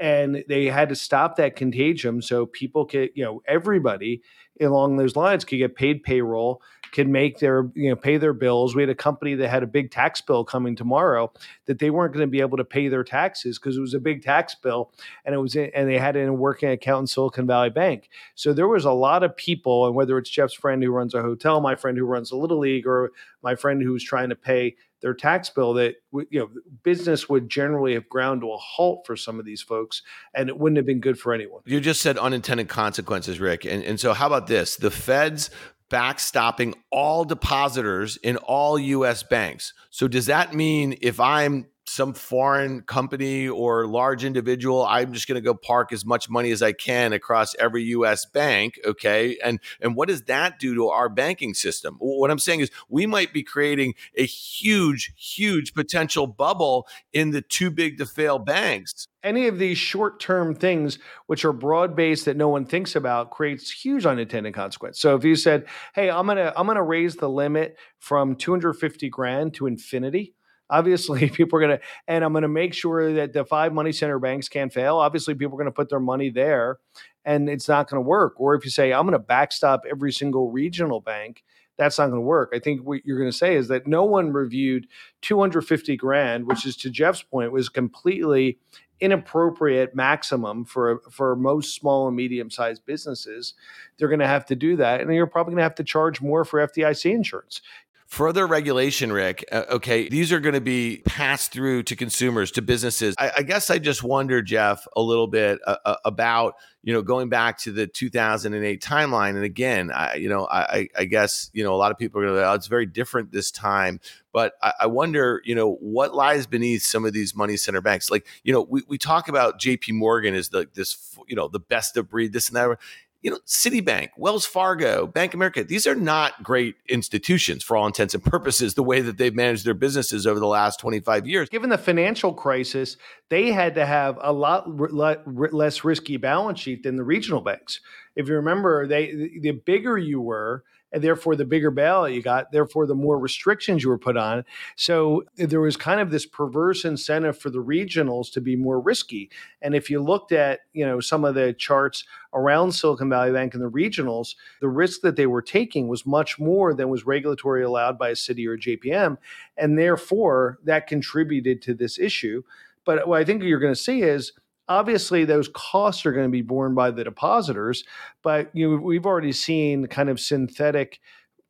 and 0.00 0.44
they 0.48 0.66
had 0.66 0.88
to 0.88 0.96
stop 0.96 1.36
that 1.36 1.54
contagion 1.54 2.20
so 2.20 2.46
people 2.46 2.84
could 2.84 3.10
you 3.14 3.24
know 3.24 3.42
everybody 3.46 4.22
along 4.60 4.96
those 4.96 5.16
lines 5.16 5.44
could 5.44 5.58
get 5.58 5.76
paid 5.76 6.02
payroll, 6.02 6.62
could 6.92 7.08
make 7.08 7.40
their 7.40 7.68
you 7.74 7.90
know 7.90 7.96
pay 7.96 8.16
their 8.16 8.32
bills. 8.32 8.74
We 8.74 8.82
had 8.82 8.88
a 8.88 8.94
company 8.94 9.34
that 9.34 9.48
had 9.48 9.64
a 9.64 9.66
big 9.66 9.90
tax 9.90 10.20
bill 10.20 10.44
coming 10.44 10.76
tomorrow 10.76 11.32
that 11.66 11.80
they 11.80 11.90
weren't 11.90 12.14
going 12.14 12.26
to 12.26 12.30
be 12.30 12.40
able 12.40 12.56
to 12.56 12.64
pay 12.64 12.86
their 12.86 13.02
taxes 13.02 13.58
because 13.58 13.76
it 13.76 13.80
was 13.80 13.94
a 13.94 14.00
big 14.00 14.22
tax 14.22 14.54
bill 14.54 14.92
and 15.24 15.34
it 15.34 15.38
was 15.38 15.56
in, 15.56 15.70
and 15.74 15.88
they 15.88 15.98
had 15.98 16.14
it 16.14 16.20
in 16.20 16.28
a 16.28 16.32
working 16.32 16.70
account 16.70 17.02
in 17.02 17.06
Silicon 17.08 17.48
Valley 17.48 17.70
Bank. 17.70 18.08
So 18.36 18.52
there 18.52 18.68
was 18.68 18.84
a 18.84 18.92
lot 18.92 19.24
of 19.24 19.36
people, 19.36 19.86
and 19.86 19.96
whether 19.96 20.16
it's 20.18 20.30
Jeff's 20.30 20.54
friend 20.54 20.82
who 20.82 20.92
runs 20.92 21.14
a 21.14 21.22
hotel, 21.22 21.60
my 21.60 21.74
friend 21.74 21.98
who 21.98 22.04
runs 22.04 22.30
a 22.30 22.36
little 22.36 22.58
league, 22.58 22.86
or 22.86 23.10
my 23.44 23.54
friend 23.54 23.82
who's 23.82 24.02
trying 24.02 24.30
to 24.30 24.34
pay 24.34 24.74
their 25.02 25.14
tax 25.14 25.50
bill 25.50 25.74
that 25.74 25.96
you 26.12 26.40
know 26.40 26.48
business 26.82 27.28
would 27.28 27.48
generally 27.48 27.94
have 27.94 28.08
ground 28.08 28.40
to 28.40 28.50
a 28.50 28.56
halt 28.56 29.06
for 29.06 29.16
some 29.16 29.38
of 29.38 29.44
these 29.44 29.62
folks 29.62 30.02
and 30.34 30.48
it 30.48 30.58
wouldn't 30.58 30.78
have 30.78 30.86
been 30.86 31.00
good 31.00 31.18
for 31.18 31.32
anyone 31.32 31.60
you 31.66 31.80
just 31.80 32.00
said 32.00 32.18
unintended 32.18 32.68
consequences 32.68 33.38
rick 33.38 33.64
and, 33.64 33.84
and 33.84 34.00
so 34.00 34.14
how 34.14 34.26
about 34.26 34.46
this 34.46 34.76
the 34.76 34.90
feds 34.90 35.50
backstopping 35.90 36.74
all 36.90 37.24
depositors 37.24 38.16
in 38.16 38.36
all 38.36 38.78
US 38.78 39.22
banks. 39.22 39.72
So 39.90 40.08
does 40.08 40.26
that 40.26 40.54
mean 40.54 40.96
if 41.00 41.20
I'm 41.20 41.66
some 41.86 42.14
foreign 42.14 42.82
company 42.82 43.48
or 43.48 43.86
large 43.86 44.24
individual 44.24 44.84
i'm 44.84 45.12
just 45.12 45.28
going 45.28 45.36
to 45.36 45.44
go 45.44 45.54
park 45.54 45.92
as 45.92 46.04
much 46.04 46.30
money 46.30 46.50
as 46.50 46.62
i 46.62 46.72
can 46.72 47.12
across 47.12 47.54
every 47.58 47.84
us 47.84 48.24
bank 48.24 48.78
okay? 48.84 49.38
And 49.42 49.60
and 49.80 49.96
what 49.96 50.08
does 50.08 50.22
that 50.22 50.58
do 50.58 50.74
to 50.74 50.88
our 50.88 51.08
banking 51.08 51.54
system? 51.54 51.96
What 51.98 52.30
i'm 52.30 52.38
saying 52.38 52.60
is 52.60 52.70
we 52.88 53.06
might 53.06 53.32
be 53.32 53.42
creating 53.42 53.94
a 54.16 54.24
huge 54.24 55.12
huge 55.16 55.74
potential 55.74 56.26
bubble 56.26 56.86
in 57.12 57.30
the 57.30 57.42
too 57.42 57.70
big 57.70 57.98
to 57.98 58.06
fail 58.06 58.38
banks. 58.38 59.08
Any 59.22 59.46
of 59.46 59.58
these 59.58 59.78
short-term 59.78 60.54
things 60.54 60.98
which 61.26 61.44
are 61.44 61.52
broad-based 61.52 62.26
that 62.26 62.36
no 62.36 62.48
one 62.48 62.66
thinks 62.66 62.94
about 62.94 63.30
creates 63.30 63.70
huge 63.70 64.04
unintended 64.04 64.52
consequence. 64.52 65.00
So 65.00 65.16
if 65.16 65.24
you 65.24 65.36
said 65.36 65.66
hey 65.94 66.10
i'm 66.10 66.26
going 66.26 66.38
to 66.38 66.52
i'm 66.58 66.66
going 66.66 66.76
to 66.76 66.82
raise 66.82 67.16
the 67.16 67.28
limit 67.28 67.76
from 67.98 68.36
250 68.36 69.08
grand 69.08 69.54
to 69.54 69.66
infinity 69.66 70.34
Obviously, 70.70 71.28
people 71.30 71.58
are 71.58 71.62
going 71.66 71.78
to, 71.78 71.84
and 72.08 72.24
I'm 72.24 72.32
going 72.32 72.42
to 72.42 72.48
make 72.48 72.74
sure 72.74 73.12
that 73.14 73.32
the 73.32 73.44
five 73.44 73.72
money 73.72 73.92
center 73.92 74.18
banks 74.18 74.48
can't 74.48 74.72
fail. 74.72 74.96
Obviously, 74.96 75.34
people 75.34 75.54
are 75.54 75.62
going 75.62 75.66
to 75.66 75.72
put 75.72 75.88
their 75.88 76.00
money 76.00 76.30
there 76.30 76.78
and 77.24 77.48
it's 77.48 77.68
not 77.68 77.88
going 77.88 78.02
to 78.02 78.08
work. 78.08 78.34
Or 78.38 78.54
if 78.54 78.64
you 78.64 78.70
say, 78.70 78.92
I'm 78.92 79.04
going 79.04 79.12
to 79.12 79.18
backstop 79.18 79.84
every 79.90 80.12
single 80.12 80.50
regional 80.50 81.00
bank, 81.00 81.42
that's 81.76 81.98
not 81.98 82.06
going 82.06 82.18
to 82.18 82.26
work. 82.26 82.52
I 82.54 82.58
think 82.58 82.82
what 82.82 83.04
you're 83.04 83.18
going 83.18 83.30
to 83.30 83.36
say 83.36 83.56
is 83.56 83.68
that 83.68 83.86
no 83.86 84.04
one 84.04 84.32
reviewed 84.32 84.86
250 85.22 85.96
grand, 85.96 86.46
which 86.46 86.64
is 86.66 86.76
to 86.78 86.90
Jeff's 86.90 87.22
point, 87.22 87.50
was 87.52 87.68
completely 87.68 88.58
inappropriate 89.00 89.92
maximum 89.94 90.64
for 90.64 91.00
for 91.10 91.34
most 91.34 91.74
small 91.74 92.06
and 92.06 92.16
medium 92.16 92.48
sized 92.48 92.86
businesses. 92.86 93.54
They're 93.98 94.08
going 94.08 94.20
to 94.20 94.26
have 94.26 94.46
to 94.46 94.56
do 94.56 94.76
that, 94.76 95.00
and 95.00 95.12
you're 95.12 95.26
probably 95.26 95.52
going 95.52 95.58
to 95.58 95.64
have 95.64 95.74
to 95.76 95.84
charge 95.84 96.20
more 96.20 96.44
for 96.44 96.64
FDIC 96.64 97.12
insurance. 97.12 97.60
Further 98.06 98.46
regulation, 98.46 99.12
Rick. 99.12 99.44
Uh, 99.50 99.64
okay, 99.70 100.08
these 100.08 100.30
are 100.30 100.38
going 100.38 100.54
to 100.54 100.60
be 100.60 101.02
passed 101.06 101.52
through 101.52 101.84
to 101.84 101.96
consumers, 101.96 102.50
to 102.52 102.62
businesses. 102.62 103.14
I, 103.18 103.32
I 103.38 103.42
guess 103.42 103.70
I 103.70 103.78
just 103.78 104.02
wonder, 104.02 104.42
Jeff, 104.42 104.86
a 104.94 105.00
little 105.00 105.26
bit 105.26 105.58
uh, 105.66 105.76
uh 105.84 105.96
about 106.04 106.54
you 106.82 106.92
know 106.92 107.02
going 107.02 107.30
back 107.30 107.58
to 107.60 107.72
the 107.72 107.86
2008 107.86 108.80
timeline. 108.82 109.30
And 109.30 109.44
again, 109.44 109.90
I, 109.90 110.14
you 110.14 110.28
know, 110.28 110.46
I, 110.46 110.88
I 110.96 111.06
guess 111.06 111.50
you 111.54 111.64
know 111.64 111.74
a 111.74 111.76
lot 111.76 111.90
of 111.90 111.98
people 111.98 112.20
are 112.20 112.26
going 112.26 112.36
to. 112.36 112.48
Oh, 112.48 112.52
it's 112.52 112.66
very 112.66 112.86
different 112.86 113.32
this 113.32 113.50
time. 113.50 114.00
But 114.32 114.52
I, 114.62 114.72
I 114.80 114.86
wonder, 114.86 115.40
you 115.44 115.54
know, 115.54 115.74
what 115.74 116.14
lies 116.14 116.46
beneath 116.46 116.82
some 116.82 117.04
of 117.04 117.12
these 117.12 117.34
money 117.34 117.56
center 117.56 117.80
banks. 117.80 118.10
Like, 118.10 118.26
you 118.42 118.52
know, 118.52 118.62
we, 118.62 118.82
we 118.86 118.98
talk 118.98 119.28
about 119.28 119.60
J.P. 119.60 119.92
Morgan 119.92 120.34
as 120.34 120.50
the 120.50 120.68
this 120.74 121.16
you 121.26 121.36
know 121.36 121.48
the 121.48 121.60
best 121.60 121.96
of 121.96 122.10
breed, 122.10 122.32
this 122.32 122.48
and 122.48 122.56
that 122.56 122.78
you 123.24 123.30
know, 123.30 123.38
Citibank, 123.46 124.10
Wells 124.18 124.44
Fargo, 124.44 125.06
Bank 125.06 125.32
America, 125.32 125.64
these 125.64 125.86
are 125.86 125.94
not 125.94 126.42
great 126.42 126.76
institutions 126.90 127.64
for 127.64 127.74
all 127.74 127.86
intents 127.86 128.12
and 128.12 128.22
purposes, 128.22 128.74
the 128.74 128.82
way 128.82 129.00
that 129.00 129.16
they've 129.16 129.34
managed 129.34 129.64
their 129.64 129.72
businesses 129.72 130.26
over 130.26 130.38
the 130.38 130.46
last 130.46 130.78
25 130.78 131.26
years. 131.26 131.48
Given 131.48 131.70
the 131.70 131.78
financial 131.78 132.34
crisis, 132.34 132.98
they 133.30 133.50
had 133.50 133.76
to 133.76 133.86
have 133.86 134.18
a 134.20 134.30
lot 134.30 134.66
less 134.94 135.84
risky 135.84 136.18
balance 136.18 136.60
sheet 136.60 136.82
than 136.82 136.96
the 136.96 137.02
regional 137.02 137.40
banks. 137.40 137.80
If 138.14 138.28
you 138.28 138.34
remember, 138.34 138.86
they 138.86 139.30
the 139.40 139.52
bigger 139.52 139.96
you 139.96 140.20
were, 140.20 140.62
and 140.94 141.02
therefore 141.02 141.34
the 141.34 141.44
bigger 141.44 141.72
bailout 141.72 142.14
you 142.14 142.22
got, 142.22 142.52
therefore 142.52 142.86
the 142.86 142.94
more 142.94 143.18
restrictions 143.18 143.82
you 143.82 143.88
were 143.88 143.98
put 143.98 144.16
on. 144.16 144.44
So 144.76 145.24
eh, 145.38 145.46
there 145.46 145.60
was 145.60 145.76
kind 145.76 146.00
of 146.00 146.12
this 146.12 146.24
perverse 146.24 146.84
incentive 146.84 147.36
for 147.36 147.50
the 147.50 147.62
regionals 147.62 148.30
to 148.32 148.40
be 148.40 148.54
more 148.54 148.80
risky. 148.80 149.28
And 149.60 149.74
if 149.74 149.90
you 149.90 150.00
looked 150.00 150.30
at, 150.30 150.60
you 150.72 150.86
know, 150.86 151.00
some 151.00 151.24
of 151.24 151.34
the 151.34 151.52
charts 151.52 152.04
around 152.32 152.72
Silicon 152.72 153.10
Valley 153.10 153.32
Bank 153.32 153.54
and 153.54 153.62
the 153.62 153.70
regionals, 153.70 154.36
the 154.60 154.68
risk 154.68 155.00
that 155.00 155.16
they 155.16 155.26
were 155.26 155.42
taking 155.42 155.88
was 155.88 156.06
much 156.06 156.38
more 156.38 156.72
than 156.72 156.88
was 156.88 157.04
regulatory 157.04 157.64
allowed 157.64 157.98
by 157.98 158.10
a 158.10 158.16
city 158.16 158.46
or 158.46 158.52
a 158.52 158.58
JPM. 158.58 159.18
And 159.56 159.76
therefore 159.76 160.60
that 160.62 160.86
contributed 160.86 161.60
to 161.62 161.74
this 161.74 161.98
issue. 161.98 162.44
But 162.84 163.08
what 163.08 163.20
I 163.20 163.24
think 163.24 163.42
you're 163.42 163.58
going 163.58 163.74
to 163.74 163.80
see 163.80 164.02
is 164.02 164.32
obviously 164.68 165.24
those 165.24 165.48
costs 165.54 166.06
are 166.06 166.12
going 166.12 166.26
to 166.26 166.30
be 166.30 166.42
borne 166.42 166.74
by 166.74 166.90
the 166.90 167.04
depositors 167.04 167.84
but 168.22 168.50
you 168.54 168.68
know, 168.68 168.76
we've 168.76 169.06
already 169.06 169.32
seen 169.32 169.86
kind 169.86 170.08
of 170.08 170.20
synthetic 170.20 171.00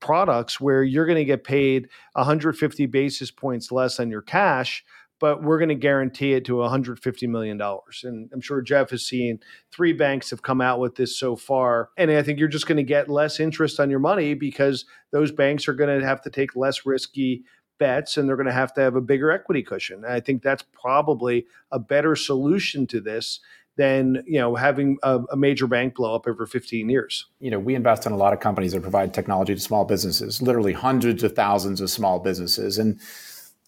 products 0.01 0.61
where 0.61 0.83
you're 0.83 1.07
going 1.07 1.19
to 1.19 1.25
get 1.25 1.45
paid 1.45 1.89
150 2.13 2.87
basis 2.87 3.31
points 3.31 3.73
less 3.73 3.99
on 3.99 4.11
your 4.11 4.23
cash 4.23 4.85
but 5.21 5.43
we're 5.43 5.59
going 5.59 5.69
to 5.69 5.75
guarantee 5.75 6.35
it 6.35 6.45
to 6.45 6.57
150 6.57 7.27
million 7.29 7.57
dollars. 7.57 8.03
And 8.05 8.29
i'm 8.33 8.41
sure 8.41 8.61
jeff 8.61 8.91
has 8.91 9.07
seen 9.07 9.39
three 9.73 9.93
banks 9.93 10.31
have 10.31 10.43
come 10.43 10.61
out 10.61 10.81
with 10.81 10.97
this 10.97 11.19
so 11.19 11.37
far 11.37 11.91
and 11.97 12.11
i 12.11 12.23
think 12.23 12.39
you're 12.39 12.49
just 12.49 12.67
going 12.67 12.77
to 12.77 12.83
get 12.83 13.09
less 13.09 13.41
interest 13.41 13.81
on 13.81 13.91
your 13.91 14.01
money 14.01 14.35
because 14.35 14.85
those 15.13 15.33
banks 15.33 15.69
are 15.69 15.75
going 15.75 16.01
to 16.01 16.07
have 16.07 16.21
to 16.23 16.31
take 16.31 16.57
less 16.57 16.85
risky 16.85 17.45
bets 17.79 18.17
and 18.17 18.29
they're 18.29 18.37
going 18.37 18.47
to 18.47 18.53
have 18.53 18.73
to 18.75 18.81
have 18.81 18.97
a 18.97 19.01
bigger 19.01 19.31
equity 19.31 19.63
cushion. 19.63 20.05
And 20.05 20.13
I 20.13 20.21
think 20.21 20.43
that's 20.43 20.65
probably 20.73 21.47
a 21.73 21.79
better 21.79 22.17
solution 22.17 22.87
to 22.89 23.01
this 23.01 23.41
than 23.77 24.23
you 24.27 24.39
know 24.39 24.55
having 24.55 24.99
a, 25.03 25.21
a, 25.33 25.37
major 25.37 25.67
bank 25.67 25.97
blow 25.97 26.15
up 26.15 26.27
over 26.27 26.47
15 26.47 26.89
years. 26.89 27.27
You 27.41 27.51
know, 27.51 27.59
we 27.59 27.75
invest 27.75 28.07
in 28.07 28.13
a 28.13 28.17
lot 28.17 28.33
of 28.33 28.41
companies 28.41 28.73
that 28.73 28.83
provide 28.83 29.13
technology 29.13 29.55
to 29.55 29.61
small 29.61 29.85
businesses, 29.85 30.41
literally 30.41 30.73
hundreds 30.73 31.23
of 31.23 31.35
thousands 31.35 31.81
of 31.81 31.91
small 31.91 32.21
businesses. 32.21 32.79
And 32.79 33.01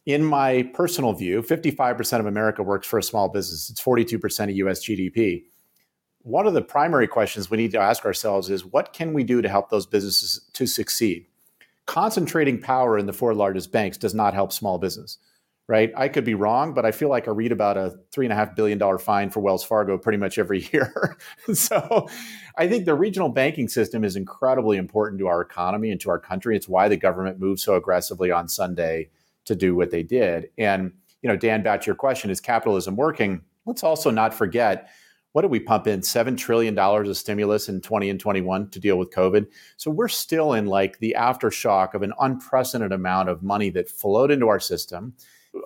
in 0.05 0.25
my 0.25 0.63
personal 0.75 1.13
view, 1.13 1.43
55% 1.43 2.21
of 2.21 2.27
America 2.27 2.63
works 2.63 2.87
for 2.87 2.99
a 2.99 3.03
small 3.03 3.29
business. 3.29 3.69
It's 3.69 3.83
42% 3.83 4.45
of 4.45 4.51
US 4.51 4.87
GDP. 4.87 5.45
One 6.23 6.47
of 6.47 6.55
the 6.55 6.63
primary 6.63 7.09
questions 7.09 7.51
we 7.51 7.57
need 7.57 7.73
to 7.73 7.81
ask 7.81 8.05
ourselves 8.05 8.49
is 8.51 8.65
what 8.65 8.93
can 8.93 9.13
we 9.13 9.25
do 9.25 9.43
to 9.43 9.49
help 9.49 9.71
those 9.71 9.87
businesses 9.87 10.49
to 10.53 10.67
succeed? 10.67 11.27
Concentrating 11.87 12.61
power 12.61 12.99
in 12.99 13.07
the 13.07 13.13
four 13.13 13.35
largest 13.35 13.73
banks 13.73 13.97
does 13.97 14.15
not 14.15 14.35
help 14.35 14.53
small 14.53 14.79
business, 14.79 15.19
right? 15.69 15.93
I 15.97 16.09
could 16.09 16.25
be 16.25 16.35
wrong, 16.35 16.75
but 16.75 16.85
I 16.85 16.91
feel 16.91 17.09
like 17.09 17.29
I 17.29 17.31
read 17.31 17.53
about 17.53 17.77
a 17.77 17.95
three 18.13 18.27
and 18.27 18.33
a 18.33 18.37
half 18.37 18.57
billion 18.57 18.79
dollar 18.79 18.99
fine 18.99 19.31
for 19.31 19.41
Wells 19.41 19.65
Fargo 19.65 19.97
pretty 19.97 20.19
much 20.19 20.39
every 20.39 20.69
year. 20.73 21.17
so 21.53 22.09
I 22.57 22.69
think 22.69 22.85
the 22.85 22.95
regional 22.95 23.29
banking 23.29 23.69
system 23.69 24.05
is 24.05 24.17
incredibly 24.17 24.77
important 24.77 25.21
to 25.21 25.29
our 25.29 25.41
economy 25.41 25.91
and 25.91 26.01
to 26.01 26.11
our 26.11 26.19
country. 26.19 26.57
It's 26.57 26.69
why 26.69 26.89
the 26.89 26.97
government 26.97 27.39
moved 27.39 27.61
so 27.61 27.77
aggressively 27.77 28.31
on 28.31 28.49
Sunday 28.49 29.11
to 29.45 29.55
do 29.55 29.75
what 29.75 29.91
they 29.91 30.03
did. 30.03 30.51
And, 30.59 30.93
you 31.23 31.29
know, 31.29 31.37
Dan, 31.37 31.63
back 31.63 31.81
to 31.83 31.87
your 31.87 31.95
question, 31.95 32.31
is 32.31 32.41
capitalism 32.41 32.97
working? 32.97 33.43
Let's 33.65 33.85
also 33.85 34.11
not 34.11 34.35
forget 34.35 34.91
what 35.37 35.43
did 35.43 35.51
we 35.51 35.61
pump 35.61 35.87
in? 35.87 36.01
$7 36.01 36.35
trillion 36.39 36.79
of 36.79 37.15
stimulus 37.15 37.69
in 37.69 37.83
20 37.83 38.09
and 38.09 38.19
21 38.19 38.71
to 38.71 38.81
deal 38.81 38.97
with 38.97 39.13
COVID. 39.13 39.47
So 39.77 39.91
we're 39.91 40.09
still 40.09 40.55
in 40.55 40.65
like 40.65 40.99
the 40.99 41.15
aftershock 41.19 41.93
of 41.93 42.01
an 42.01 42.15
unprecedented 42.19 42.91
amount 42.91 43.29
of 43.29 43.43
money 43.43 43.69
that 43.69 43.87
flowed 43.87 44.31
into 44.31 44.49
our 44.49 44.59
system. 44.59 45.13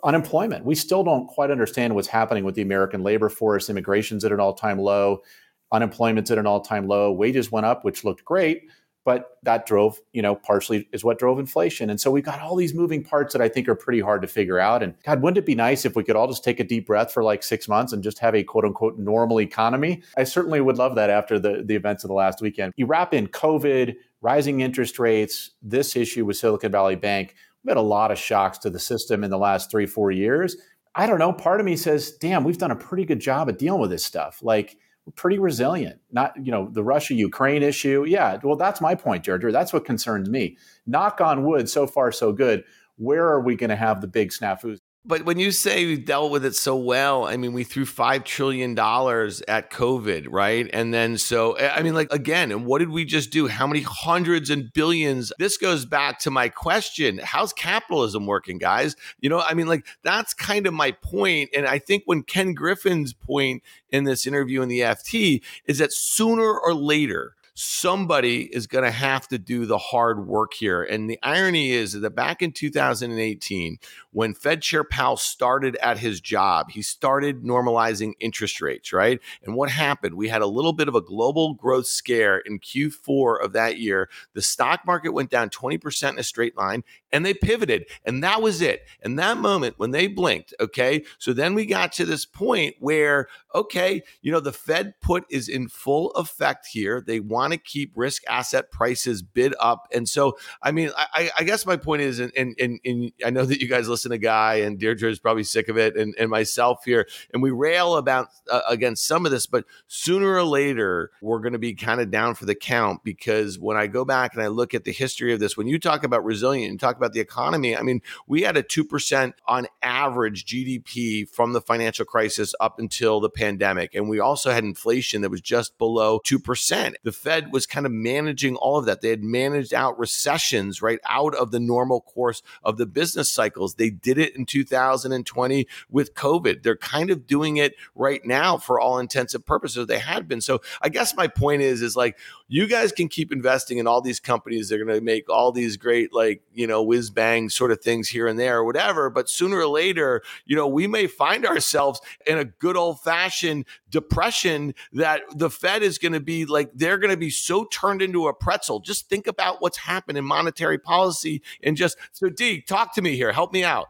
Unemployment. 0.03 0.65
We 0.65 0.75
still 0.75 1.05
don't 1.05 1.29
quite 1.29 1.53
understand 1.53 1.95
what's 1.95 2.09
happening 2.09 2.43
with 2.43 2.57
the 2.57 2.63
American 2.63 3.05
labor 3.05 3.29
force. 3.29 3.71
Immigration's 3.71 4.25
at 4.25 4.33
an 4.33 4.41
all 4.41 4.55
time 4.55 4.81
low. 4.81 5.23
Unemployment's 5.71 6.33
at 6.33 6.39
an 6.39 6.49
all 6.49 6.63
time 6.63 6.89
low. 6.89 7.13
Wages 7.13 7.53
went 7.53 7.65
up, 7.65 7.85
which 7.85 8.03
looked 8.03 8.25
great 8.25 8.65
but 9.05 9.39
that 9.43 9.67
drove, 9.67 9.99
you 10.13 10.21
know, 10.21 10.35
partially 10.35 10.89
is 10.93 11.03
what 11.03 11.19
drove 11.19 11.39
inflation. 11.39 11.89
And 11.89 12.01
so 12.01 12.11
we've 12.11 12.25
got 12.25 12.41
all 12.41 12.55
these 12.55 12.75
moving 12.75 13.03
parts 13.03 13.33
that 13.33 13.41
I 13.41 13.49
think 13.49 13.69
are 13.69 13.75
pretty 13.75 14.01
hard 14.01 14.23
to 14.23 14.29
figure 14.29 14.59
out. 14.59 14.83
And 14.83 14.95
God, 15.05 15.23
wouldn't 15.23 15.39
it 15.39 15.47
be 15.47 15.55
nice 15.55 15.85
if 15.85 15.97
we 15.97 16.05
could 16.05 16.17
all 16.17 16.27
just 16.27 16.45
take 16.45 16.61
a 16.61 16.65
deep 16.65 16.87
breath 16.87 17.13
for 17.13 17.23
like 17.23 17.43
six 17.43 17.67
months 17.67 17.93
and 17.93 18.03
just 18.03 18.19
have 18.19 18.35
a 18.35 18.43
quote 18.43 18.65
unquote 18.65 18.99
normal 18.99 19.41
economy? 19.41 20.03
I 20.17 20.25
certainly 20.25 20.61
would 20.61 20.77
love 20.77 20.95
that 20.97 21.09
after 21.09 21.39
the, 21.39 21.63
the 21.65 21.75
events 21.75 22.05
of 22.05 22.09
the 22.09 22.15
last 22.15 22.43
weekend. 22.43 22.75
You 22.77 22.87
wrap 22.87 23.15
in 23.15 23.29
COVID, 23.29 23.95
rising 24.21 24.61
interest 24.61 24.99
rates, 24.99 25.53
this 25.63 25.97
issue 25.97 26.27
with 26.27 26.37
Silicon 26.37 26.71
Valley 26.71 26.97
Bank. 26.97 27.35
We've 27.65 27.71
had 27.71 27.79
a 27.79 27.83
lot 27.83 28.11
of 28.11 28.19
shocks 28.19 28.59
to 28.59 28.71
the 28.71 28.79
system 28.79 29.25
in 29.25 29.31
the 29.31 29.39
last 29.39 29.71
three, 29.71 29.87
four 29.87 30.11
years. 30.11 30.57
I 30.95 31.07
don't 31.07 31.19
know. 31.19 31.33
Part 31.33 31.61
of 31.61 31.67
me 31.67 31.77
says, 31.77 32.13
damn, 32.13 32.45
we've 32.45 32.59
done 32.59 32.71
a 32.71 32.77
pretty 32.77 33.05
good 33.05 33.21
job 33.21 33.49
at 33.49 33.59
dealing 33.59 33.81
with 33.81 33.91
this 33.91 34.05
stuff. 34.05 34.41
Like, 34.43 34.77
pretty 35.15 35.39
resilient. 35.39 36.01
Not, 36.11 36.35
you 36.43 36.53
know, 36.53 36.69
the 36.71 36.85
Russia 36.85 37.15
Ukraine 37.15 37.63
issue. 37.63 38.05
Yeah, 38.07 38.39
well, 38.43 38.57
that's 38.57 38.81
my 38.81 38.95
point, 38.95 39.25
Deirdre. 39.25 39.53
That's 39.53 39.73
what 39.73 39.85
concerns 39.85 40.29
me. 40.29 40.57
Knock 40.87 41.21
on 41.21 41.45
wood, 41.45 41.69
so 41.69 41.87
far, 41.87 42.13
so 42.13 42.33
good. 42.33 42.65
Where 42.97 43.27
are 43.29 43.41
we 43.41 43.57
going 43.57 43.71
to 43.71 43.77
have 43.77 44.01
the 44.01 44.07
big 44.07 44.31
snafus? 44.31 44.79
But 45.03 45.25
when 45.25 45.39
you 45.39 45.51
say 45.51 45.87
we 45.87 45.97
dealt 45.97 46.31
with 46.31 46.45
it 46.45 46.55
so 46.55 46.77
well, 46.77 47.25
I 47.25 47.39
mean, 47.39 47.55
we 47.55 47.65
threw 47.65 47.87
$5 47.87 48.23
trillion 48.23 48.73
at 48.73 49.71
COVID, 49.71 50.27
right? 50.29 50.69
And 50.75 50.93
then 50.93 51.17
so, 51.17 51.59
I 51.59 51.83
mean, 51.83 51.95
like, 51.95 52.13
again, 52.13 52.53
and 52.53 52.67
what 52.67 52.81
did 52.81 52.91
we 52.91 53.07
just 53.07 53.31
do? 53.31 53.49
How 53.49 53.67
many 53.67 53.81
hundreds 53.81 54.51
and 54.51 54.71
billions? 54.75 55.33
This 55.39 55.57
goes 55.57 55.87
back 55.87 56.19
to 56.21 56.31
my 56.31 56.51
question 56.51 57.19
How's 57.25 57.55
capitalism 57.55 58.27
working, 58.27 58.59
guys? 58.59 58.95
You 59.21 59.31
know, 59.31 59.41
I 59.41 59.55
mean, 59.55 59.69
like, 59.69 59.87
that's 60.03 60.35
kind 60.35 60.67
of 60.67 60.75
my 60.75 60.93
point. 60.93 61.49
And 61.57 61.67
I 61.67 61.79
think 61.79 62.03
when 62.05 62.23
Ken 62.23 62.53
Griffin's 62.53 63.15
point 63.15 63.63
in 63.89 64.05
this 64.05 64.27
interview 64.27 64.61
in 64.61 64.69
the 64.69 64.81
FT 64.81 65.43
is 65.65 65.79
that 65.79 65.95
sooner 65.95 66.53
or 66.53 66.75
later, 66.75 67.35
somebody 67.63 68.45
is 68.55 68.67
going 68.67 68.85
to 68.85 68.91
have 68.91 69.29
to 69.29 69.37
do 69.37 69.67
the 69.67 69.77
hard 69.77 70.27
work 70.27 70.55
here. 70.55 70.83
And 70.83 71.11
the 71.11 71.19
irony 71.23 71.73
is 71.73 71.93
that 71.93 72.15
back 72.15 72.41
in 72.41 72.53
2018, 72.53 73.77
when 74.13 74.33
Fed 74.33 74.63
Chair 74.63 74.83
Powell 74.83 75.19
started 75.19 75.77
at 75.77 75.99
his 75.99 76.23
job, 76.23 76.71
he 76.71 76.81
started 76.81 77.43
normalizing 77.43 78.15
interest 78.19 78.63
rates, 78.63 78.95
right? 78.95 79.21
And 79.45 79.55
what 79.55 79.71
happened? 79.71 80.15
We 80.15 80.29
had 80.29 80.41
a 80.41 80.47
little 80.47 80.73
bit 80.73 80.89
of 80.89 80.95
a 80.95 81.03
global 81.03 81.53
growth 81.53 81.87
scare 81.87 82.39
in 82.39 82.61
Q4 82.61 83.45
of 83.45 83.53
that 83.53 83.79
year. 83.79 84.09
The 84.33 84.41
stock 84.41 84.87
market 84.87 85.11
went 85.11 85.29
down 85.29 85.51
20% 85.51 86.13
in 86.13 86.19
a 86.19 86.23
straight 86.23 86.57
line 86.57 86.83
and 87.13 87.25
they 87.25 87.35
pivoted. 87.35 87.87
And 88.05 88.23
that 88.23 88.43
was 88.43 88.61
it. 88.61 88.87
And 89.03 89.19
that 89.19 89.39
moment 89.39 89.77
when 89.79 89.91
they 89.91 90.07
blinked, 90.07 90.53
okay? 90.61 91.05
So 91.19 91.33
then 91.33 91.55
we 91.55 91.67
got 91.67 91.93
to 91.93 92.05
this 92.05 92.27
point 92.27 92.77
where, 92.79 93.29
okay, 93.55 94.03
you 94.23 94.33
know, 94.33 94.41
the 94.41 94.53
Fed 94.53 94.95
put 95.01 95.25
is 95.31 95.49
in 95.49 95.69
full 95.69 96.11
effect 96.13 96.67
here. 96.67 97.03
They 97.05 97.21
want 97.21 97.53
to 97.53 97.59
keep 97.59 97.93
risk 97.95 98.23
asset 98.29 98.71
prices 98.71 99.23
bid 99.23 99.55
up. 99.61 99.89
And 99.95 100.09
so, 100.09 100.37
I 100.63 100.73
mean, 100.73 100.91
I, 100.97 101.31
I 101.39 101.45
guess 101.45 101.65
my 101.65 101.77
point 101.77 102.03
is, 102.03 102.19
and, 102.19 102.33
and, 102.37 102.55
and 102.59 103.13
I 103.25 103.31
know 103.31 103.45
that 103.45 103.61
you 103.61 103.69
guys 103.69 103.89
listen 103.89 104.01
listen 104.01 104.11
to 104.11 104.19
Guy 104.19 104.55
and 104.57 104.79
Deirdre 104.79 105.11
is 105.11 105.19
probably 105.19 105.45
sick 105.45 105.69
of 105.69 105.77
it, 105.77 105.97
and, 105.97 106.15
and 106.19 106.31
myself 106.31 106.85
here, 106.85 107.07
and 107.33 107.43
we 107.43 107.51
rail 107.51 107.97
about 107.97 108.29
uh, 108.51 108.63
against 108.69 109.07
some 109.07 109.27
of 109.27 109.33
this, 109.33 109.47
but 109.47 109.65
sooner 109.89 110.33
or 110.33 110.45
later 110.45 111.11
we're 111.21 111.41
going 111.41 111.53
to 111.53 111.59
be 111.59 111.75
kind 111.75 112.01
of 112.01 112.11
down 112.11 112.35
for 112.35 112.47
the 112.47 112.55
count 112.55 113.05
because 113.05 113.59
when 113.59 113.77
I 113.77 113.87
go 113.87 114.05
back 114.05 114.35
and 114.35 114.43
I 114.43 114.49
look 114.49 114.75
at 114.75 114.85
the 114.85 114.93
history 114.93 115.33
of 115.33 115.41
this, 115.41 115.57
when 115.57 115.67
you 115.67 115.79
talk 115.79 116.03
about 116.05 116.25
resilient 116.25 116.71
and 116.71 116.81
talk 116.81 116.97
about 117.01 117.13
the 117.13 117.21
economy, 117.21 117.77
I 117.77 117.83
mean, 117.83 118.03
we 118.27 118.43
had 118.43 118.57
a 118.57 118.63
two 118.63 118.85
percent 118.85 119.35
on 119.47 119.67
average 119.83 120.45
GDP 120.45 121.29
from 121.29 121.53
the 121.53 121.61
financial 121.61 122.05
crisis 122.05 122.55
up 122.61 122.79
until 122.79 123.21
the 123.21 123.31
pandemic, 123.31 123.95
and 123.95 124.09
we 124.09 124.21
also 124.21 124.51
had 124.51 124.65
inflation 124.65 125.23
that 125.23 125.31
was 125.31 125.41
just 125.41 125.79
below 125.79 126.21
two 126.25 126.39
percent. 126.39 126.97
The 127.03 127.13
Fed 127.13 127.53
was 127.53 127.67
kind 127.67 127.87
of 127.87 127.93
managing 127.93 128.57
all 128.57 128.79
of 128.79 128.87
that. 128.87 129.01
They 129.01 129.11
had 129.11 129.25
managed 129.25 129.75
out 129.75 129.99
recessions 129.99 130.83
right 130.83 130.99
out 131.09 131.35
of 131.35 131.51
the 131.51 131.61
normal 131.61 132.01
course 132.01 132.43
of 132.63 132.77
the 132.77 132.87
business 132.87 133.33
cycles. 133.33 133.75
They 133.75 133.91
did 133.91 134.19
it 134.19 134.37
in 134.37 134.47
2020 134.47 135.67
with 135.89 136.15
COVID. 136.15 136.63
They're 136.63 136.77
kind 136.77 137.11
of 137.11 137.27
doing 137.27 137.57
it 137.57 137.75
right 137.95 138.25
now 138.25 138.59
for 138.59 138.81
all 138.81 138.99
intents 138.99 139.35
and 139.35 139.45
purposes. 139.45 139.87
They 139.87 139.99
had 139.99 140.29
been. 140.29 140.41
So 140.41 140.61
I 140.81 140.89
guess 140.89 141.15
my 141.15 141.29
point 141.29 141.63
is, 141.63 141.83
is 141.83 141.97
like 141.97 142.19
you 142.49 142.67
guys 142.67 142.93
can 142.93 143.09
keep 143.09 143.33
investing 143.33 143.79
in 143.79 143.87
all 143.87 144.01
these 144.01 144.21
companies. 144.21 144.69
They're 144.69 144.85
going 144.85 144.99
to 144.99 145.05
make 145.05 145.29
all 145.29 145.53
these 145.53 145.77
great, 145.77 146.13
like, 146.13 146.43
you 146.53 146.67
know, 146.67 146.83
whiz 146.91 147.09
bang 147.09 147.49
sort 147.49 147.71
of 147.71 147.81
things 147.81 148.09
here 148.09 148.27
and 148.27 148.37
there 148.37 148.59
or 148.59 148.65
whatever. 148.65 149.09
But 149.11 149.31
sooner 149.31 149.59
or 149.59 149.69
later, 149.69 150.23
you 150.45 150.57
know, 150.57 150.67
we 150.67 150.89
may 150.89 151.07
find 151.07 151.47
ourselves 151.53 152.01
in 152.27 152.37
a 152.37 152.45
good 152.45 152.77
old 152.77 153.01
fashioned 153.01 153.65
depression 153.89 154.75
that 154.93 155.23
the 155.33 155.49
Fed 155.49 155.85
is 155.85 155.99
going 155.99 156.15
to 156.15 156.21
be 156.21 156.47
like, 156.47 156.73
they're 156.75 156.99
going 156.99 157.13
to 157.13 157.17
be 157.17 157.31
so 157.31 157.65
turned 157.67 158.03
into 158.03 158.27
a 158.27 158.35
pretzel. 158.35 158.81
Just 158.81 159.09
think 159.09 159.29
about 159.29 159.63
what's 159.63 159.79
happened 159.79 160.19
in 160.19 160.25
monetary 160.25 160.79
policy 160.79 161.43
and 161.63 161.77
just, 161.77 161.97
so 162.11 162.29
D, 162.29 162.61
talk 162.61 162.93
to 162.97 163.03
me 163.03 163.15
here. 163.15 163.31
Help 163.31 163.53
me 163.53 163.63
out. 163.63 163.87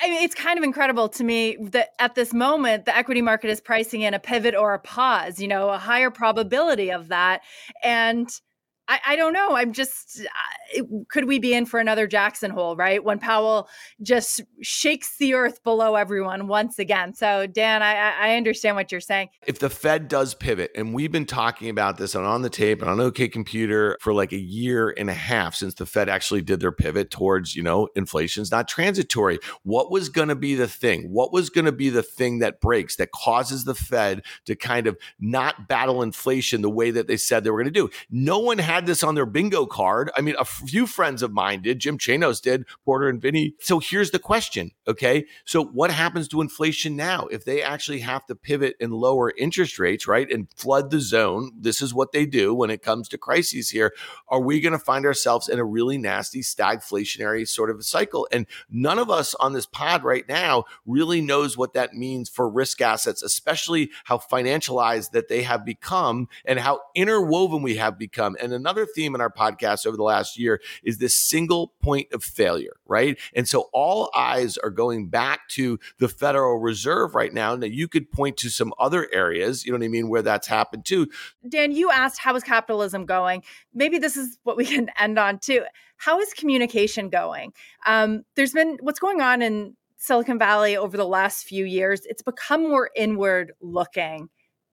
I 0.00 0.08
mean, 0.08 0.22
it's 0.22 0.34
kind 0.34 0.58
of 0.58 0.64
incredible 0.64 1.08
to 1.10 1.24
me 1.24 1.56
that 1.60 1.90
at 1.98 2.14
this 2.14 2.32
moment, 2.32 2.86
the 2.86 2.96
equity 2.96 3.20
market 3.20 3.50
is 3.50 3.60
pricing 3.60 4.02
in 4.02 4.14
a 4.14 4.18
pivot 4.18 4.54
or 4.54 4.72
a 4.72 4.78
pause, 4.78 5.38
you 5.38 5.48
know, 5.48 5.68
a 5.68 5.76
higher 5.76 6.10
probability 6.10 6.90
of 6.90 7.08
that. 7.08 7.42
And 7.82 8.30
I, 8.88 9.00
I 9.06 9.16
don't 9.16 9.32
know. 9.32 9.54
I'm 9.54 9.72
just, 9.72 10.20
uh, 10.20 10.82
could 11.08 11.26
we 11.26 11.38
be 11.38 11.54
in 11.54 11.66
for 11.66 11.78
another 11.78 12.06
Jackson 12.06 12.50
hole, 12.50 12.74
right? 12.76 13.02
When 13.02 13.18
Powell 13.18 13.68
just 14.02 14.42
shakes 14.60 15.16
the 15.18 15.34
earth 15.34 15.62
below 15.62 15.94
everyone 15.94 16.48
once 16.48 16.78
again. 16.78 17.14
So, 17.14 17.46
Dan, 17.46 17.82
I, 17.82 17.94
I 18.10 18.36
understand 18.36 18.76
what 18.76 18.90
you're 18.90 19.00
saying. 19.00 19.28
If 19.46 19.60
the 19.60 19.70
Fed 19.70 20.08
does 20.08 20.34
pivot, 20.34 20.72
and 20.74 20.92
we've 20.92 21.12
been 21.12 21.26
talking 21.26 21.68
about 21.68 21.96
this 21.96 22.16
on, 22.16 22.24
on 22.24 22.42
the 22.42 22.50
tape 22.50 22.82
and 22.82 22.90
on 22.90 23.00
OK 23.00 23.28
Computer 23.28 23.96
for 24.00 24.12
like 24.12 24.32
a 24.32 24.38
year 24.38 24.90
and 24.98 25.08
a 25.08 25.14
half 25.14 25.54
since 25.54 25.74
the 25.74 25.86
Fed 25.86 26.08
actually 26.08 26.42
did 26.42 26.60
their 26.60 26.72
pivot 26.72 27.10
towards, 27.10 27.54
you 27.54 27.62
know, 27.62 27.88
inflation's 27.94 28.50
not 28.50 28.66
transitory. 28.66 29.38
What 29.62 29.90
was 29.90 30.08
going 30.08 30.28
to 30.28 30.36
be 30.36 30.54
the 30.54 30.68
thing? 30.68 31.10
What 31.10 31.32
was 31.32 31.50
going 31.50 31.66
to 31.66 31.72
be 31.72 31.88
the 31.88 32.02
thing 32.02 32.40
that 32.40 32.60
breaks, 32.60 32.96
that 32.96 33.12
causes 33.12 33.64
the 33.64 33.74
Fed 33.74 34.22
to 34.46 34.56
kind 34.56 34.86
of 34.86 34.98
not 35.20 35.68
battle 35.68 36.02
inflation 36.02 36.62
the 36.62 36.70
way 36.70 36.90
that 36.90 37.06
they 37.06 37.16
said 37.16 37.44
they 37.44 37.50
were 37.50 37.62
going 37.62 37.72
to 37.72 37.80
do? 37.80 37.88
No 38.10 38.40
one 38.40 38.58
had 38.58 38.81
this 38.86 39.02
on 39.02 39.14
their 39.14 39.26
bingo 39.26 39.66
card. 39.66 40.10
I 40.16 40.20
mean, 40.20 40.34
a 40.38 40.44
few 40.44 40.86
friends 40.86 41.22
of 41.22 41.32
mine 41.32 41.62
did. 41.62 41.78
Jim 41.78 41.98
Chanos 41.98 42.40
did, 42.40 42.64
Porter 42.84 43.08
and 43.08 43.20
Vinny. 43.20 43.54
So 43.60 43.78
here's 43.78 44.10
the 44.10 44.18
question. 44.18 44.72
Okay. 44.86 45.26
So 45.44 45.64
what 45.64 45.90
happens 45.90 46.28
to 46.28 46.40
inflation 46.40 46.96
now? 46.96 47.26
If 47.26 47.44
they 47.44 47.62
actually 47.62 48.00
have 48.00 48.26
to 48.26 48.34
pivot 48.34 48.76
and 48.80 48.92
lower 48.92 49.32
interest 49.36 49.78
rates, 49.78 50.06
right? 50.06 50.30
And 50.30 50.48
flood 50.56 50.90
the 50.90 51.00
zone, 51.00 51.52
this 51.58 51.82
is 51.82 51.94
what 51.94 52.12
they 52.12 52.26
do 52.26 52.54
when 52.54 52.70
it 52.70 52.82
comes 52.82 53.08
to 53.08 53.18
crises 53.18 53.70
here. 53.70 53.92
Are 54.28 54.40
we 54.40 54.60
going 54.60 54.72
to 54.72 54.78
find 54.78 55.06
ourselves 55.06 55.48
in 55.48 55.58
a 55.58 55.64
really 55.64 55.98
nasty 55.98 56.40
stagflationary 56.40 57.46
sort 57.48 57.70
of 57.70 57.78
a 57.78 57.82
cycle? 57.82 58.28
And 58.32 58.46
none 58.70 58.98
of 58.98 59.10
us 59.10 59.34
on 59.36 59.52
this 59.52 59.66
pod 59.66 60.04
right 60.04 60.28
now 60.28 60.64
really 60.86 61.20
knows 61.20 61.56
what 61.56 61.74
that 61.74 61.94
means 61.94 62.28
for 62.28 62.48
risk 62.48 62.80
assets, 62.80 63.22
especially 63.22 63.90
how 64.04 64.18
financialized 64.18 65.10
that 65.12 65.28
they 65.28 65.42
have 65.42 65.64
become 65.64 66.28
and 66.44 66.58
how 66.58 66.80
interwoven 66.94 67.62
we 67.62 67.76
have 67.76 67.98
become. 67.98 68.36
And 68.40 68.52
another 68.62 68.86
theme 68.86 69.14
in 69.14 69.20
our 69.20 69.30
podcast 69.30 69.86
over 69.86 69.96
the 69.96 70.04
last 70.04 70.38
year 70.38 70.60
is 70.84 70.98
this 70.98 71.18
single 71.18 71.74
point 71.82 72.12
of 72.12 72.22
failure, 72.22 72.76
right? 72.86 73.18
And 73.34 73.48
so 73.48 73.68
all 73.72 74.10
eyes 74.14 74.56
are 74.56 74.70
going 74.70 75.08
back 75.08 75.48
to 75.50 75.80
the 75.98 76.08
Federal 76.08 76.58
Reserve 76.58 77.16
right 77.16 77.32
now. 77.32 77.56
Now, 77.56 77.66
you 77.66 77.88
could 77.88 78.12
point 78.12 78.36
to 78.38 78.50
some 78.50 78.72
other 78.78 79.08
areas, 79.12 79.66
you 79.66 79.72
know 79.72 79.78
what 79.78 79.84
I 79.84 79.88
mean, 79.88 80.08
where 80.08 80.22
that's 80.22 80.46
happened 80.46 80.84
too. 80.84 81.08
Dan, 81.48 81.72
you 81.72 81.90
asked, 81.90 82.20
how 82.20 82.36
is 82.36 82.44
capitalism 82.44 83.04
going? 83.04 83.42
Maybe 83.74 83.98
this 83.98 84.16
is 84.16 84.38
what 84.44 84.56
we 84.56 84.64
can 84.72 84.90
end 84.96 85.18
on 85.18 85.40
too. 85.40 85.64
How 85.96 86.20
is 86.20 86.32
communication 86.34 87.10
going? 87.10 87.52
Um, 87.84 88.22
there's 88.36 88.52
been 88.52 88.78
what's 88.80 89.00
going 89.00 89.20
on 89.20 89.42
in 89.42 89.76
Silicon 89.96 90.36
Valley 90.36 90.76
over 90.76 90.96
the 90.96 91.06
last 91.06 91.44
few 91.44 91.64
years, 91.64 92.04
it's 92.06 92.22
become 92.22 92.62
more 92.62 92.90
inward 92.96 93.52
looking 93.60 94.28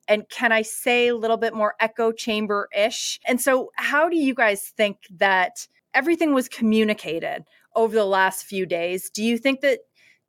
and 0.09 0.27
can 0.27 0.51
I 0.51 0.63
say 0.63 1.07
a 1.07 1.15
little 1.15 1.37
bit 1.37 1.53
more 1.53 1.75
echo 1.79 2.11
chamber 2.11 2.67
ish? 2.75 3.19
And 3.25 3.39
so, 3.39 3.71
how 3.75 4.09
do 4.09 4.17
you 4.17 4.33
guys 4.33 4.73
think 4.75 4.97
that 5.11 5.67
everything 5.93 6.33
was 6.33 6.49
communicated 6.49 7.45
over 7.75 7.95
the 7.95 8.05
last 8.05 8.43
few 8.43 8.65
days? 8.65 9.09
Do 9.11 9.23
you 9.23 9.37
think 9.37 9.61
that 9.61 9.79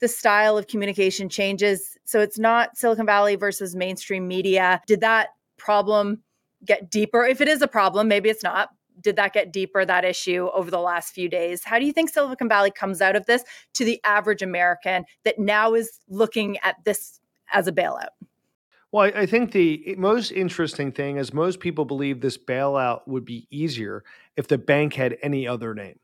the 0.01 0.09
style 0.09 0.57
of 0.59 0.67
communication 0.67 1.31
changes? 1.31 1.97
So, 2.05 2.21
it's 2.21 2.39
not 2.39 2.77
Silicon 2.77 3.07
Valley 3.07 3.37
versus 3.37 3.75
mainstream 3.75 4.29
media. 4.29 4.83
Did 4.87 5.01
that 5.01 5.31
problem 5.57 6.23
get 6.65 6.91
deeper? 6.91 7.25
If 7.25 7.41
it 7.41 7.49
is 7.49 7.63
a 7.63 7.69
problem, 7.69 8.07
maybe 8.07 8.29
it's 8.29 8.45
not. 8.45 8.69
Did 9.01 9.17
that 9.17 9.33
get 9.33 9.51
deeper, 9.51 9.83
that 9.87 10.05
issue 10.05 10.51
over 10.53 10.71
the 10.71 10.79
last 10.79 11.15
few 11.15 11.27
days? 11.27 11.65
How 11.65 11.79
do 11.79 11.87
you 11.87 11.93
think 11.93 12.11
Silicon 12.11 12.51
Valley 12.51 12.71
comes 12.71 13.01
out 13.01 13.17
of 13.17 13.25
this 13.25 13.45
to 13.73 13.85
the 13.87 13.99
average 14.05 14.43
American 14.43 15.07
that 15.25 15.39
now 15.39 15.73
is 15.73 16.01
looking 16.07 16.59
at 16.59 16.77
this 16.85 17.19
as 17.51 17.67
a 17.67 17.73
bailout? 17.73 18.09
Well, 18.93 19.11
I, 19.15 19.27
think 19.27 19.53
the 19.53 19.95
most 19.99 20.33
interesting 20.33 20.91
thing 20.91 21.17
is 21.17 21.33
most 21.33 21.61
people 21.61 21.85
believe 21.85 22.21
this 22.21 22.37
bailout 22.37 23.07
would 23.07 23.25
be 23.25 23.47
easier 23.51 24.03
if 24.37 24.49
the 24.49 24.59
bank 24.59 24.95
had 24.95 25.17
any 25.23 25.47
other 25.47 25.75
name. 25.75 26.01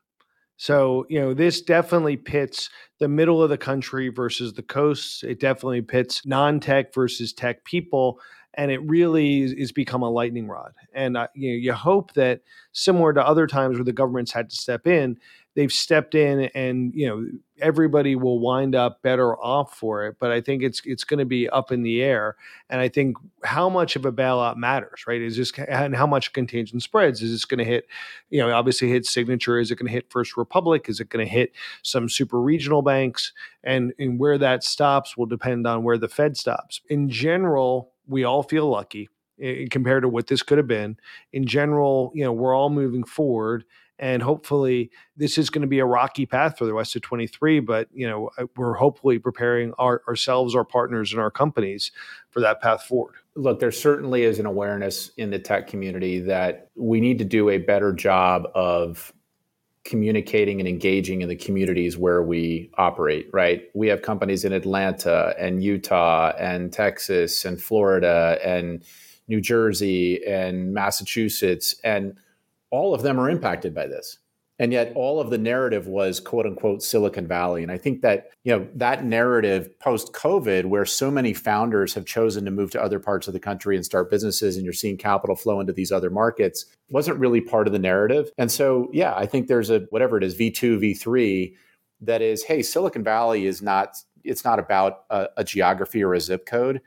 So, 0.57 1.05
you 1.09 1.20
know, 1.20 1.34
this 1.34 1.61
definitely 1.62 2.16
pits 2.16 2.70
the 3.01 3.09
middle 3.09 3.43
of 3.43 3.51
the 3.51 3.59
country 3.59 4.09
versus 4.09 4.55
the 4.55 4.62
coasts. 4.62 5.24
It 5.24 5.41
definitely 5.41 5.82
pits 5.82 6.24
non 6.24 6.61
tech 6.61 6.95
versus 6.95 7.32
tech 7.32 7.64
people. 7.64 8.20
And 8.55 8.70
it 8.70 8.80
really 8.89 9.43
is, 9.43 9.72
become 9.72 10.03
a 10.03 10.11
lightning 10.11 10.49
rod. 10.49 10.72
And 10.95 11.16
uh, 11.16 11.28
you, 11.34 11.51
know, 11.51 11.57
you 11.57 11.72
hope 11.74 12.14
that, 12.14 12.41
similar 12.72 13.12
to 13.12 13.26
other 13.26 13.47
times 13.47 13.76
where 13.76 13.84
the 13.84 13.93
government's 13.93 14.32
had 14.32 14.49
to 14.49 14.57
step 14.57 14.87
in, 14.87 15.18
they've 15.57 15.72
stepped 15.72 16.14
in 16.14 16.50
and 16.54 16.92
you 16.94 17.09
know 17.09 17.26
everybody 17.61 18.14
will 18.14 18.38
wind 18.38 18.74
up 18.74 19.02
better 19.02 19.34
off 19.38 19.74
for 19.74 20.04
it 20.04 20.16
but 20.20 20.30
i 20.30 20.40
think 20.40 20.62
it's 20.62 20.82
it's 20.84 21.04
going 21.04 21.18
to 21.18 21.24
be 21.24 21.48
up 21.48 21.72
in 21.72 21.82
the 21.82 22.02
air 22.02 22.36
and 22.68 22.80
i 22.80 22.88
think 22.88 23.16
how 23.42 23.68
much 23.68 23.96
of 23.96 24.04
a 24.04 24.12
bailout 24.12 24.57
matters 24.57 25.07
right? 25.07 25.22
Is 25.22 25.36
this 25.36 25.52
and 25.68 25.94
how 25.94 26.07
much 26.07 26.32
contagion 26.32 26.80
spreads? 26.80 27.22
Is 27.22 27.32
this 27.32 27.44
going 27.44 27.59
to 27.59 27.64
hit 27.64 27.86
you 28.30 28.40
know 28.40 28.52
obviously 28.52 28.88
hit 28.88 29.07
signature 29.07 29.59
is 29.59 29.70
it 29.70 29.76
going 29.76 29.86
to 29.86 29.92
hit 29.92 30.11
first 30.11 30.36
republic? 30.36 30.88
Is 30.88 31.00
it 31.00 31.09
going 31.09 31.24
to 31.24 31.30
hit 31.30 31.52
some 31.82 32.09
super 32.09 32.40
regional 32.40 32.82
banks? 32.82 33.32
And 33.64 33.92
and 33.98 34.18
where 34.18 34.38
that 34.38 34.64
stops 34.64 35.16
will 35.16 35.26
depend 35.26 35.66
on 35.66 35.82
where 35.82 35.98
the 35.98 36.09
fed 36.09 36.36
stops. 36.36 36.80
In 36.88 37.09
general 37.09 37.92
we 38.07 38.24
all 38.24 38.42
feel 38.42 38.68
lucky 38.68 39.09
eh, 39.40 39.66
compared 39.70 40.02
to 40.02 40.09
what 40.09 40.26
this 40.26 40.42
could 40.42 40.59
have 40.59 40.68
been. 40.68 40.96
In 41.32 41.46
general 41.46 42.12
you 42.14 42.24
know 42.24 42.32
we're 42.32 42.54
all 42.54 42.70
moving 42.70 43.04
forward 43.04 43.64
and 43.99 44.22
hopefully 44.22 44.90
this 45.16 45.38
is 45.38 45.51
going 45.51 45.62
to 45.62 45.68
be 45.68 45.78
a 45.78 45.86
rocky 45.86 46.26
path 46.26 46.59
for 46.59 46.66
the 46.66 46.74
rest 46.74 46.97
of 46.97 47.03
23 47.03 47.61
but 47.61 47.88
you 47.92 48.09
know 48.09 48.30
uh, 48.38 48.47
we're 48.57 48.74
hopefully 48.74 49.18
preparing 49.18 49.72
our, 49.78 50.03
ourselves 50.09 50.55
our 50.55 50.64
partners 50.64 51.12
and 51.12 51.20
our 51.20 51.30
companies 51.30 51.90
for 52.30 52.40
that 52.40 52.61
path 52.61 52.82
forward. 52.82 53.14
Look 53.34 53.61
there 53.61 53.72
certainly 53.72 54.22
is 54.22 54.38
an 54.38 54.47
awareness 54.47 55.11
in 55.16 55.30
the 55.30 55.38
tech 55.38 55.66
community 55.66 56.20
that 56.20 56.70
we 56.74 57.01
need 57.01 57.18
to 57.18 57.24
do 57.24 57.49
a 57.49 57.59
better 57.59 57.92
job 57.92 58.47
of 58.55 59.12
communicating 59.84 60.61
and 60.61 60.68
engaging 60.68 61.22
in 61.22 61.28
the 61.28 61.36
communities 61.36 61.97
where 61.97 62.22
we 62.22 62.70
operate 62.76 63.28
right? 63.32 63.64
We 63.74 63.88
have 63.88 64.03
companies 64.03 64.44
in 64.44 64.53
atlanta 64.53 65.34
and 65.38 65.62
utah 65.62 66.32
and 66.38 66.72
texas 66.72 67.44
and 67.44 67.61
florida 67.61 68.38
and 68.44 68.84
new 69.28 69.40
jersey 69.40 70.24
and 70.26 70.72
massachusetts 70.72 71.76
and 71.84 72.16
all 72.70 72.94
of 72.94 73.02
them 73.02 73.18
are 73.18 73.30
impacted 73.30 73.74
by 73.74 73.86
this. 73.86 74.18
And 74.58 74.72
yet 74.72 74.92
all 74.94 75.20
of 75.20 75.28
the 75.28 75.36
narrative 75.36 75.86
was 75.86 76.18
quote 76.18 76.46
unquote 76.46 76.82
silicon 76.82 77.26
valley. 77.26 77.62
And 77.62 77.70
i 77.70 77.76
think 77.76 78.00
that 78.02 78.30
you 78.44 78.56
know 78.56 78.66
that 78.74 79.04
narrative 79.04 79.78
post 79.80 80.12
covid 80.12 80.64
where 80.64 80.84
so 80.84 81.10
many 81.10 81.34
founders 81.34 81.92
have 81.94 82.06
chosen 82.06 82.44
to 82.44 82.50
move 82.50 82.70
to 82.70 82.82
other 82.82 82.98
parts 82.98 83.28
of 83.28 83.34
the 83.34 83.40
country 83.40 83.76
and 83.76 83.84
start 83.84 84.10
businesses 84.10 84.56
and 84.56 84.64
you're 84.64 84.72
seeing 84.72 84.96
capital 84.96 85.36
flow 85.36 85.60
into 85.60 85.72
these 85.72 85.92
other 85.92 86.10
markets 86.10 86.66
wasn't 86.88 87.18
really 87.18 87.40
part 87.40 87.66
of 87.66 87.72
the 87.72 87.78
narrative. 87.78 88.30
And 88.38 88.50
so 88.50 88.88
yeah 88.92 89.14
i 89.14 89.26
think 89.26 89.46
there's 89.46 89.70
a 89.70 89.80
whatever 89.90 90.16
it 90.16 90.24
is 90.24 90.34
v2 90.34 90.80
v3 90.80 91.54
that 92.00 92.22
is 92.22 92.42
hey 92.42 92.62
silicon 92.62 93.04
valley 93.04 93.46
is 93.46 93.60
not 93.62 93.96
it's 94.24 94.44
not 94.44 94.58
about 94.58 95.04
a, 95.10 95.28
a 95.36 95.44
geography 95.44 96.02
or 96.02 96.14
a 96.14 96.20
zip 96.20 96.46
code 96.46 96.80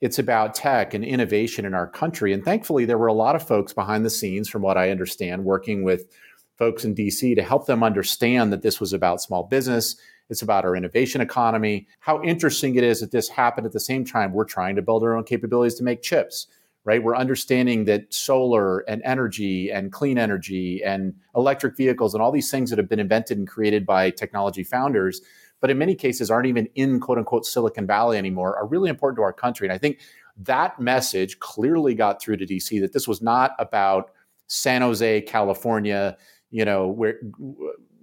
it's 0.00 0.18
about 0.18 0.54
tech 0.54 0.94
and 0.94 1.04
innovation 1.04 1.64
in 1.64 1.74
our 1.74 1.88
country. 1.88 2.32
And 2.32 2.44
thankfully, 2.44 2.84
there 2.84 2.98
were 2.98 3.08
a 3.08 3.12
lot 3.12 3.34
of 3.34 3.46
folks 3.46 3.72
behind 3.72 4.04
the 4.04 4.10
scenes, 4.10 4.48
from 4.48 4.62
what 4.62 4.76
I 4.76 4.90
understand, 4.90 5.44
working 5.44 5.82
with 5.82 6.08
folks 6.56 6.84
in 6.84 6.94
DC 6.94 7.34
to 7.34 7.42
help 7.42 7.66
them 7.66 7.82
understand 7.82 8.52
that 8.52 8.62
this 8.62 8.80
was 8.80 8.92
about 8.92 9.20
small 9.20 9.44
business. 9.44 9.96
It's 10.30 10.42
about 10.42 10.64
our 10.64 10.76
innovation 10.76 11.20
economy. 11.20 11.86
How 12.00 12.22
interesting 12.22 12.74
it 12.76 12.84
is 12.84 13.00
that 13.00 13.12
this 13.12 13.28
happened 13.28 13.66
at 13.66 13.72
the 13.72 13.80
same 13.80 14.04
time 14.04 14.32
we're 14.32 14.44
trying 14.44 14.76
to 14.76 14.82
build 14.82 15.02
our 15.02 15.16
own 15.16 15.24
capabilities 15.24 15.76
to 15.76 15.84
make 15.84 16.02
chips, 16.02 16.48
right? 16.84 17.02
We're 17.02 17.16
understanding 17.16 17.86
that 17.86 18.12
solar 18.12 18.80
and 18.80 19.00
energy 19.04 19.70
and 19.70 19.90
clean 19.90 20.18
energy 20.18 20.82
and 20.84 21.14
electric 21.34 21.76
vehicles 21.76 22.14
and 22.14 22.22
all 22.22 22.32
these 22.32 22.50
things 22.50 22.70
that 22.70 22.78
have 22.78 22.88
been 22.88 23.00
invented 23.00 23.38
and 23.38 23.48
created 23.48 23.86
by 23.86 24.10
technology 24.10 24.64
founders 24.64 25.22
but 25.60 25.70
in 25.70 25.78
many 25.78 25.94
cases 25.94 26.30
aren't 26.30 26.46
even 26.46 26.68
in 26.74 27.00
quote 27.00 27.18
unquote 27.18 27.46
Silicon 27.46 27.86
Valley 27.86 28.18
anymore, 28.18 28.56
are 28.56 28.66
really 28.66 28.90
important 28.90 29.16
to 29.18 29.22
our 29.22 29.32
country. 29.32 29.66
And 29.66 29.72
I 29.72 29.78
think 29.78 30.00
that 30.36 30.78
message 30.78 31.38
clearly 31.40 31.94
got 31.94 32.22
through 32.22 32.36
to 32.38 32.46
DC 32.46 32.80
that 32.80 32.92
this 32.92 33.08
was 33.08 33.20
not 33.20 33.52
about 33.58 34.10
San 34.46 34.82
Jose, 34.82 35.22
California, 35.22 36.16
you 36.50 36.64
know, 36.64 36.88
where 36.88 37.18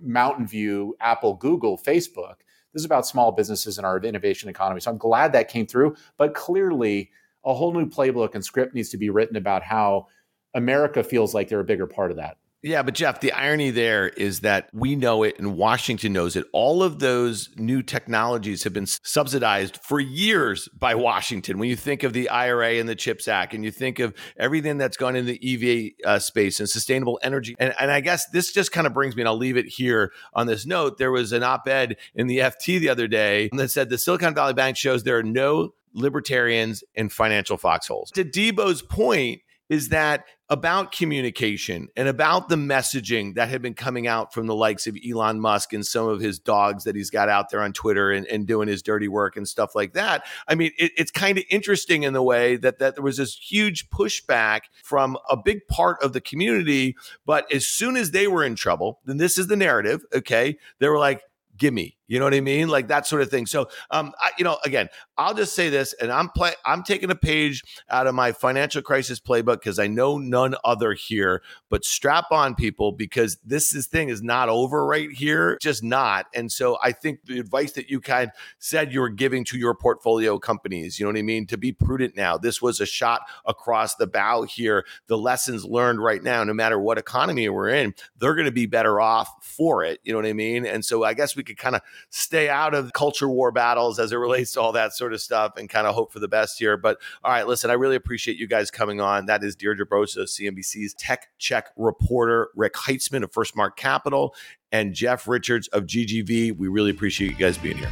Mountain 0.01 0.47
View, 0.47 0.95
Apple, 0.99 1.35
Google, 1.35 1.77
Facebook. 1.77 2.35
This 2.73 2.81
is 2.81 2.85
about 2.85 3.07
small 3.07 3.31
businesses 3.31 3.77
and 3.77 3.85
our 3.85 3.97
innovation 3.99 4.49
economy. 4.49 4.81
So 4.81 4.91
I'm 4.91 4.97
glad 4.97 5.31
that 5.31 5.47
came 5.47 5.65
through. 5.65 5.95
But 6.17 6.33
clearly, 6.33 7.09
a 7.45 7.53
whole 7.53 7.73
new 7.73 7.85
playbook 7.85 8.35
and 8.35 8.43
script 8.43 8.75
needs 8.75 8.89
to 8.89 8.97
be 8.97 9.09
written 9.09 9.37
about 9.37 9.63
how 9.63 10.07
America 10.53 11.03
feels 11.03 11.33
like 11.33 11.47
they're 11.47 11.59
a 11.59 11.65
bigger 11.65 11.87
part 11.87 12.11
of 12.11 12.17
that. 12.17 12.37
Yeah, 12.65 12.81
but 12.81 12.95
Jeff, 12.95 13.19
the 13.19 13.31
irony 13.31 13.69
there 13.69 14.07
is 14.07 14.39
that 14.39 14.69
we 14.73 14.95
know 14.95 15.21
it 15.21 15.37
and 15.37 15.55
Washington 15.55 16.13
knows 16.13 16.35
it. 16.35 16.47
All 16.51 16.81
of 16.81 16.97
those 16.97 17.51
new 17.57 17.83
technologies 17.83 18.63
have 18.63 18.73
been 18.73 18.87
subsidized 18.87 19.77
for 19.83 19.99
years 19.99 20.67
by 20.69 20.95
Washington. 20.95 21.59
When 21.59 21.69
you 21.69 21.75
think 21.75 22.01
of 22.01 22.13
the 22.13 22.27
IRA 22.27 22.79
and 22.79 22.89
the 22.89 22.95
CHIPS 22.95 23.27
Act, 23.27 23.53
and 23.53 23.63
you 23.63 23.69
think 23.69 23.99
of 23.99 24.15
everything 24.35 24.79
that's 24.79 24.97
gone 24.97 25.15
in 25.15 25.27
the 25.27 25.93
EV 26.03 26.07
uh, 26.07 26.17
space 26.17 26.59
and 26.59 26.67
sustainable 26.67 27.19
energy. 27.21 27.55
And, 27.59 27.75
and 27.79 27.91
I 27.91 27.99
guess 27.99 28.25
this 28.29 28.51
just 28.51 28.71
kind 28.71 28.87
of 28.87 28.95
brings 28.95 29.15
me, 29.15 29.21
and 29.21 29.29
I'll 29.29 29.37
leave 29.37 29.57
it 29.57 29.67
here 29.67 30.11
on 30.33 30.47
this 30.47 30.65
note. 30.65 30.97
There 30.97 31.11
was 31.11 31.33
an 31.33 31.43
op 31.43 31.67
ed 31.67 31.97
in 32.15 32.25
the 32.25 32.39
FT 32.39 32.79
the 32.79 32.89
other 32.89 33.07
day 33.07 33.47
that 33.53 33.69
said 33.69 33.89
the 33.89 33.99
Silicon 33.99 34.33
Valley 34.33 34.55
Bank 34.55 34.75
shows 34.75 35.03
there 35.03 35.19
are 35.19 35.23
no 35.23 35.75
libertarians 35.93 36.83
in 36.95 37.09
financial 37.09 37.57
foxholes. 37.57 38.11
To 38.11 38.25
Debo's 38.25 38.81
point, 38.81 39.41
is 39.69 39.89
that 39.89 40.25
about 40.47 40.91
communication 40.91 41.87
and 41.95 42.07
about 42.07 42.49
the 42.49 42.55
messaging 42.55 43.33
that 43.33 43.49
had 43.49 43.61
been 43.63 43.73
coming 43.73 44.05
out 44.05 44.31
from 44.31 44.45
the 44.45 44.53
likes 44.53 44.85
of 44.85 44.95
Elon 45.07 45.39
Musk 45.39 45.73
and 45.73 45.85
some 45.85 46.07
of 46.07 46.19
his 46.19 46.37
dogs 46.37 46.83
that 46.83 46.95
he's 46.95 47.09
got 47.09 47.29
out 47.29 47.49
there 47.49 47.61
on 47.61 47.73
Twitter 47.73 48.11
and, 48.11 48.27
and 48.27 48.45
doing 48.45 48.67
his 48.67 48.83
dirty 48.83 49.07
work 49.07 49.37
and 49.37 49.47
stuff 49.47 49.73
like 49.73 49.93
that. 49.93 50.23
I 50.47 50.53
mean, 50.53 50.71
it, 50.77 50.91
it's 50.95 51.09
kind 51.09 51.39
of 51.39 51.43
interesting 51.49 52.03
in 52.03 52.13
the 52.13 52.21
way 52.21 52.57
that, 52.57 52.77
that 52.77 52.95
there 52.95 53.03
was 53.03 53.17
this 53.17 53.35
huge 53.35 53.89
pushback 53.89 54.61
from 54.83 55.17
a 55.29 55.37
big 55.37 55.67
part 55.67 56.01
of 56.03 56.13
the 56.13 56.21
community. 56.21 56.95
But 57.25 57.51
as 57.51 57.65
soon 57.65 57.97
as 57.97 58.11
they 58.11 58.27
were 58.27 58.43
in 58.43 58.55
trouble, 58.55 58.99
then 59.03 59.17
this 59.17 59.39
is 59.39 59.47
the 59.47 59.55
narrative, 59.55 60.05
okay? 60.13 60.57
They 60.79 60.89
were 60.89 60.99
like, 60.99 61.23
gimme. 61.57 61.97
You 62.07 62.19
know 62.19 62.25
what 62.25 62.35
I 62.35 62.41
mean? 62.41 62.67
Like 62.67 62.87
that 62.89 63.07
sort 63.07 63.21
of 63.21 63.29
thing. 63.29 63.45
So, 63.45 63.67
um, 63.89 64.13
I, 64.19 64.31
you 64.37 64.43
know, 64.43 64.57
again, 64.63 64.89
I'll 65.17 65.33
just 65.33 65.55
say 65.55 65.69
this, 65.69 65.93
and 65.93 66.11
I'm 66.11 66.29
play, 66.29 66.53
I'm 66.65 66.83
taking 66.83 67.09
a 67.09 67.15
page 67.15 67.63
out 67.89 68.05
of 68.05 68.13
my 68.13 68.31
financial 68.31 68.81
crisis 68.81 69.19
playbook 69.19 69.55
because 69.55 69.79
I 69.79 69.87
know 69.87 70.17
none 70.17 70.55
other 70.63 70.93
here. 70.93 71.41
But 71.69 71.83
strap 71.83 72.25
on, 72.31 72.53
people, 72.53 72.91
because 72.91 73.37
this 73.43 73.73
is 73.73 73.87
thing 73.87 74.09
is 74.09 74.21
not 74.21 74.49
over 74.49 74.85
right 74.85 75.09
here, 75.09 75.57
just 75.61 75.83
not. 75.83 76.27
And 76.33 76.51
so, 76.51 76.77
I 76.83 76.91
think 76.91 77.25
the 77.25 77.39
advice 77.39 77.71
that 77.73 77.89
you 77.89 77.99
kind 77.99 78.29
of 78.29 78.35
said 78.59 78.93
you 78.93 78.99
were 78.99 79.09
giving 79.09 79.43
to 79.45 79.57
your 79.57 79.73
portfolio 79.73 80.37
companies, 80.37 80.99
you 80.99 81.05
know 81.05 81.11
what 81.11 81.19
I 81.19 81.23
mean, 81.23 81.47
to 81.47 81.57
be 81.57 81.71
prudent 81.71 82.15
now. 82.15 82.37
This 82.37 82.61
was 82.61 82.79
a 82.79 82.85
shot 82.85 83.21
across 83.45 83.95
the 83.95 84.07
bow 84.07 84.43
here. 84.43 84.85
The 85.07 85.17
lessons 85.17 85.65
learned 85.65 86.03
right 86.03 86.21
now, 86.21 86.43
no 86.43 86.53
matter 86.53 86.79
what 86.79 86.97
economy 86.97 87.49
we're 87.49 87.69
in, 87.69 87.95
they're 88.19 88.35
going 88.35 88.45
to 88.45 88.51
be 88.51 88.67
better 88.67 89.01
off 89.01 89.29
for 89.41 89.83
it. 89.83 89.99
You 90.03 90.13
know 90.13 90.19
what 90.19 90.27
I 90.27 90.33
mean? 90.33 90.65
And 90.65 90.85
so, 90.85 91.03
I 91.03 91.15
guess 91.15 91.35
we 91.35 91.43
could 91.43 91.57
kind 91.57 91.75
of 91.75 91.81
stay 92.09 92.49
out 92.49 92.73
of 92.73 92.93
culture 92.93 93.29
war 93.29 93.51
battles 93.51 93.99
as 93.99 94.11
it 94.11 94.17
relates 94.17 94.53
to 94.53 94.61
all 94.61 94.71
that 94.71 94.93
sort 94.93 95.13
of 95.13 95.21
stuff 95.21 95.53
and 95.57 95.69
kind 95.69 95.87
of 95.87 95.95
hope 95.95 96.11
for 96.11 96.19
the 96.19 96.27
best 96.27 96.59
here. 96.59 96.77
But 96.77 96.97
all 97.23 97.31
right, 97.31 97.47
listen, 97.47 97.69
I 97.69 97.73
really 97.73 97.95
appreciate 97.95 98.37
you 98.37 98.47
guys 98.47 98.71
coming 98.71 99.01
on. 99.01 99.25
That 99.25 99.43
is 99.43 99.55
Deirdre 99.55 99.85
Bosa, 99.85 100.23
CNBC's 100.23 100.93
tech 100.93 101.27
check 101.37 101.69
reporter, 101.75 102.49
Rick 102.55 102.73
Heitzmann 102.73 103.23
of 103.23 103.31
Firstmark 103.31 103.75
Capital, 103.75 104.35
and 104.71 104.93
Jeff 104.93 105.27
Richards 105.27 105.67
of 105.69 105.83
GGV. 105.83 106.57
We 106.57 106.67
really 106.67 106.91
appreciate 106.91 107.31
you 107.31 107.37
guys 107.37 107.57
being 107.57 107.77
here. 107.77 107.91